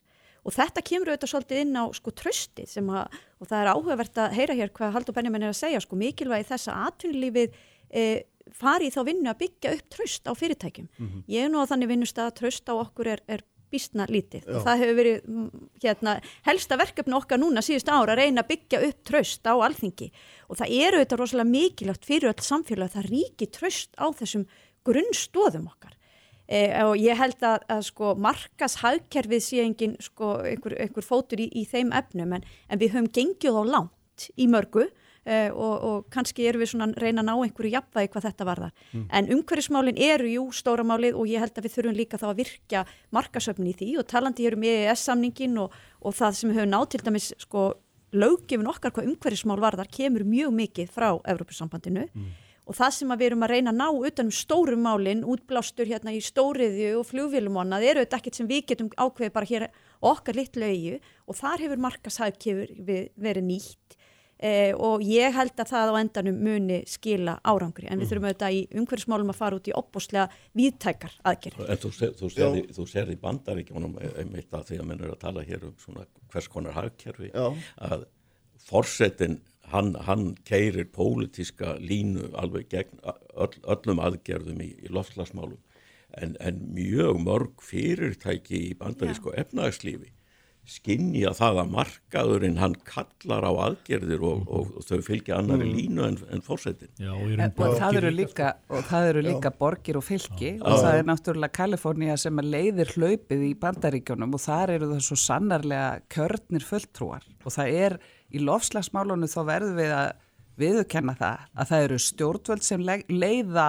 [0.47, 4.21] og þetta kemur auðvitað svolítið inn á sko tröstið sem að, og það er áhugavert
[4.23, 7.59] að heyra hér hvað Haldur Benjamin er að segja, sko mikilvægi þess að atvinnulífið
[7.91, 8.05] e,
[8.55, 10.87] fari þá vinnu að byggja upp tröst á fyrirtækjum.
[11.27, 14.45] Ég er nú á þannig vinnustað að tröst á okkur er, er býstna lítið.
[14.47, 15.47] Og það hefur verið mm,
[15.83, 16.13] hérna,
[16.47, 20.07] helsta verkefni okkar núna síðust ára að reyna að byggja upp tröst á alþingi.
[20.47, 24.47] Og það eru auðvitað rosalega mikilvægt fyrir öll samfélag að það ríki tröst á þessum
[24.87, 25.96] grunnstóðum okkar
[26.47, 31.41] Eh, og ég held að, að sko markas hagkerfið sé engin sko einhver, einhver fótur
[31.43, 34.85] í, í þeim efnum en, en við höfum gengið á langt í mörgu
[35.27, 38.87] eh, og, og kannski erum við svona reyna að ná einhverju jafnvægi hvað þetta varðar.
[39.11, 42.39] En umhverfismálin eru jú stóra málið og ég held að við þurfum líka þá að
[42.45, 42.87] virkja
[43.19, 46.95] markasöfnin í því og talandi hér um EES-samningin og, og það sem við höfum nátt
[46.95, 47.69] til dæmis sko
[48.15, 52.07] löggefin okkar hvað umhverfismál varðar kemur mjög mikið frá Evrópusambandinu
[52.67, 56.11] og það sem að við erum að reyna að ná utanum stórum málin, útblástur hérna
[56.15, 59.67] í stóriðju og flugvélum og annað, eru þetta ekkert sem við getum ákveðið bara hér
[60.11, 60.97] okkar litlu auju
[61.27, 62.73] og þar hefur markashæfkefur
[63.17, 63.95] verið nýtt.
[64.37, 67.87] Eh, og ég held að það á endanum muni skila árangri.
[67.89, 71.71] En við þurfum auðvitað í umhverfismálum að fara út í opbúslega víðtækar aðgerðir.
[71.73, 72.29] En þú, ser- þú,
[72.77, 76.05] þú serði í bandaríkjónum einmitt að því að menn er að tala hér um svona
[76.29, 77.47] hvers konar hagkerfi Já.
[77.89, 78.05] að
[78.67, 79.39] forsetin
[79.71, 85.59] hann, hann keirir pólitíska línu alveg gegn öll, öllum aðgerðum í, í loftslagsmálum.
[86.17, 90.13] En, en mjög mörg fyrirtæki í bandarísko efnagslífi
[90.67, 96.03] skinja það að markaðurinn hann kallar á aðgerðir og, og, og þau fylgja annari línu
[96.03, 96.91] en, en forsetin.
[96.99, 98.49] Já, og En, raun og, það eru líka,
[98.89, 100.53] það eru líka borgir og fylki.
[100.59, 105.19] Og það er náttúrulega Kalifornía sem leiðir hlaupið í bandaríkjónum og þar eru það svo
[105.23, 107.27] sannarlega kjörnir fulltrúar.
[107.45, 107.99] Og það er
[108.33, 110.09] í lofslagsmálunum þá verðum við að
[110.57, 113.67] viðurkenna það að það eru stjórnvöld sem le- leiða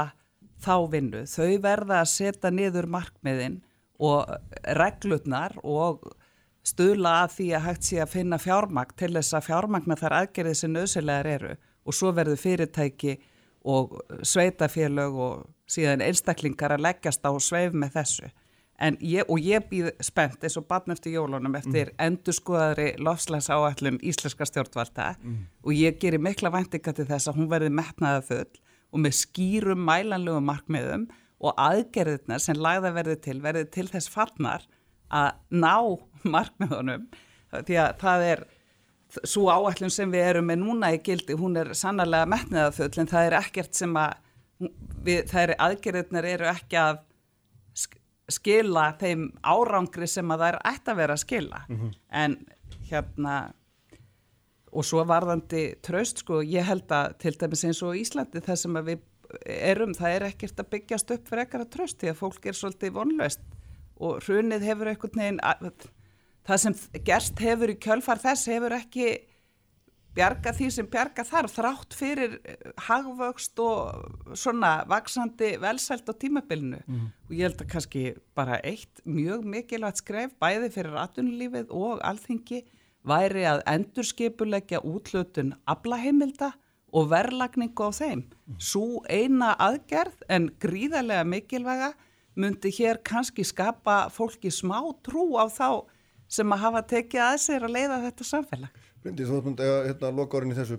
[0.58, 3.60] þá vinnu, þau verða að setja niður markmiðin
[3.98, 4.30] og
[4.78, 6.08] reglurnar og
[6.66, 10.58] stuðla að því að hægt sé að finna fjármagn til þess að fjármagna þar aðgerðið
[10.60, 11.52] sem nöðsynlegar eru
[11.88, 13.14] og svo verður fyrirtæki
[13.68, 13.94] og
[14.26, 18.28] sveitafélög og síðan einstaklingar að leggjast á sveif með þessu.
[18.78, 21.96] En ég, og ég býð spennt eins og barn eftir jólunum eftir mm.
[22.04, 25.16] endurskoðari lofslagsáallum íslenska stjórnvalda.
[25.66, 28.60] Og ég gerir mikla væntinga til þess að hún verði metnaða full
[28.92, 31.08] og með skýrum mælanlegum markmiðum
[31.38, 34.64] og aðgerðirna sem lagða verði til verði til þess farnar
[35.10, 35.74] að ná
[36.36, 37.08] markmiðunum.
[37.66, 38.44] Því að það er
[39.24, 43.08] svo áætlun sem við erum með núna í gildi, hún er sannarlega metnaða full en
[43.08, 44.16] það er ekkert sem að
[45.04, 46.98] við, það er aðgerðirnar eru ekki að
[48.28, 51.60] skila þeim árangri sem að það er ætti að vera að skila.
[52.10, 52.36] En
[52.90, 53.36] hérna
[54.72, 58.74] og svo varðandi traust sko, ég held að til dæmis eins og Íslandi það sem
[58.84, 58.98] við
[59.44, 62.92] erum, það er ekkert að byggjast upp fyrir ekkert traust því að fólk er svolítið
[62.96, 63.40] vonlaust.
[64.00, 65.88] Og hrunið hefur einhvern veginn að-
[66.46, 66.74] það sem
[67.04, 69.18] gerst hefur í kjölfar þess hefur ekki
[70.16, 72.56] bjarga því sem bjarga þarf þrátt fyrir eh,
[72.88, 76.80] hagvöxt og svona vaksandi velsælt á tímabilinu
[77.28, 78.04] og ég held að kannski
[78.38, 82.64] bara eitt mjög mikilvægt skref bæði fyrir atvinnulífið og alþingi
[83.08, 86.52] væri að endurskipuleggja útlutun aflaheimilda
[86.92, 88.24] og verðlagningu á þeim.
[88.58, 91.92] Svo eina aðgerð en gríðarlega mikilvæga
[92.38, 95.84] myndi hér kannski skapa fólki smá trú á þá
[96.28, 98.84] sem að hafa tekið að sér að leiða þetta samfélag.
[99.02, 100.78] Bryndi, þú ætlum að hérna, loka orðin í þessu.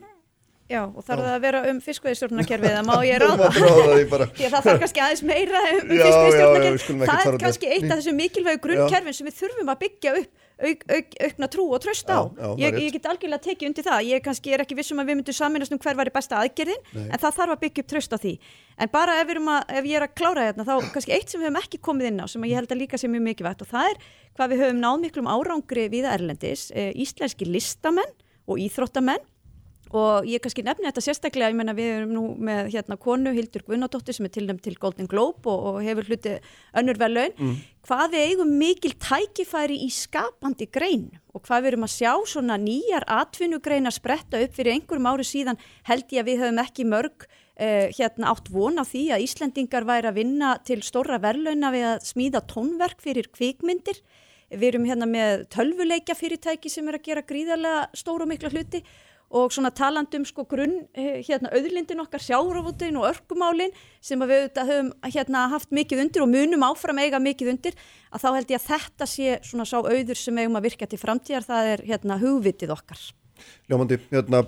[0.70, 3.48] Já, og þarf það að vera um fiskveiðstjórnarkerfið, það má ég ráða.
[3.56, 3.96] ráða
[4.38, 8.20] því að það þarf kannski aðeins meira um ekkert Það er kannski eitt af þessum
[8.20, 12.20] mikilvægu grunnkerfin sem við þurfum að byggja upp auk, auk, aukna trú og tröst á.
[12.28, 14.02] Já, já, ég, ég get algjörlega tekið undir það.
[14.10, 16.84] Ég kannski er ekki vissum að við myndum saminast um hver var í besta aðgerðin,
[17.06, 18.34] en það þarf að byggja upp tröst á því.
[18.80, 21.42] En bara ef, erum að, ef ég er að klára hérna, þá kannski eitt sem
[21.42, 23.64] við höfum ekki komið inn á, sem að ég held að líka sem er mikilvægt,
[23.66, 28.16] og það er hvað við höfum náð miklum árangri viða erlendis, e, íslenski listamenn
[28.50, 29.24] og íþróttamenn
[29.96, 33.64] og ég kannski nefni þetta sérstaklega, ég menna við erum nú með hérna konu Hildur
[33.66, 36.36] Gunnadóttir sem er tilnæmt til Golden Globe og, og hefur hluti
[36.78, 37.34] önnur velun,
[37.88, 42.58] hvað við eigum mikil tækifæri í skapandi grein og hvað við erum að sjá svona
[42.62, 47.28] nýjar atvinnugreina spretta upp fyrir einhverjum ári síðan held ég að við höfum ekki mörg
[47.60, 51.86] uh, hérna átt von á því að Íslendingar væri að vinna til stóra verðlauna við
[51.94, 54.02] að smíða tónverk fyrir kvikmyndir.
[54.50, 58.82] Við erum hérna með tölvuleikja fyrirtæki sem er að gera gríðarlega stóra og mikla hluti
[59.30, 64.44] og svona talandum sko grunn eh, hérna auðlindin okkar sjáravutin og örkumálin sem að við
[64.44, 67.78] auðvitað höfum hérna haft mikið undir og munum áfram eiga mikið undir
[68.10, 71.02] að þá held ég að þetta sé svona sá auður sem eigum að virka til
[71.02, 73.04] framtíðar það er hérna hugvitið okkar.
[73.70, 74.44] Ljómandi, hérna,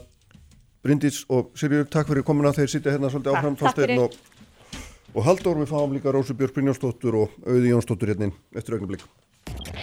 [0.81, 2.53] Bryndís og Sirjur, takk fyrir komuna.
[2.57, 3.99] Þeir sitja hérna svolítið áfram, fyrir.
[4.01, 4.15] og,
[5.13, 5.61] og Halldór.
[5.61, 9.05] Við fáum líka Rósu Björk Brynjónsdóttur og Auði Jónsdóttur hérna eftir augnablik.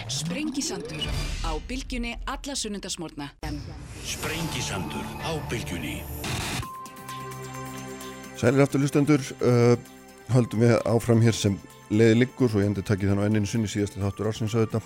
[0.09, 1.03] Sprengisandur
[1.45, 3.29] á bylgjunni alla sunnundasmórna.
[4.05, 6.01] Sprengisandur á bylgjunni.
[8.39, 9.75] Sælir aftur lustendur, uh,
[10.33, 11.57] höldum við áfram hér sem
[11.91, 14.81] leiði liggur og ég endur takkið þannig á enninu sinni síðasti þáttur ársins að þetta.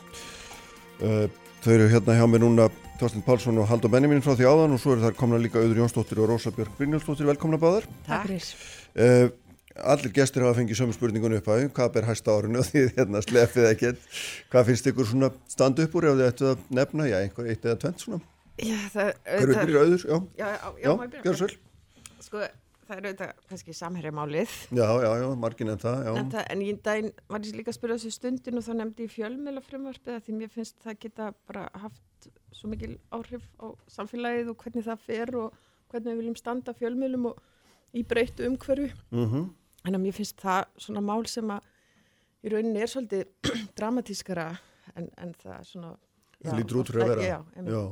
[1.03, 1.27] Uh,
[1.63, 2.67] þau eru hérna hjá mér núna
[2.99, 5.83] Þorstein Pálsson og Haldur Benjamin frá því áðan og svo eru þar komna líka Auður
[5.83, 7.87] Jónsdóttir og Rósa Björk Brynjónsdóttir, velkomna báðar.
[8.07, 8.49] Takk fyrir.
[8.93, 9.29] Uh,
[9.81, 13.21] allir gestir hafa fengið sömu spurningun upp að hvað ber hæsta árinu og því hérna
[13.25, 14.03] slefið ekkert.
[14.53, 17.65] Hvað finnst ykkur svona standa upp úr ef þið ættu að nefna, já, einhver eitt
[17.65, 18.21] eða tvent svona?
[18.61, 20.03] Já, það Hver er byrjir auður?
[20.03, 21.23] Já, Já, já, já, já, má ég byrja?
[21.25, 21.57] gjör svo vel.
[22.23, 22.43] Sko,
[22.83, 24.53] það er auðvitað kannski samherjamálið.
[24.77, 26.11] Já, já, já, margin en það, já.
[26.21, 29.07] En, það, en í daginn var ég líka að spyrja þessu stundin og þá nefndi
[29.07, 34.53] ég fjölmiðla frumvarpið því mér finnst það geta bara haft svo mikil áhrif á samfélagið
[34.53, 35.57] og hvernig það fer og
[35.89, 37.41] hvernig við viljum standa fjölmjölum og
[37.97, 38.91] í breyttu umhverfi.
[39.09, 39.49] Mm
[39.83, 41.67] En að mér finnst það svona mál sem að
[42.43, 44.47] í rauninni er svolítið dramatískara
[44.95, 45.93] en, en það svona...
[46.43, 47.27] Það lítur út fyrir að vera.
[47.27, 47.37] Já.
[47.71, 47.83] Já.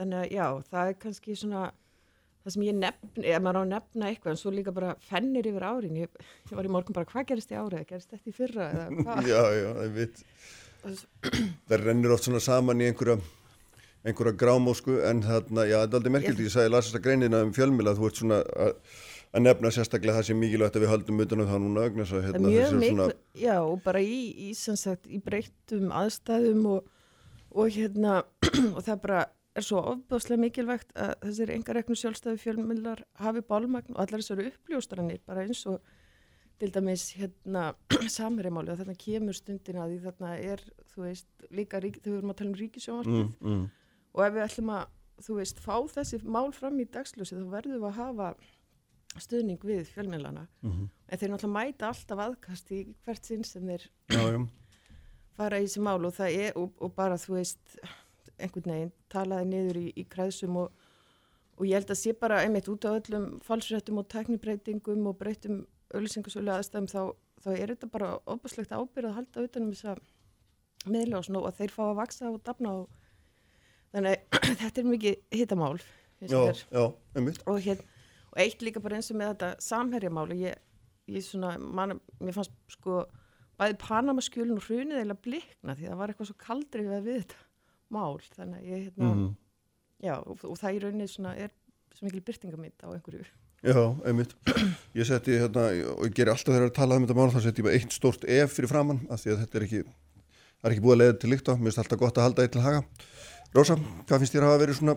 [0.00, 1.64] Þannig að já, það er kannski svona
[2.40, 5.48] það sem ég nefn, ef maður á að nefna eitthvað en svo líka bara fennir
[5.50, 5.98] yfir árin.
[6.00, 8.70] Ég, ég var í morgun bara, hvað gerist í árið gerist þetta í fyrra?
[8.70, 9.28] Eða hvað?
[9.28, 10.24] Já, já, það veit
[10.80, 13.18] Það rennir oft svona saman í einhverja
[14.00, 17.52] einhverja grámósku en þarna, já, þetta er aldrei merkild ég sagði, lasast að greinina um
[17.52, 18.70] fjölmila þú ert svona að,
[19.30, 22.38] að nefna sérstaklega það sem mikilvægt að við höldum utan um það núna Það hérna,
[22.38, 24.16] er mjög þessi mikil, svona, já, og bara í,
[24.48, 26.88] í, sagt, í breyttum aðstæðum og,
[27.54, 28.16] og hérna,
[28.74, 29.22] og það bara
[29.58, 35.22] er svo ofbáslega mikilvægt að þessir engareknu sjálfstæði fjölmillar hafi bálmagn og allar þessari uppljóstranir
[35.26, 35.80] bara eins og
[36.60, 37.70] til dæmis hérna
[38.18, 42.34] samhærimáli og þarna kemur stundin að því þarna er, þú veist, líka rík, þau erum
[42.34, 43.66] að tala um ríkisjónvarpið mm, mm,
[44.14, 44.96] og ef við ætlum að,
[45.26, 48.32] þú veist, fá þessi mál fram í dagsljósi þá verðum við að hafa
[49.18, 50.46] stuðning við fjölmiðlana.
[50.62, 50.88] Mhm.
[51.08, 54.48] en þeir náttúrulega mæta alltaf aðkast í hvert sinn sem þeir já,
[55.36, 57.80] fara í þessi mál og það er og, og bara þú veist
[58.38, 60.70] einhvern veginn talaði niður í, í kræðsum og,
[61.58, 65.66] og ég held að sé bara einmitt út á öllum falsréttum og teknibreitingum og breytum
[65.90, 67.02] auðlýsingasölu aðstæðum þá,
[67.42, 70.02] þá er þetta bara ofbúslegt ábyrð að halda utanum þess að
[70.90, 72.88] miðla og og að þeir fá að vaksa og dafna og
[73.92, 75.74] þannig þetta er mikið hittamál
[77.50, 77.82] og, hér,
[78.30, 80.58] og eitt líka bara eins og með þetta samherjamáli ég,
[81.10, 83.04] ég svona, man, mér fannst sko
[83.60, 87.40] bæði Panamaskjölun og hrunið eða blikna því það var eitthvað svo kaldri við, þetta
[87.90, 89.30] mál þannig að ég hérna Mhm.
[90.00, 91.50] já og, og það í rauninni svona er
[91.96, 93.24] svo mikil byrtingamind á einhverju
[93.60, 93.76] Já,
[94.08, 94.30] einmitt.
[94.96, 97.60] Ég seti hérna, og ég ger alltaf þegar að tala um þetta mál, þá seti
[97.60, 100.72] ég bara eitt stórt ef fyrir framann, af því að þetta er ekki, það er
[100.72, 102.62] ekki búið að leiða til líkt á, mér finnst alltaf gott að halda eitt til
[102.64, 102.80] haga.
[103.50, 103.74] Rósa,
[104.06, 104.94] hvað finnst þér að hafa verið svona,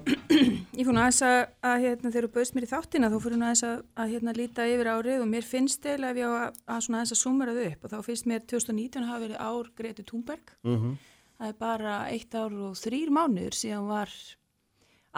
[0.73, 3.45] Ég nú aðeins að, að hérna, þegar þú bauðst mér í þáttina þá fór nú
[3.47, 6.59] aðeins að, að hérna, líta yfir árið og mér finnst eða ef ég á að,
[6.73, 9.71] að svona aðeins að sumera þau upp og þá finnst mér 2019 hafa verið ár
[9.77, 10.53] Greti Thunberg.
[10.65, 10.93] Mhm.
[11.33, 14.13] Það er bara eitt ár og þrýr mánuður síðan hún var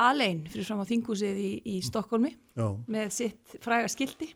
[0.05, 4.31] alein fyrir fram á þingúsið í, í Stokkólmi já, með sitt fræga skildi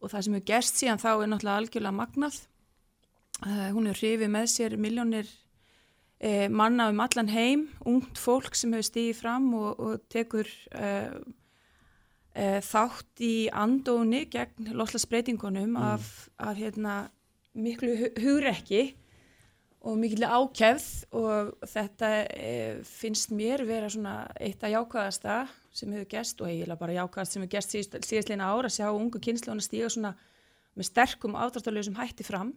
[0.00, 2.40] og það sem hefur gerst síðan þá er náttúrulega algjörlega magnað.
[3.42, 5.30] Uh, hún hefur hrifið með sér miljónir
[6.22, 11.12] eh, manna um allan heim, ungt fólk sem hefur stigið fram og, og tekur eh,
[12.34, 16.96] eh, þátt í andóni gegn loslasbreytingunum af, af hérna,
[17.52, 18.94] miklu hu- hugrekki
[19.82, 22.08] og mikil ákefð og þetta
[22.86, 25.40] finnst mér vera svona eitt af jákvæðasta
[25.74, 28.86] sem hefur gerst og eiginlega bara jákvæðast sem hefur gerst síðast, síðastleina ára að sjá
[28.94, 30.14] ungu kynnslóna stíga svona
[30.78, 32.54] með sterkum ádráttarlösum hætti fram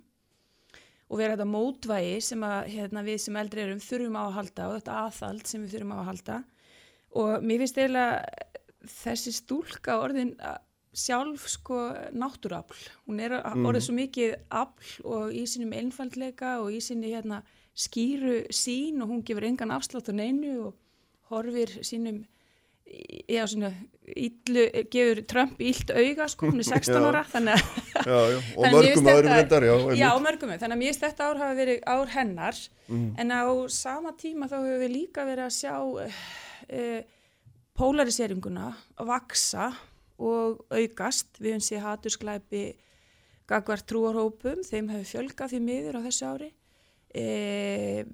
[1.09, 4.67] og vera þetta mótvægi sem að hérna, við sem eldri erum þurfum á að halda
[4.69, 6.37] og þetta aðhald sem við þurfum á að halda
[7.15, 8.23] og mér finnst eiginlega
[8.85, 10.33] þessi stúlka orðin
[10.95, 11.77] sjálf sko
[12.15, 13.65] náttúrafl hún er Mhm.
[13.67, 17.43] orðið svo mikið afl og í sínum einfaldleika og í sinni hérna
[17.75, 20.73] skýru sín og hún gefur engan afslátt á neinu og
[21.29, 22.25] horfir sínum
[22.85, 23.71] já, svona,
[24.15, 24.63] illu,
[24.93, 27.01] gefur Trump illt auga, sko, hún er 16 Já.
[27.09, 27.63] ára þannig
[28.05, 29.65] að og mörgum öðrum reyndar,
[29.97, 30.59] já, mörgum við.
[30.61, 33.15] Þannig að mér finnst þetta ár hafa verið ár hennar Mhm.
[33.17, 33.41] en á
[33.73, 36.99] sama tíma þá hefur við líka verið að sjá uh,
[37.75, 38.67] polariseringununa
[39.01, 39.71] að vaksa
[40.21, 41.39] og aukast.
[41.41, 42.61] Við höfum séð hatursklæpi
[43.49, 46.51] gagvart trúarhópum, þeim hefur fjölgað því miður á þessu ári.
[47.15, 48.05] E,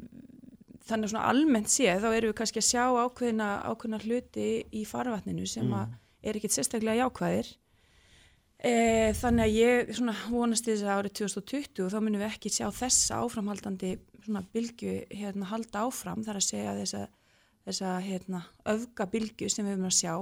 [0.87, 5.47] þannig svona almennt séð þá erum við kannski að sjá ákveðina, ákveðina hluti í farvatninu
[5.49, 7.49] sem að er ekkit sérstaklega jákvæðir.
[8.61, 8.73] E,
[9.17, 13.23] þannig að ég svona, vonast þess að árið 2020 þá munum við ekki sjá þessa
[13.23, 17.01] áframhaldandi svona bylgu hérna, halda áfram þar að segja þessa,
[17.65, 20.13] þessa hérna, öfga bylgu sem við erum að sjá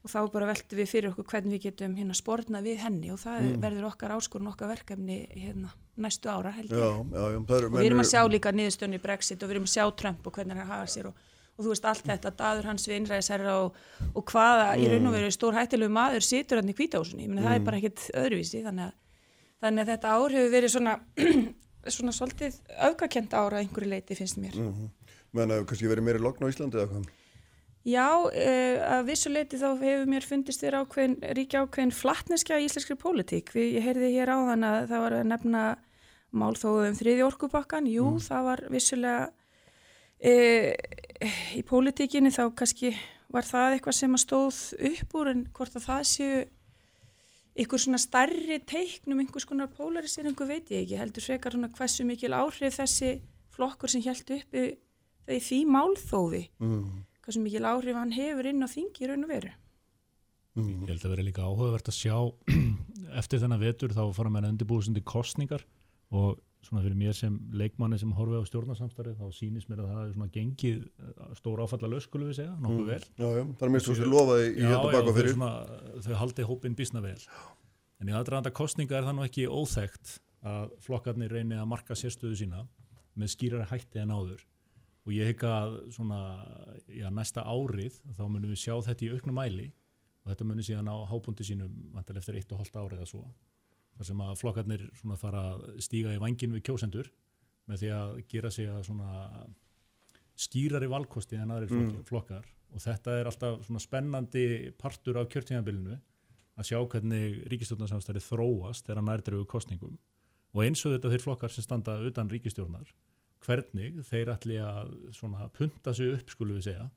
[0.00, 3.18] og þá bara veltum við fyrir okkur hvernig við getum hérna, spórna við henni og
[3.20, 3.60] það Mm.
[3.60, 5.68] verður okkar áskorun okkar verkefni hérna,
[6.00, 6.78] næstu ára held ég.
[6.78, 9.74] já, já, og við erum að sjá líka niðurstöðunni í Brexit og við erum að
[9.76, 11.14] sjá Trump og hvernig hann hafa sér og,
[11.58, 13.74] og þú veist allt þetta, daður hans við innræðisherra og,
[14.14, 17.44] og hvaða í raun og veru stór hættilegu maður situr hann í kvítahúsunni, ég meni
[17.44, 18.94] það er bara ekkit öðruvísi þannig að,
[19.60, 20.96] þannig að þetta ár hefur verið svona,
[22.00, 22.56] svona svolítið
[22.88, 24.56] öfgakent ára einhverju leiti finnst mér.
[24.56, 24.88] Mhm.
[25.36, 25.66] menn að
[27.88, 32.66] Já, uh, að vissu leiti þá hefur mér fundist þér ákveðin, ríkja ákveðin flattneskja í
[32.68, 33.54] íslenskri pólitík.
[33.56, 35.62] Við, ég heyrði hér áðan að það var að nefna
[36.30, 37.88] málþóðum þriði orkupakkan.
[37.88, 39.30] Jú, það var vissulega
[40.28, 40.70] uh,
[41.56, 42.92] í pólitíkinni þá kannski
[43.30, 46.40] var það eitthvað sem að stóð upp úr en hvort að það séu
[47.60, 52.32] ykkur svona starri teiknum einhvers konar polariseringu veit ég ekki heldur frekar svona hversu mikil
[52.36, 53.16] áhrif þessi
[53.54, 54.66] flokkur sem held uppi
[55.30, 56.84] í því málþófi mm.
[57.30, 59.54] Hversu mikil áhrif hann hefur inn á þingi í raun og veru.
[60.58, 60.70] Mm.
[60.82, 62.16] Ég held að vera líka áhugavert að sjá
[63.22, 65.62] eftir þennan vetur þá fara með undirbúðsundi kostningar
[66.10, 70.00] og svona fyrir mér sem leikmanni sem horfi á stjórnarsamstarið þá sýnist mér að það
[70.02, 72.90] er svona gengið eh, stór áfalla lög skulum við segja, nokkuð Mm.
[72.90, 75.32] vel Já, já, það er mér svo sem lofaði í Já, hérna já, baka fyrir.
[75.38, 75.52] svona,
[76.04, 77.16] þau haldi hópin bísna vel
[78.00, 80.12] en í aðdraðanda kostninga er það nú ekki óþægt
[80.50, 82.66] að flokkarnir reyni að marka sérstöðu sína
[83.16, 84.44] með skýrari hætti en áður
[85.06, 86.18] og ég hygg að svona,
[86.92, 89.70] já, næsta árið þá munum við sjá þetta í auknum mæli.
[90.24, 93.22] Og þetta munum síðan á hápundi sínum vantilega eftir eitt og hálft árið eða svo.
[93.96, 97.08] Þar sem að flokkarnir svona fara að stíga í vangin við kjósendur
[97.70, 99.10] með því að gera sig að svona
[100.40, 102.04] skýrari valkosti en flok Mm.
[102.04, 102.44] flokkar.
[102.72, 105.98] Og þetta er alltaf svona spennandi partur af kjörtíðanbylunu
[106.58, 109.98] að sjá hvernig ríkistjórnarsamstæri þróast þegar nærtregu kostningum
[110.54, 112.86] og eins og þetta þeir flokkar sem standa utan ríkistjórnar
[113.46, 116.90] hvernig þeir ætli að svona punta sig upp skulum við segja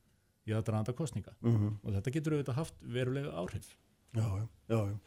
[0.47, 1.77] í aðdraðanda kostninga Mhm.
[1.83, 3.75] og þetta getur auðvitað haft verulega áhrif
[4.13, 4.99] Já, já, já.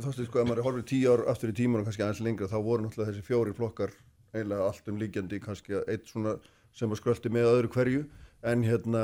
[0.00, 2.46] Þá stu sko, ef maður horfir tíu ár aftur í tíman og kannski aðeins lengra,
[2.48, 3.90] þá voru náttúrulega þessi fjóri flokkar
[4.32, 6.38] eiginlega allt um líkjandi, kannski eitt svona
[6.72, 8.06] sem að skröldi með öðru hverju,
[8.42, 9.02] en hérna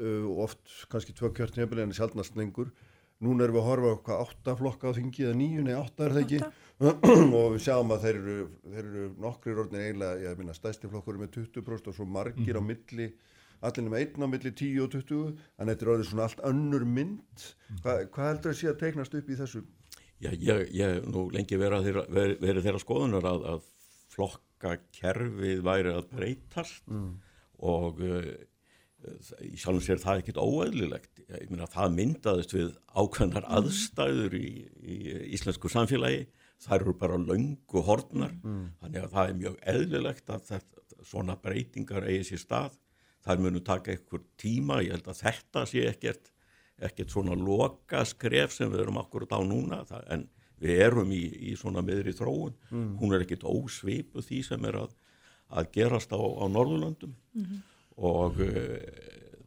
[0.00, 2.72] uh, oft kannski tvö kjörtnefili en sjálfnast lengur.
[3.20, 6.06] Núna erum við að horfa á hvað átta flokka á þingi eða níu, nei átta
[6.08, 6.40] er það ekki
[6.80, 8.34] og við sjáum að þeir eru,
[8.68, 12.58] þeir eru nokkrir orðin eiginlega, ég minna stæsti flokkur er með 20% og svo margir
[12.58, 12.66] á Mhm.
[12.68, 13.06] milli
[13.64, 16.84] allir nema einn á milli 10 og 20 en þetta er orðið svona allt önnur
[16.84, 17.46] mynd
[17.82, 19.62] Hva, hvað heldur að sé að teiknast upp í þessu?
[20.20, 23.62] Já, ég, ég hef nú lengi verið þeirra, verið, verið þeirra skoðunar að, að
[24.16, 27.16] flokkakerfið væri að breytast Mm.
[27.58, 28.28] og uh,
[29.44, 31.20] í sjálfum sér það ekkit óeðlilegt.
[31.30, 33.56] Ég meina það myndaðist við ákveðnar Mm.
[33.60, 34.48] aðstæður í,
[34.82, 34.96] í
[35.36, 36.26] íslensku samfélagi.
[36.64, 38.70] Það eru bara löngu hortnar, Mm.
[38.80, 42.78] þannig að það er mjög eðlilegt að þetta, svona breytingar eigi sér stað.
[43.26, 46.30] Það munu taka einhver tíma, ég held að þetta sé ekkert
[46.78, 50.28] ekkert svona loka skref sem við erum akkurat á núna það, en
[50.60, 51.22] við erum í,
[51.52, 52.98] í svona miðri þróun Mm.
[53.00, 54.90] hún er ekkert ósvipu því sem er að,
[55.50, 57.62] að gerast á, á Norðurlöndum Mhm.
[57.96, 58.78] og uh,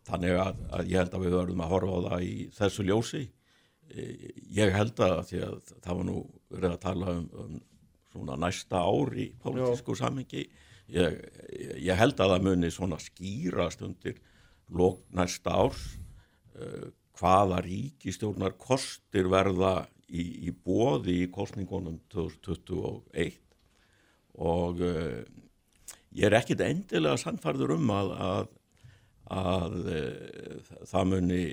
[0.10, 3.30] þannig að, að ég held að við verðum að horfa á það í þessu ljósi
[3.90, 6.18] Eh, ég held að því að það var nú
[6.49, 7.59] verið að tala um, um
[8.09, 10.47] svona næsta ár í pólitísku samhengi.
[10.89, 11.17] Ég,
[11.85, 14.17] ég held að það muni svona skýrast undir
[14.73, 15.84] lók næsta árs
[16.57, 16.89] uh,
[17.19, 23.38] hvaða ríkistjórnar kostir verða í, í bóði í kostningunum 2021
[24.39, 25.21] og uh,
[26.17, 28.51] ég er ekkit endilega sannfærður um að, að,
[29.38, 31.43] að uh, það muni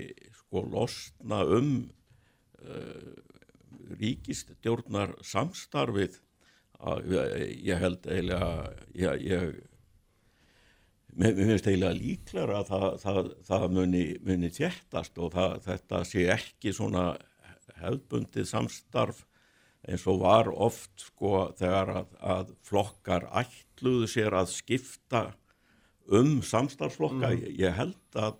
[0.40, 1.72] sko losna um
[4.00, 6.20] ríkistjórnar samstarfið
[6.76, 7.14] að,
[7.64, 8.50] ég held eiginlega
[8.96, 9.56] ég, ég
[11.16, 16.26] mér finnst eiginlega líklar að það, það, það muni, muni þjættast og það, þetta sé
[16.34, 17.06] ekki svona
[17.80, 19.24] hefðbundið samstarf
[19.86, 25.22] eins og var oft sko þegar að, að flokkar ætluðu sér að skipta
[26.06, 27.46] um samstarfsflokka Mm.
[27.58, 28.36] ég held að,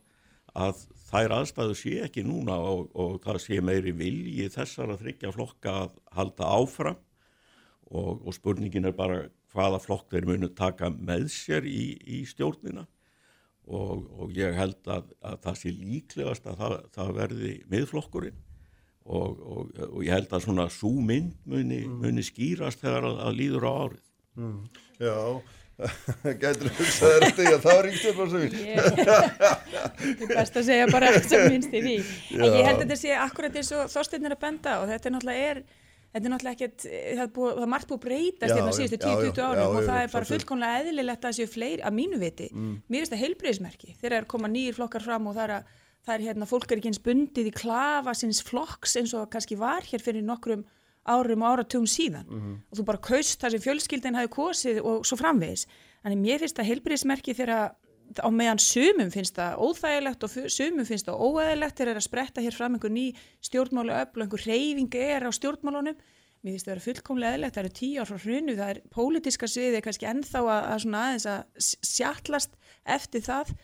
[0.55, 5.33] að þær aðstæðu sé ekki núna og, og það sé meiri vilji þessar að þryggja
[5.35, 7.01] flokka að halda áfram
[7.87, 9.25] og, og spurningin er bara
[9.55, 12.87] hvaða flokk þeir munu taka með sér í, í stjórnina
[13.67, 18.43] og, og ég held að, að það sé líklegast að það, það verði miðflokkurinn
[19.07, 23.39] og, og, og ég held að svona sú mynd muni, muni skýrast þegar að, að
[23.41, 24.03] líður á árið.
[24.37, 24.59] Mm.
[25.01, 25.17] Já,
[26.43, 28.55] gætur þú hugsað þér eftir því að það var ríkstjórnarsöfin?
[29.97, 31.97] Þetta er best að segja bara sem minnst í því.
[32.39, 35.11] En ég held að þetta sé akkurat eins og Þorsteinn er að benda og þetta
[35.11, 35.61] er náttúrulega er
[36.17, 38.97] Þetta er náttúrulega ekkert, það er, búið, það er margt búið að breytast hérna síðustu
[38.97, 41.97] já, já, 10-20 árum og það er bara fullkomlega eðlilegt að það séu fleiri, að
[41.99, 42.71] mínu viti, Mm.
[42.89, 45.75] mér finnst það heilbreyðismerki þegar er koma nýjir flokkar fram og það er að
[46.07, 49.59] það er hérna, fólk er ekki eins bundið í klafa sinns flokks eins og kannski
[49.61, 50.65] var hér fyrir nokkrum
[51.07, 52.55] árum og áratugum síðan Mhm.
[52.71, 55.67] og þú bara kaust það sem fjölskyldin hafi kosið og svo framvegis.
[56.05, 57.71] Þannig mér finnst það heilbreyðismerki þegar
[58.23, 62.41] á meðan sumum finnst það óþægilegt og sumum finnst það óæðilegt þegar er að spretta
[62.45, 65.97] hér fram einhver ný stjórnmálu öfl og einhver reyfing er á stjórnmálunum.
[66.45, 69.47] Mér finnst það vera fullkomlega eðilegt, það eru tíu ár frá hrunu, það er pólitíska
[69.51, 72.51] sviði kannski ennþá að, að svona aðeins að s- sjattlast
[72.87, 73.55] eftir það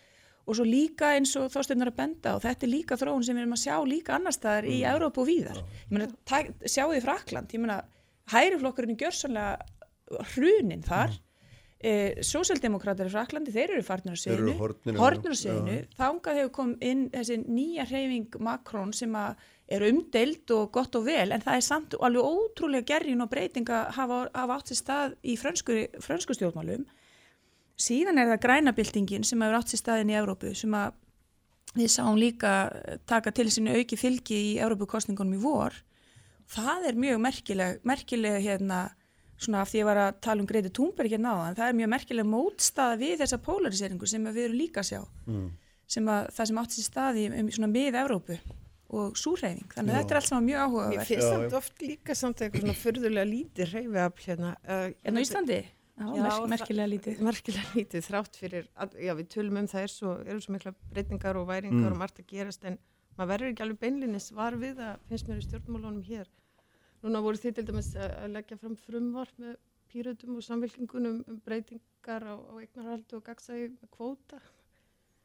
[0.42, 3.44] og svo líka eins og þósteinar að benda og þetta er líka þróun sem við
[3.44, 5.60] erum að sjá líka annar staðar í Európa og víðar.
[5.86, 6.08] Ég meina,
[6.66, 7.82] sjáu því Frakland, ég meina,
[8.32, 11.28] hæriflokkurinn er gjörsanlega hrunin þar mm.
[11.82, 14.22] Eh, Sósaldemokrátar í Fraklandi, þeir eru farnir á
[14.54, 14.98] horfnir, já.
[15.00, 15.86] horfnir á sviðinu Já.
[15.98, 21.08] þangað hefur komið inn þessi nýja hreyfing Macron sem að er umdeild og gott og
[21.08, 25.16] vel en það er samt alveg ótrúlega gerjun og breytinga hafa, hafa átt sér stað
[25.26, 26.86] í frönsku stjórnmálum
[27.82, 30.98] síðan er það grænabildingin sem hefur átt sér staðin í Evrópu sem að
[31.78, 32.50] við sáum líka
[33.08, 35.76] taka til sinni auki fylgi í Evrópukostningunum í vor
[36.52, 38.82] það er mjög merkileg merkileg hérna
[39.42, 41.78] svona af því að ég var að tala um Greiti Túnberg hérna á það er
[41.80, 45.48] mjög merkileg mótstaða við þessa polariseringu sem við erum líka að sjá Mm.
[45.92, 48.36] sem að það sem átti sér staði um svona mið Evrópu
[48.92, 52.14] og súreyfing þannig að þetta er allt saman mjög Mér áhugavert finnst samt oft líka
[52.14, 54.50] samt eitthvað svona fyrðulega lítið hreyfiafl hérna.
[54.68, 55.58] Uh, Hérna á Íslandi?
[56.02, 57.20] Já, merk- merkilega lítið.
[57.28, 60.72] Merkilega lítið, þrátt fyrir, að, já við tölum um það er svo, eru svo mikla
[60.92, 61.92] breytingar og væringar Mm.
[61.92, 62.78] og margt að gerast en
[63.18, 66.26] maður verður ekki alveg beinlinis var við að finnst mér í stjórnmálunum hér.
[67.02, 69.56] Núna voru þið til dæmis að leggja fram frumvarp með
[69.92, 74.38] pýrötum og samvilkingunum um breytingar á, á eignarhaldu og gagsægi með kvóta.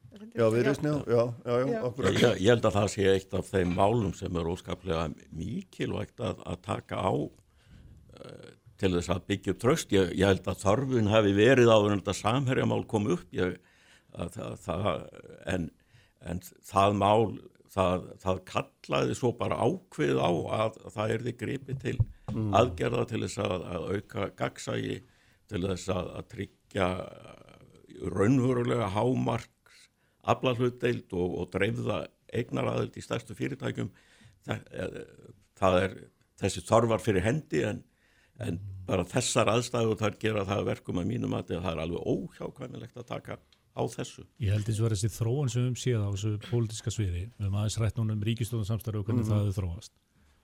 [0.08, 1.80] Þetta er- Já, viðreisn, já, já, já, já.
[2.12, 6.40] Ég, ég held að það sé eitt af þeim málum sem er óskaplega mikilvægt að,
[6.48, 9.94] að taka á uh, til þess að byggja upp tröst.
[9.94, 13.56] Ég, ég held að þörfun hafi verið en þetta samherjamál kom upp ég,
[14.14, 14.90] að, það, það,
[15.54, 15.70] en,
[16.22, 17.32] en það mál,
[17.74, 20.30] það, það kallaði svo bara ákveð á
[20.62, 21.98] að það erði gripið til
[22.28, 22.52] Mm.
[22.56, 24.98] aðgerða til þess að, að auka gagsægi,
[25.48, 26.88] til þess að, að tryggja
[28.14, 29.72] raunverulega hámark
[30.28, 32.02] aflahlutdeild og, og dreifða
[32.36, 33.88] eignaraðild í stærstu fyrirtækjum
[34.44, 34.98] það, eh,
[35.56, 35.96] það er
[36.42, 37.80] þessi þorvar fyrir hendi en,
[38.38, 38.58] en
[38.88, 42.96] bara þessar aðstæður þar gera það að verkum að mínum að það er alveg óhjákvæmilegt
[43.02, 43.38] að taka
[43.78, 44.24] á þessu.
[44.42, 47.24] Ég held eins og verið þessi þróun sem við höfum séð á þessu pólitíska sviði,
[47.38, 49.30] við höfum aðeins rætt núna um ríkistofnarsamstarfi og hvernig Mhm.
[49.30, 49.92] það hefur þróast.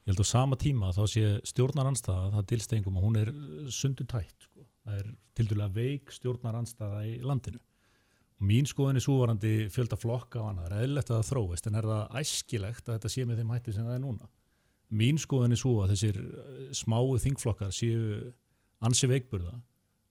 [0.04, 3.30] Ég held á sama tíma að þá sé stjórnaranstaða, það dilstengum og hún er
[3.72, 4.36] sundu tætt.
[4.44, 4.66] Sko.
[4.86, 7.58] Það er til dæla veik stjórnaranstaða í landinu.
[8.40, 11.66] Og mín skoðin er súvarandi fjölda flokka og annað, það er eðlilegt að það þróist,
[11.66, 14.28] en er það æskilegt að þetta sé með þeim hætti sem það er núna?
[14.94, 18.32] Mín skoðin er svo að þessir eh, smáu þingflokkar séu
[18.84, 19.54] ansi veikburða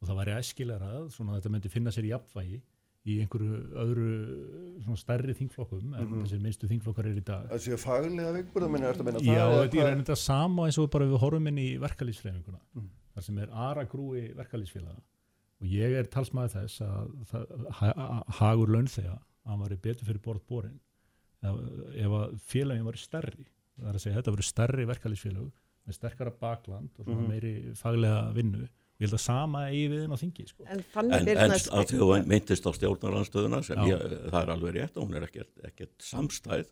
[0.01, 2.57] og það væri æskilega að þetta myndi finna sér í jafnvægi
[3.03, 6.21] í einhverju öðru stærri þingflokkum en Mhm.
[6.23, 7.49] þessir minnstu þingflokkar eru í dag.
[7.51, 10.67] Það séu faglega veikburða minna, er þetta að meina Já, þetta er einnig það sama
[10.67, 12.89] eins og bara við horfum inn í verkalýsfreifinguna Mm.
[13.15, 14.99] þar sem er aragrúi verkalýsfélaga
[15.61, 20.41] og ég er talsmaður þess að, ha- hagur launþega að hann var betur fyrir borð
[20.47, 20.79] borin
[21.43, 21.55] ef,
[21.95, 23.45] ef að félagin var stærri
[23.79, 25.51] það er að segja þetta voru stærri verkalýsfélag
[25.87, 27.27] með sterkara bakland og Mhm.
[27.29, 28.63] meiri faglega vinnu.
[28.63, 30.63] Og ég held að sama eigi við inn á þingi sko.
[30.69, 35.07] En En, en að þú myndist á stjórnaranstöðuna sem ég, það er alveg rétt og
[35.09, 36.67] hún er ekkert, ekkert samstæð.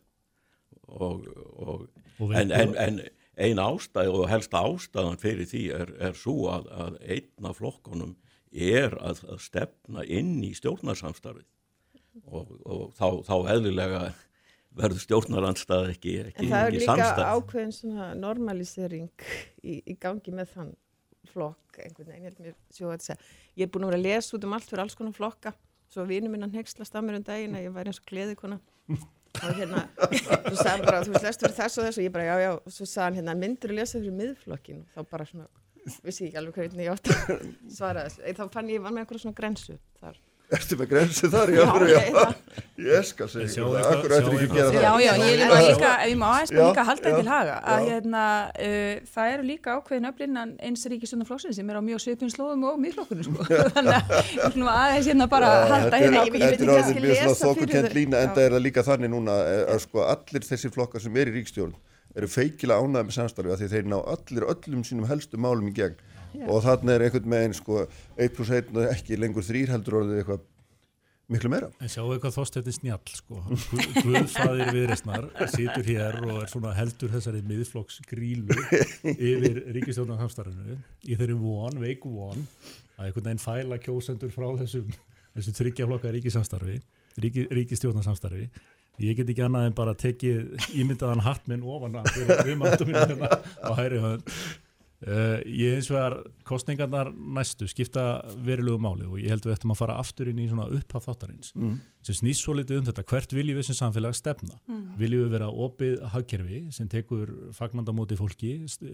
[0.88, 1.26] Og,
[1.57, 1.88] og,
[2.19, 3.02] Og en, en, en
[3.38, 8.15] ein ástæð og helsta ástæðan fyrir því er, er svo að, að einn af flokkonum
[8.52, 11.48] er að, að stefna inn í stjórnarsamstarfið.
[12.28, 14.02] Og, og þá, þá eðlilega
[14.77, 19.26] verður stjórnaranstæð ekki, ekki, En það er líka samstæð ákveðin svona normalisering
[19.64, 20.72] í, í gangi með þann
[21.31, 23.31] flokk einhvern veginn, ég held mér sjóða að segja.
[23.60, 25.53] Ég er búin að vera að lesa út um allt fyrir alls konar flokka,
[25.91, 28.60] svo vinur minna hegslast að mér um daginn að ég væri eins og gleði kona.
[29.41, 32.26] Og hérna, þú sagði bara, þú veist, lestu fyrir þessu og þessu, og ég bara,
[32.27, 35.27] já, já, og svo sagði hann hérna, myndur að lesa fyrir miðflokkin, og þá bara
[35.30, 35.48] svona,
[36.03, 37.45] vissi ég ekki alveg hvernig ég átt að
[37.77, 38.34] svara þessu.
[38.41, 40.19] Þá fann ég, ég var með einhverja svona grensu þar.
[40.52, 41.52] Ertu með grensi þar?
[41.56, 41.99] Já, Já, já,
[42.82, 44.73] ég- skal segja ykkur það, eitthvað- akkur ættir ekki að gera það.
[44.82, 47.19] Já, já, ég vil nú líka, ef ég má aðeins Já, líka halda já, það
[47.22, 51.82] til haga, að hérna, uh, það eru líka ákveðin öflinnan eins ríkistjónaflokksins sem er á
[51.88, 53.41] mjög svipin slóðum og miðflokkunum, sko.
[53.76, 56.99] Þannig að aðeins hérna bara Já, halda er- hérna veit Þetta er ekki orðið kannski
[57.06, 60.44] mjög svona þokkukent lína en það er það líka þannig núna eh, að sko allir
[60.52, 61.76] þessi flokkar sem er í ríkstjórn
[62.11, 63.07] eru feikilega ánægð
[66.33, 67.83] gegn og þarna er einhvern meginn sko
[68.17, 70.47] 1 plus 1 og ekki lengur 3 heldur orðið eitthvað
[71.31, 71.69] miklu meira.
[71.79, 73.37] En sjáu eitthvað þóstætti snjall sko.
[73.71, 78.51] Guð- Guðfaðir viðreistnar situr hér og er svona heldur þessari miðflokks grílu
[79.07, 80.75] yfir ríkistjórnarsamstarfinu
[81.07, 82.43] í þeirri von, veiku von
[82.97, 84.91] að einhvern veginn fæla kjósendur frá þessum
[85.37, 86.81] þessu þryggjaflokka ríkisamstarfi
[87.23, 88.49] ríki, ríkistjórnarsamstarfi
[89.01, 93.29] ég get ekki annað en bara tekið ímyndaðan hatt minn ofan að fyrir viðmáttum hérna
[93.63, 94.27] á hæri hönd
[95.02, 96.14] Uh, ég eins vegar
[96.45, 98.03] kostningarnar næstu skipta
[98.45, 101.49] verilegu máli og ég held við ættum að fara aftur inn í svona upphaf þáttarins
[101.57, 101.80] Mm.
[102.06, 104.60] sem snýst svo litið um þetta hvert viljum við sem samfélag stefna?
[104.69, 104.84] Mm.
[105.02, 108.86] viljum við vera opið hagkerfi sem tekur fagnandamóti fólki st-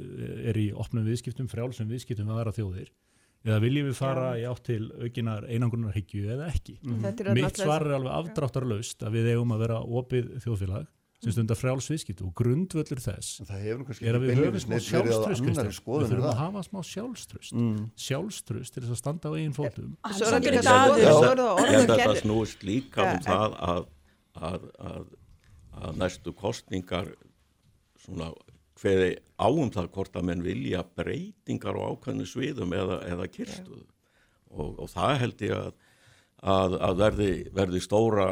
[0.47, 2.87] er í opnum viðskiptum, frjálsum viðskiptum að vera þjóðir?
[3.47, 6.79] Eða viljum við fara í átt til aukinar einangrunarhyggju eða ekki?
[6.83, 10.87] Þetta er mitt svar er alveg afdráttarlaust að við eigum að vera opið þjóðfélag
[11.23, 14.59] sem stundar frjáls viðskipti og grundvöllur þess Það hefur nú kannski er að við höfum
[14.61, 15.55] smá sjálfströst við
[16.11, 17.79] þurfum að hafa smá sjálfströst Mm.
[17.97, 19.95] sjálfströst til þess að standa á eigin fótum.
[20.13, 20.99] Svo er Daður.
[21.01, 23.87] svo- Ég svo held er og þetta snúist líka um Ja, það að,
[24.37, 25.07] að, að,
[25.81, 27.09] að næstu kostningar
[28.05, 28.29] svona
[28.77, 29.09] hveði
[29.41, 33.85] áum það hvort að menn vilja breytingar á ákveðinu sviðum eða, eða kyrstuðu
[34.53, 35.71] og, og það held ég að,
[36.45, 38.27] að, að verði, verði stóra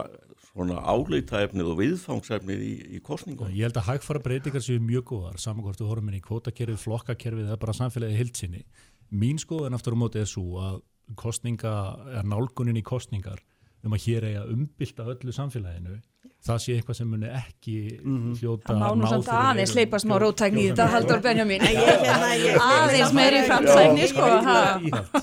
[0.56, 3.52] svona álítæfnið og viðfangsefnið í, í kostningum.
[3.52, 6.80] Ég held að hægfara breytingar séu mjög góðar, saman hvort við horfum inn í kvótakerfið,
[6.80, 8.64] flokkakerfið, er bara samfélagið hildsinni.
[9.12, 10.80] Mín skoðan aftur á móti er svo að
[11.20, 11.74] kostninga,
[12.22, 13.44] er nálgunin í kostningar
[13.86, 16.00] um að hér eiga umbylta öllu samfélaginu
[16.46, 17.74] það sé eitthvað sem muni ekki
[18.40, 23.14] hljóta Það má nú samt aðeins leipa smá róttækni í þetta Haldur Benjamin ég- aðeins
[23.18, 24.58] meiri framsækni sko ha.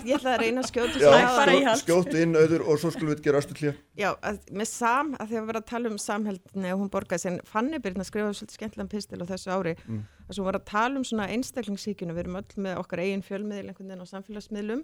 [0.03, 2.90] Ég ætla að reyna að skjóta Já, þessu að- skjót, skjótt inn auður og svo
[2.94, 3.74] skulum við gera östu hlýja.
[4.03, 4.11] Já,
[4.51, 7.78] með sam, að því að vera að tala um samhældni og hún borgaði sér, Fanny
[7.78, 9.77] Byrna skrifaði svolítið skemmtilegan pistil á þessu ári.
[9.86, 10.03] Mm.
[10.28, 13.69] að svo var að tala um svona einstaklingsíkjunu, við erum öll með okkar eigin fjölmiðil
[13.70, 14.82] einhvern veginn á samfélagsmiðlum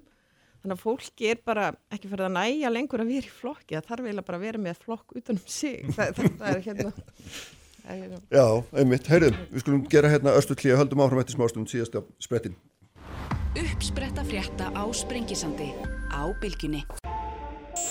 [0.62, 3.88] þannig að fólki er bara ekki fyrir að næja lengur að vera í flokki, það
[3.92, 6.92] þarf eiginlega bara að vera með flokk utanum sig, það, það, það er hérna
[7.88, 8.46] er hérna Já,
[8.80, 12.58] einmitt, heyrðum, við skulum gera hérna östu hlýja, höldum áfram eftir smástund síðast á sprettin.
[13.58, 15.70] Uppspretta frétta á Sprengisandi
[16.12, 16.84] á bylgjunni.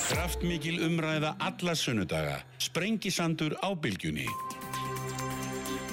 [0.08, 2.38] Kraftmikil umræða alla sunnudaga.
[2.62, 4.28] Sprengisandur á bylgjunni.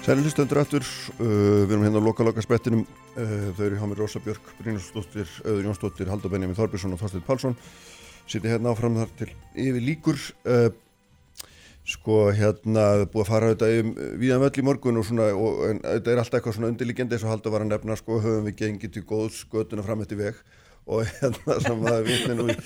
[0.05, 2.83] Sæli hlustendur aftur, uh, við erum hérna á loka-loka sprettinum,
[3.17, 7.25] uh, þau eru hjá mér Rósa Björk, Brynjarsdóttir, Öður Jónsdóttir, Haldur Benjamin Þorbjörnsson og Þorstein
[7.25, 7.57] Pálsson,
[8.29, 9.31] sitja hérna áfram þar til
[9.65, 11.47] yfir líkur, uh,
[11.89, 15.81] sko hérna búið að fara auðvitað um viðan völl í morgun og svona, og, en
[15.87, 18.59] þetta er alltaf eitthvað svona undirliggjandi eins og Haldur var að nefna, sko höfum við
[18.61, 20.45] gengið til góðs götuna fram eftir veg
[20.87, 22.57] og hérna sem að vitni nú, í-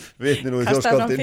[0.73, 1.21] þjóðskáldin.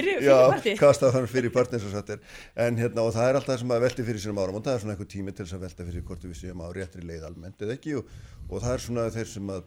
[0.79, 1.75] kastað þannig fyrir partí?
[1.79, 2.19] eins og satt er.
[2.67, 4.83] En hérna og það er alltaf sem að velti fyrir sínum áram og það er
[4.85, 7.59] svona einhver tími til þess að velta fyrir hvort við séum á réttri leið almennt
[7.67, 7.97] eða ekki.
[7.99, 8.05] Og,
[8.49, 9.63] og það er svona þeir sem að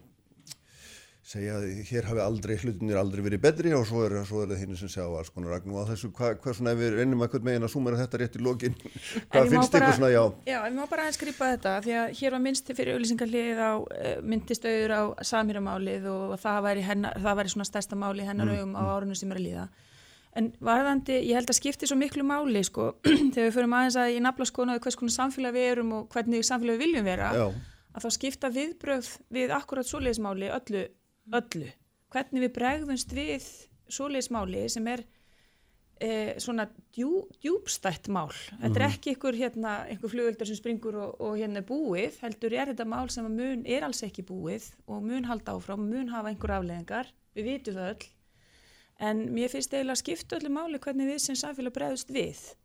[1.29, 4.61] segja að hér hafi aldrei hlutinir aldrei verið betri og svo er, svo er það
[4.63, 6.09] hinn sem sjá alls konar ragn og þessu.
[6.17, 8.77] Hvað hva svona ef við reynum að megin að súmera þetta rétt í lokin
[9.29, 10.23] hvað finnst ykkur svona já?
[10.49, 13.61] Já, en við má bara aðeins grípa þetta því að hér var minnst fyrir auðlýsingarlið
[13.61, 18.25] á uh, myndist auður á samýramálið og það væri, hennar, það væri svona stærsta máli
[18.25, 19.65] hennar Mm, á árunum sem er að líða.
[20.37, 22.91] En varðandi, ég held að skipti svo miklu máli sko,
[23.33, 26.45] þegar við förum aðeins að í nafla skoðuna hvers konar samfélag við erum og hvernig
[26.45, 27.45] samfélag við viljum vera Já.
[27.93, 30.83] að þá skipta viðbrögð við akkurat svoleiðismáli öllu,
[31.33, 31.69] öllu.
[32.09, 33.47] Hvernig við bregðumst við
[33.89, 35.03] svoleiðismáli sem er
[36.01, 36.63] eh, svona
[36.95, 38.29] djú, djúbstætt mál.
[38.61, 38.93] Þetta er Mhm.
[38.93, 43.09] ekki einhver, hérna, einhver flugöldur sem springur og, og hérna búið heldur er þetta mál
[43.11, 47.43] sem mun er alls ekki búið og mun halda áfram mun hafa einhver afleðingar, við
[47.43, 48.07] vitum það öll.
[48.99, 52.55] En mér finnst eiginlega að skipta öllu máli hvernig við sem samfélag bregðust við.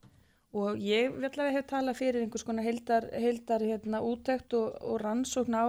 [0.55, 5.01] Og ég vil að hef talað fyrir einhvers konar heildar, heildar hérna, útökt og, og
[5.03, 5.67] rannsókn á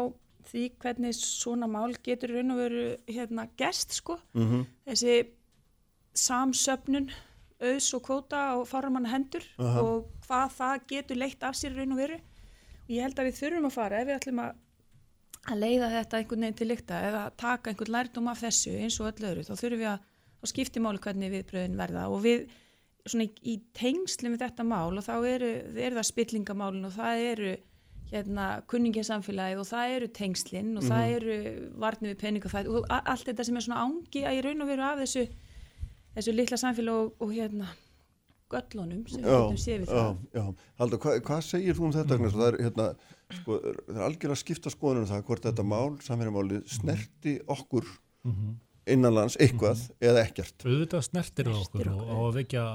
[0.51, 4.65] því hvernig svona mál getur raun og veru hérna, gerst sko Mhm.
[4.87, 5.15] þessi
[6.15, 7.09] samsöfnun
[7.65, 9.81] auðs og kvóta á fáramanna hendur Aha.
[9.81, 13.39] og hvað það getur leitt af sér raun og veru og ég held að við
[13.41, 14.53] þurfum að fara ef við ætlum að
[15.45, 19.11] að leiða þetta einhvern veginn til lykta eða taka einhvern lærdum af þessu eins og
[19.11, 19.99] öll öðru þá þurfum við að,
[20.41, 22.47] að skipti máli hvernig viðbröðin verða og við
[23.05, 27.25] svona í, í tengsli með þetta mál og þá eru, eru það spillingamálin og það
[27.31, 27.51] eru
[28.15, 31.15] hérna kunninginsamfélagið og það eru tengslinn og það Mhm.
[31.15, 34.67] eru varnir við peningafæð og allt þetta sem er svona ángi að í raun og
[34.71, 35.27] veru af þessu
[36.15, 37.67] þessu litla samfélag og, og hérna
[38.51, 40.43] göllunum sem við Já, séð við já, það já.
[40.79, 42.17] Haldur, hvað, hvað segir þú um þetta?
[42.19, 42.31] Mm.
[42.35, 42.85] Það er, hérna,
[43.39, 43.57] sko,
[43.89, 47.85] það er algjörlega skipta skoðunum um það hvort þetta mál, samfélagmáli, snerti okkur
[48.25, 48.53] Mhm.
[48.87, 50.63] Innanlands eitthvað eða ekkert.
[50.65, 52.65] auðvitað snertir það okkur og á að vekja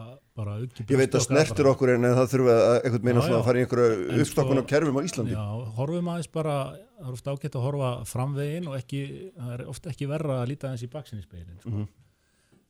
[0.41, 3.37] bara auki Ég veit að snertir okkur en það þurfa að einhvern meina Já, svona
[3.37, 3.41] já.
[3.41, 5.35] að fara í einhverju uppstokkun sko- á kerfum á Íslandi.
[5.37, 5.47] Já,
[5.78, 6.57] horfum aðeins bara,
[7.01, 9.03] það er ofta ágætt að horfa framvegin og ekki,
[9.39, 11.59] það er ofta ekki verra að líta aðeins í baksinni speilin.
[11.61, 11.70] Sko.
[11.70, 11.89] Mhm.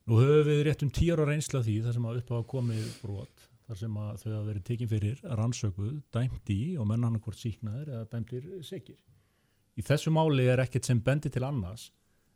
[0.07, 2.47] Nú höfum við rétt um tíu ára reynsla af því þar sem að upp hafa
[2.49, 7.03] komið brot, þar sem að þau hafa verið tekin fyrir, rannsökuð, dæmt í og menn
[7.03, 7.19] hann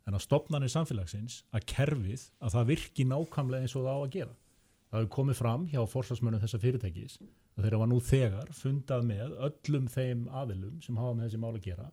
[0.06, 4.12] en að stopnarnir samfélagsins, að kerfið, að það virki nákvæmlega eins og það á að
[4.14, 4.34] gera.
[4.86, 7.16] Það hefur komið fram hjá forsvarsmönnum þessa fyrirtækis
[7.56, 11.50] að þeirra var nú þegar fundað með öllum þeim aðilum sem hafa með þessi mál
[11.50, 11.86] að gera,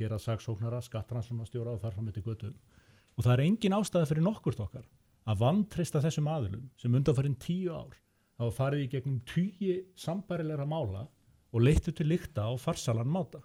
[0.00, 2.56] hér að saksóknara, skattrannsóknarstjóra og þar fram eftir götum.
[3.14, 4.88] Og það er engin ástæða fyrir nokkurt okkar
[5.28, 7.94] að vantrista þessum aðilum sem undanfærin tíu ár
[8.40, 11.04] hafa farið í gegnum tíu sambærilegra mála
[11.52, 13.42] og leittu til lykta á farsalan máta.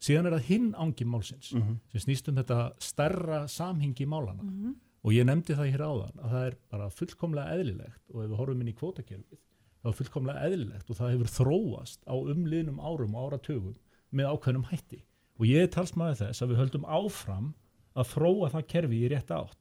[0.00, 1.78] Síðan er það hinn ángi málsins Mhm.
[1.92, 4.74] sem snýst um þetta stærra samhengi málana Mhm.
[5.04, 8.36] og ég nefndi það hér áðan að það er bara fullkomlega eðlilegt og ef við
[8.38, 9.38] horfum inn í kvótakerfið
[9.82, 13.74] þá er fullkomlega eðlilegt og það hefur þróast á umliðnum árum og áratögum
[14.12, 15.02] með ákveðnum hætti
[15.38, 17.54] og ég er talsmaður þess að við höldum áfram
[17.96, 19.56] að þróa það kerfi í rétt átt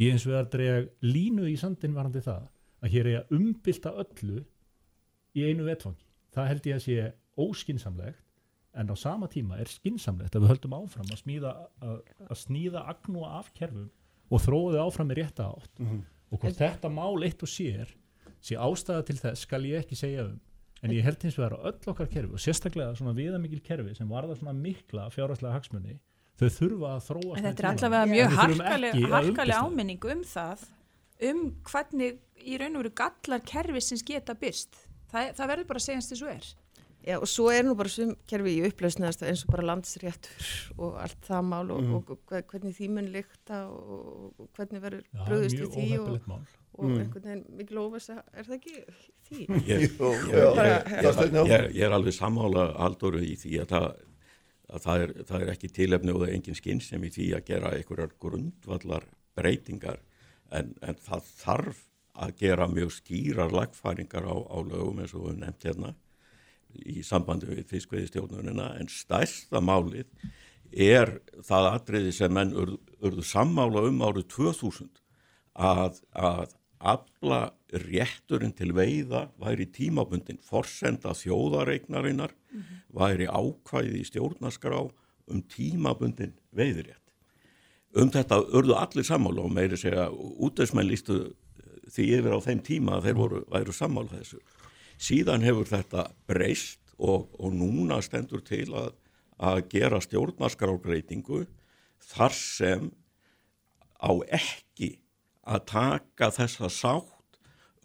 [0.00, 2.48] ég eins og við að drega línu í sandin varandi það
[2.82, 4.44] að hér er að umbylta öllu
[5.36, 8.22] í einu vetfangi það held ég að sé óskinsamlegt
[8.74, 11.54] en á sama tíma er skinsamlegt að við höldum áfram að, smíða,
[11.84, 11.96] að,
[12.28, 13.88] að sníða agnúa af kerfum
[14.28, 15.72] og þróa þau áfram í rétta átt.
[15.80, 16.04] Mhm.
[16.28, 17.94] og hvort þetta mál eitt og sér
[18.44, 20.40] sé ástæða til þess skal ég ekki segja um.
[20.84, 24.08] En ég held hins vegar að öll okkar kerfi og sérstaklega svona viðamikil kerfi sem
[24.08, 25.96] varða svona mikla fjárhagslega hagsmunni
[26.38, 30.66] þau þurfa að þróa En þetta er allavega mjög harkaleg, harkaleg áminning um það
[31.30, 34.78] um hvernig í raun og veru gallar kerfisins geta byrst
[35.10, 36.50] það, það verður bara að segja eins til svo er
[37.08, 40.98] Já og svo er nú bara svum kerfi í upplausnaðast eins og bara landsréttur og
[41.00, 41.94] allt það mál og, Mhm.
[41.96, 46.40] og, og hvernig því mun líkta og, og hvernig verður Já, bröðust við því og,
[46.78, 46.98] Mm.
[47.00, 48.74] einhvern veginn mikil óvisa, er það ekki
[49.26, 49.46] því?
[49.66, 49.96] Ég, ég,
[51.48, 53.86] ég, ég, er alveg sammála aldoru í því að það,
[54.76, 57.26] að það, er, það er ekki tilefni og það er engin skinn sem í því
[57.38, 59.08] að gera einhverjar grundvallar
[59.38, 59.98] breytingar
[60.52, 61.82] en, en það þarf
[62.18, 65.94] að gera mjög skýrar lagfæringar á, á lögum eins og við nefnt hérna
[66.74, 70.06] í sambandi við fiskveiðistjórnunina en stærsta málið
[70.72, 74.90] er það atriði sem menn urðu, urðu sammála um árið 2000
[75.58, 77.40] að, að afla
[77.72, 82.34] rétturinn til veiða væri tímabundin forsenda þjóðareignarinnar
[82.94, 84.84] væri ákvæði í stjórnarskrá
[85.28, 87.02] um tímabundin veiðirétt.
[87.96, 91.34] Um þetta urðu allir sammála og meiri segja útveismenn lístu
[91.88, 94.40] því yfir á þeim tíma að þeir voru, væru sammála þessu.
[94.98, 98.90] Síðan hefur þetta breyst og, og núna stendur til að,
[99.38, 101.44] að gera stjórnarskrábreytingu
[102.10, 102.90] þar sem
[103.98, 104.96] á ekki
[105.48, 107.38] að taka þessa sátt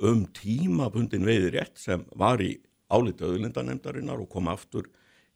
[0.03, 2.55] um tímabundin veiðirétt sem var í
[2.89, 4.89] álita auðlindanemdarinnar og kom aftur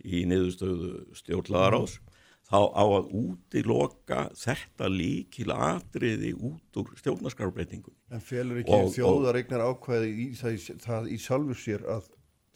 [0.05, 1.99] í niðurstöðu stjórnlaðaráðs
[2.47, 7.91] þá á að útiloka þetta líkil atriði út úr stjórnarskrárbreytingu.
[8.13, 12.07] En felur ekki þjóðareignar ákvæði í það, það í sjálfur sér að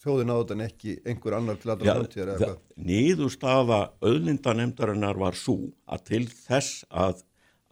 [0.01, 2.63] þjóðin áðan ekki einhver annar til allra framtíðar eða hvað?
[2.88, 7.22] Nýðurstafa auðlindanemdarinnar var svo að til þess að,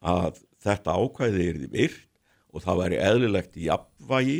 [0.03, 2.05] að þetta ákvæði er því virt
[2.49, 4.39] og það væri eðlilegt jafnvægi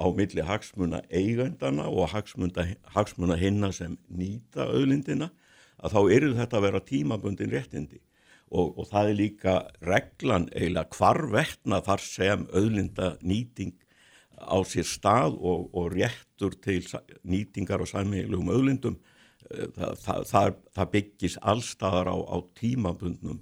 [0.00, 5.28] á milli hagsmuna eigendana og hagsmuna, hagsmuna hinna sem nýta auðlindina
[5.80, 8.00] að þá eru þetta að vera tímabundin réttindi.
[8.50, 9.52] Og, og það er líka
[9.86, 13.76] reglan eiginlega hvarvetna þar sem auðlinda nýting
[14.40, 16.80] á sér stað og, og réttur til
[17.22, 18.98] nýtingar og sæmiðlugum auðlindum
[19.76, 23.40] það, það, það, það byggis allstaðar á, á tímabundnum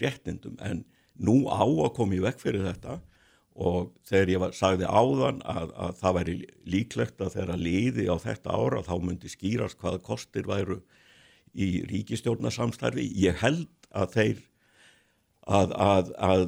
[0.00, 0.58] réttindum.
[0.64, 0.84] En
[1.14, 2.98] nú á að koma í vekk fyrir þetta
[3.52, 6.36] og þegar ég var, sagði áðan að, að það væri
[6.72, 10.80] líklegt að þeirra liði á þetta ára þá myndi skýrast hvaða kostir væru
[11.52, 13.04] í ríkistjórnarsamstarfi.
[13.22, 14.42] Ég held að þeir
[15.42, 16.44] að, að, að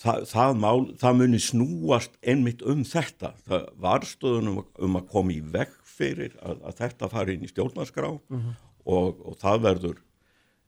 [0.00, 3.34] það, það, mál, það muni snúast einmitt um þetta.
[3.48, 7.52] Það var stöðunum um að koma í vekk fyrir að, að þetta fari inn í
[7.52, 8.56] stjórnarskrá mm -hmm.
[8.86, 10.00] og, og það verður,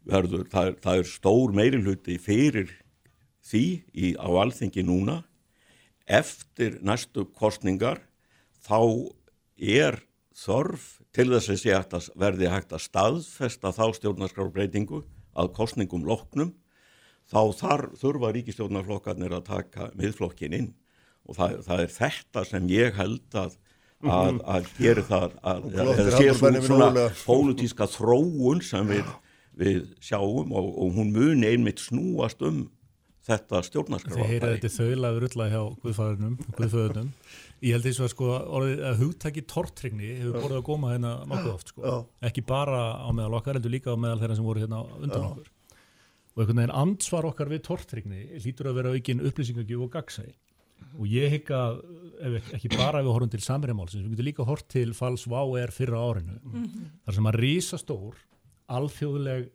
[0.05, 2.77] verður það, það er stór meiri fyrir
[3.41, 3.65] því
[3.95, 5.23] í, á alþingi núna
[6.07, 8.03] eftir næstu kostningar
[8.67, 9.11] þá
[9.57, 10.03] er
[10.37, 15.03] þörf til þess að sé að verði hægt að staðfesta þá stjórnarskrárbreytingu
[15.39, 16.53] að kostningum loknum
[17.31, 20.71] þá þar þurfa ríkistjórnarflokkarnir að taka miðflokkin inn.
[21.29, 23.59] Og það, það er þetta sem ég held að
[24.09, 29.11] að, að gera það að það sé svona, svona pólutíska þróun sem við,
[29.61, 32.65] við sjáum og, og hún muni einmitt snúast um
[33.27, 34.27] þetta stjórnarskrafafæri.
[34.27, 37.09] Þið heyrið þetta þauðlaður ulla hjá Guðfæðunum, Guðföðunum.
[37.61, 41.73] Ég held því sko, orðið að hugtaki tortrygni hefur borðið að góma hérna nokkuð oft
[41.73, 41.97] sko.
[42.31, 45.51] Ekki bara á meðal okkar, heldur líka á meðal þeirra sem voru hérna undan okkur.
[46.31, 50.35] Og einhvern veginn ansvar okkar við tortrygni lítur að vera aukinn upplýsingagjöf og gagsæði.
[50.97, 51.83] Og ég að
[52.57, 56.01] ekki bara ef við horfum til samverjamálsins, við getum líka hort til falls VAU-R fyrra
[56.01, 56.39] árinu.
[56.41, 56.89] Mm -hmm.
[57.05, 58.15] Þar sem að rísastór,
[58.69, 59.51] alþjóðleg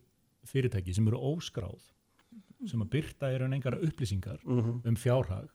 [0.46, 1.82] fyrirtæki sem eru óskráð
[2.68, 4.80] sem að byrta er engar upplýsingar mm -hmm.
[4.88, 5.48] um fjárhag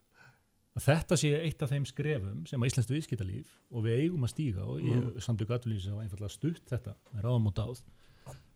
[0.77, 4.33] að þetta sé eitt af þeim skrefum sem að Íslands viðskiptalíf og við eigum að
[4.33, 5.19] stíga og ég mm.
[5.19, 7.81] samtök aðlýsi sem var einfallega stutt þetta með ráðum og dáð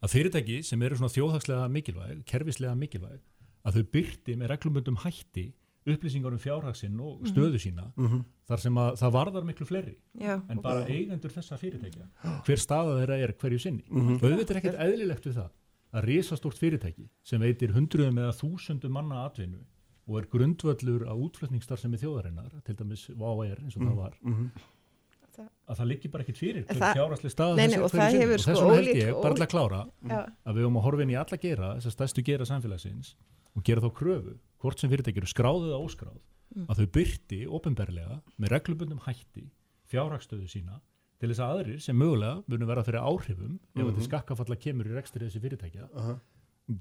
[0.06, 3.20] að fyrirtæki sem eru svona þjóðhagslega mikilvæg kervislega mikilvæg
[3.66, 5.50] að þau byrti með reglumöndum hætti
[5.86, 8.24] upplýsingar um fjárhagsinn og stöðu sína mm -hmm.
[8.48, 10.96] þar sem að það varðar miklu fleiri Já, en bara okay.
[10.96, 12.08] eigendur þessa fyrirtækja
[12.46, 14.16] hver staða þeirra er hverju sinni -hmm.
[14.16, 15.52] og auðvitað er ekkert eðlilegt við það
[15.96, 19.62] að risastórt fyrirtæki sem veitir hundruðum eða þúsundum manna atvinnu
[20.06, 24.36] og er grundvöllur á útflutningsstarfsemi þjóðarinnar, til dæmis VAR eins og mm, það var mm
[24.36, 25.48] -hmm.
[25.68, 28.68] að það liggi bara ekkit fyrir hver fjárasli stað nei, nei, og, og þess sko
[28.70, 30.22] vegna held ég, bara til að klára ja.
[30.46, 33.16] að við höfum að horfa inn í alla gera þess að stæstu gera samfélagsins
[33.56, 36.20] og gera þá kröfu, hvort sem fyrirtæki eru skráðið eða óskráð,
[36.56, 36.66] mm.
[36.70, 39.50] að þau byrti ofinberlega með reglubundum hætti
[39.90, 40.82] fjárhagstöðu sína
[41.22, 43.82] til þess að aðrir sem mögulega munum vera fyrir áhrifum mm -hmm.
[43.82, 46.18] ef þetta skakkafalla kemur í rekstri þessi fyrirtækja uh -huh.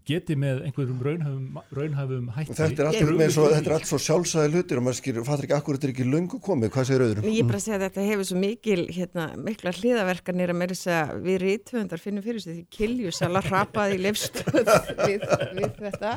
[0.09, 4.53] geti með einhverjum raunhafum, raunhafum hætti Þetta er allt, svo, þetta er allt svo sjálfsæði
[4.55, 7.29] hlutir og maður skilur, fattar ekki akkur þetta er ekki löngu komið, hvað segir öðrum?
[7.29, 10.75] Ég er bara að segja að þetta hefur svo mikil, hérna, mikla hliðaverkanir að meira
[10.75, 14.67] þess að við rítvöndar finnum fyrir sig því kiljusala hrapaði í lefstöð
[15.05, 15.21] við,
[15.53, 16.11] við þetta.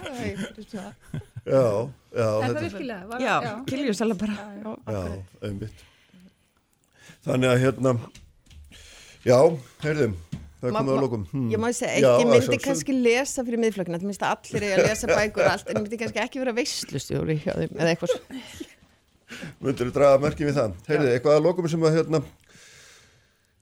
[1.48, 2.30] Já, já.
[2.41, 3.06] Þetta- virkilega?
[3.07, 3.53] Var- Já, já.
[3.68, 4.34] kiljusala bara.
[4.64, 5.97] Já, akkurat.
[7.28, 7.91] Þannig að hérna,
[9.28, 9.38] já,
[9.84, 11.26] heyrðum, það er komið að ma- lokum.
[11.34, 11.49] Hmm.
[11.52, 12.64] Ég má segja, Já, ég að myndi sjálfsögðu.
[12.68, 16.22] kannski lesa fyrir að allir er að lesa bækur og allt, en ég myndi kannski
[16.24, 18.41] ekki vera veislustjóri hjá þeim, eða eitthvað svo.
[19.62, 20.76] Myndur þú draga merki við það?
[20.88, 22.22] Heyrðu, eitthvað að lokum sem að hérna,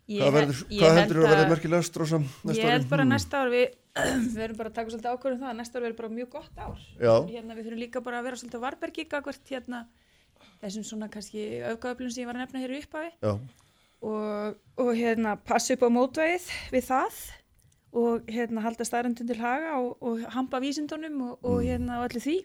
[0.05, 2.83] Ég hvað, verður, hvað held heldur þú að verða að- merkilegast, Rósa, næsta Ég held
[2.85, 2.89] ári?
[2.91, 3.09] bara Hmm.
[3.15, 3.67] næsta ár við,
[4.35, 6.57] við erum bara að taka svolítið ákvörðum það að næsta ár verður bara mjög gott
[6.61, 6.77] ár.
[7.01, 9.79] Hérna, við þurfum líka bara að vera svolítið á varbergi gagvart hérna
[10.63, 13.11] þessum svona kannski öfgaöflun sem ég var að nefna hér upphafi.
[13.21, 13.33] Já,
[14.05, 17.21] og, og hérna passa upp á mótvæðið við það
[17.95, 21.67] og hérna halda staðröndun til haga og, og hampa vísindunum og, og Mm.
[21.69, 22.37] hérna og allir því.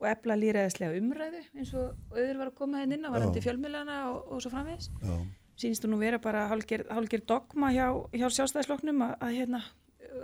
[0.00, 3.44] Og efla lýræðislega umræðu eins og auður var að koma henni inn á varandi Já.
[3.50, 4.88] fjölmiðlana og, og svo framvegis.
[5.04, 5.16] Já,
[5.60, 7.86] sínst þú nú vera bara hálgir dogma hjá,
[8.16, 9.60] hjá sjálfstæðsloknum að, að, hérna,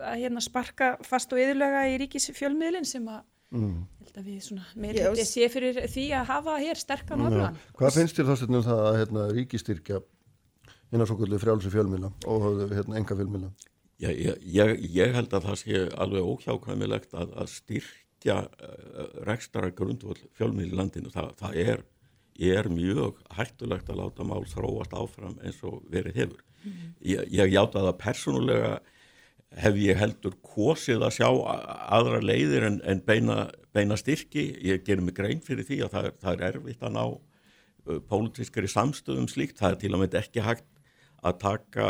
[0.00, 3.20] að hérna sparka fast og yðurlega í ríkis fjölmiðlin sem að
[3.54, 3.78] mm.
[4.02, 7.58] held að við svona þetta sé fyrir því að hafa hér sterkan öflugan.
[7.78, 10.02] Hvað finnst þér þá um það að hérna, ríkistyrkja
[10.94, 13.52] innan svo kvöldu frjálsi fjölmila og hérna, enga fjölmila?
[13.96, 19.70] Já, ég, ég, ég held að það sé alveg óhjákvæmilegt að, að styrkja uh, rekstara
[19.72, 21.12] grundvöld fjölmiðl í landinu.
[21.14, 21.84] Þa, það er,
[22.52, 26.44] er mjög hættulegt að láta mál þróast áfram eins og verið hefur.
[27.06, 28.70] Ég, ég játa það persónulega
[29.56, 31.28] hef ég heldur kosið að sjá
[31.96, 34.46] aðra leiðir en, en beina, beina styrki.
[34.64, 37.04] Ég gerir mig grein fyrir því að það, er- það er erfitt að ná
[38.10, 39.60] pólitískari samstöðum slíkt.
[39.60, 40.66] Það er til að mynda ekki hægt
[41.26, 41.86] að taka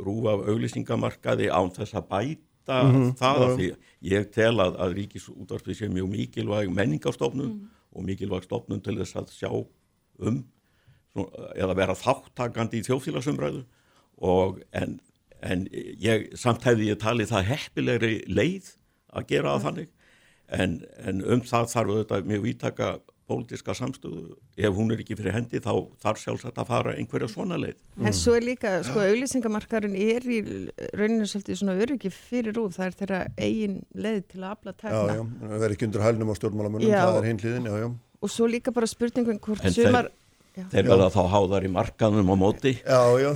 [0.00, 3.44] rúf af auglýsingamarkaði án þess að bæta Mhm, það já.
[3.44, 3.68] af því
[4.12, 7.54] ég tel að, að ríkisútvarpið sé mjög mikilvæg menningarstofnun
[7.92, 9.50] og mikilvæg stofnun til þess að sjá
[10.20, 10.44] um
[11.12, 13.64] svona, eða vera þáttakandi í þjóðfélagsumræðu
[14.22, 15.00] og en,
[15.42, 18.74] en ég, samt hefði ég talið það heppilegri leið
[19.16, 19.88] að gera það þannig.
[20.50, 22.90] En, en um það þarf auðvitað mjög vítaka
[23.30, 24.32] pólitíska samstöðu.
[24.58, 25.70] Ef hún er ekki fyrir hendi þá
[26.02, 27.76] þarf sjálfsagt að fara einhverja svona leið.
[28.02, 30.40] En svo er líka, sko, auðlýsingamarkarinn er í
[30.98, 34.78] rauninu svolítið svona öryggi fyrir rúð, það er þeirra eigin leið til að afla Já,
[34.82, 35.14] tekna.
[35.14, 37.02] já, það verður ekki undir hælnum á stjórnmálamönnum, Já.
[37.06, 37.88] það er hinn hliðin, já, já.
[38.20, 40.29] Og svo líka bara spurningum hvort en þeir, sumar, já,
[40.72, 43.30] þeir verða þá háðar í markanum á móti Já, já,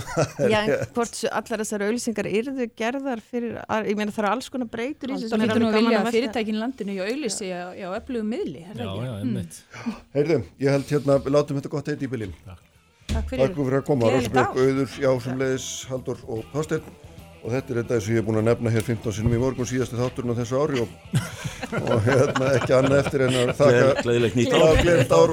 [0.53, 3.57] já, en hvort allar þessar auðlýsingar yrðu gerðar fyrir,
[3.89, 5.89] ég meina það eru alls konar breytur í þessu Það er hlýtur nú að vilja
[5.89, 6.17] að að velta.
[6.19, 9.09] fyrirtækin í landinu hjá auðlýsi á, á öflugum miðli, er Já, það ekki?
[9.09, 9.59] já, einmitt.
[10.19, 12.37] Heyrðu, ég held hérna, við látum þetta gott heiti í bylinn.
[13.15, 14.55] Takk fyrir, Takk fyrir að koma, ár.
[14.59, 16.87] Auður, já, sem leiðis, Haldur og Þorsteinn.
[17.45, 19.69] Og þetta er þetta sem ég er búin að nefna hér 15 sinum í morgun
[19.69, 20.95] síðasti þátturinn á þessu ári og,
[21.93, 24.09] og hérna ekki annað eftir en að þakka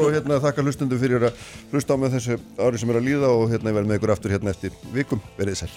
[0.04, 3.32] og hérna þakka hlustundum fyrir að hlusta á með þessu ári sem er að líða
[3.32, 5.24] og hérna ég verð með ykkur aftur hérna eftir vikum.
[5.40, 5.76] Verið sæl.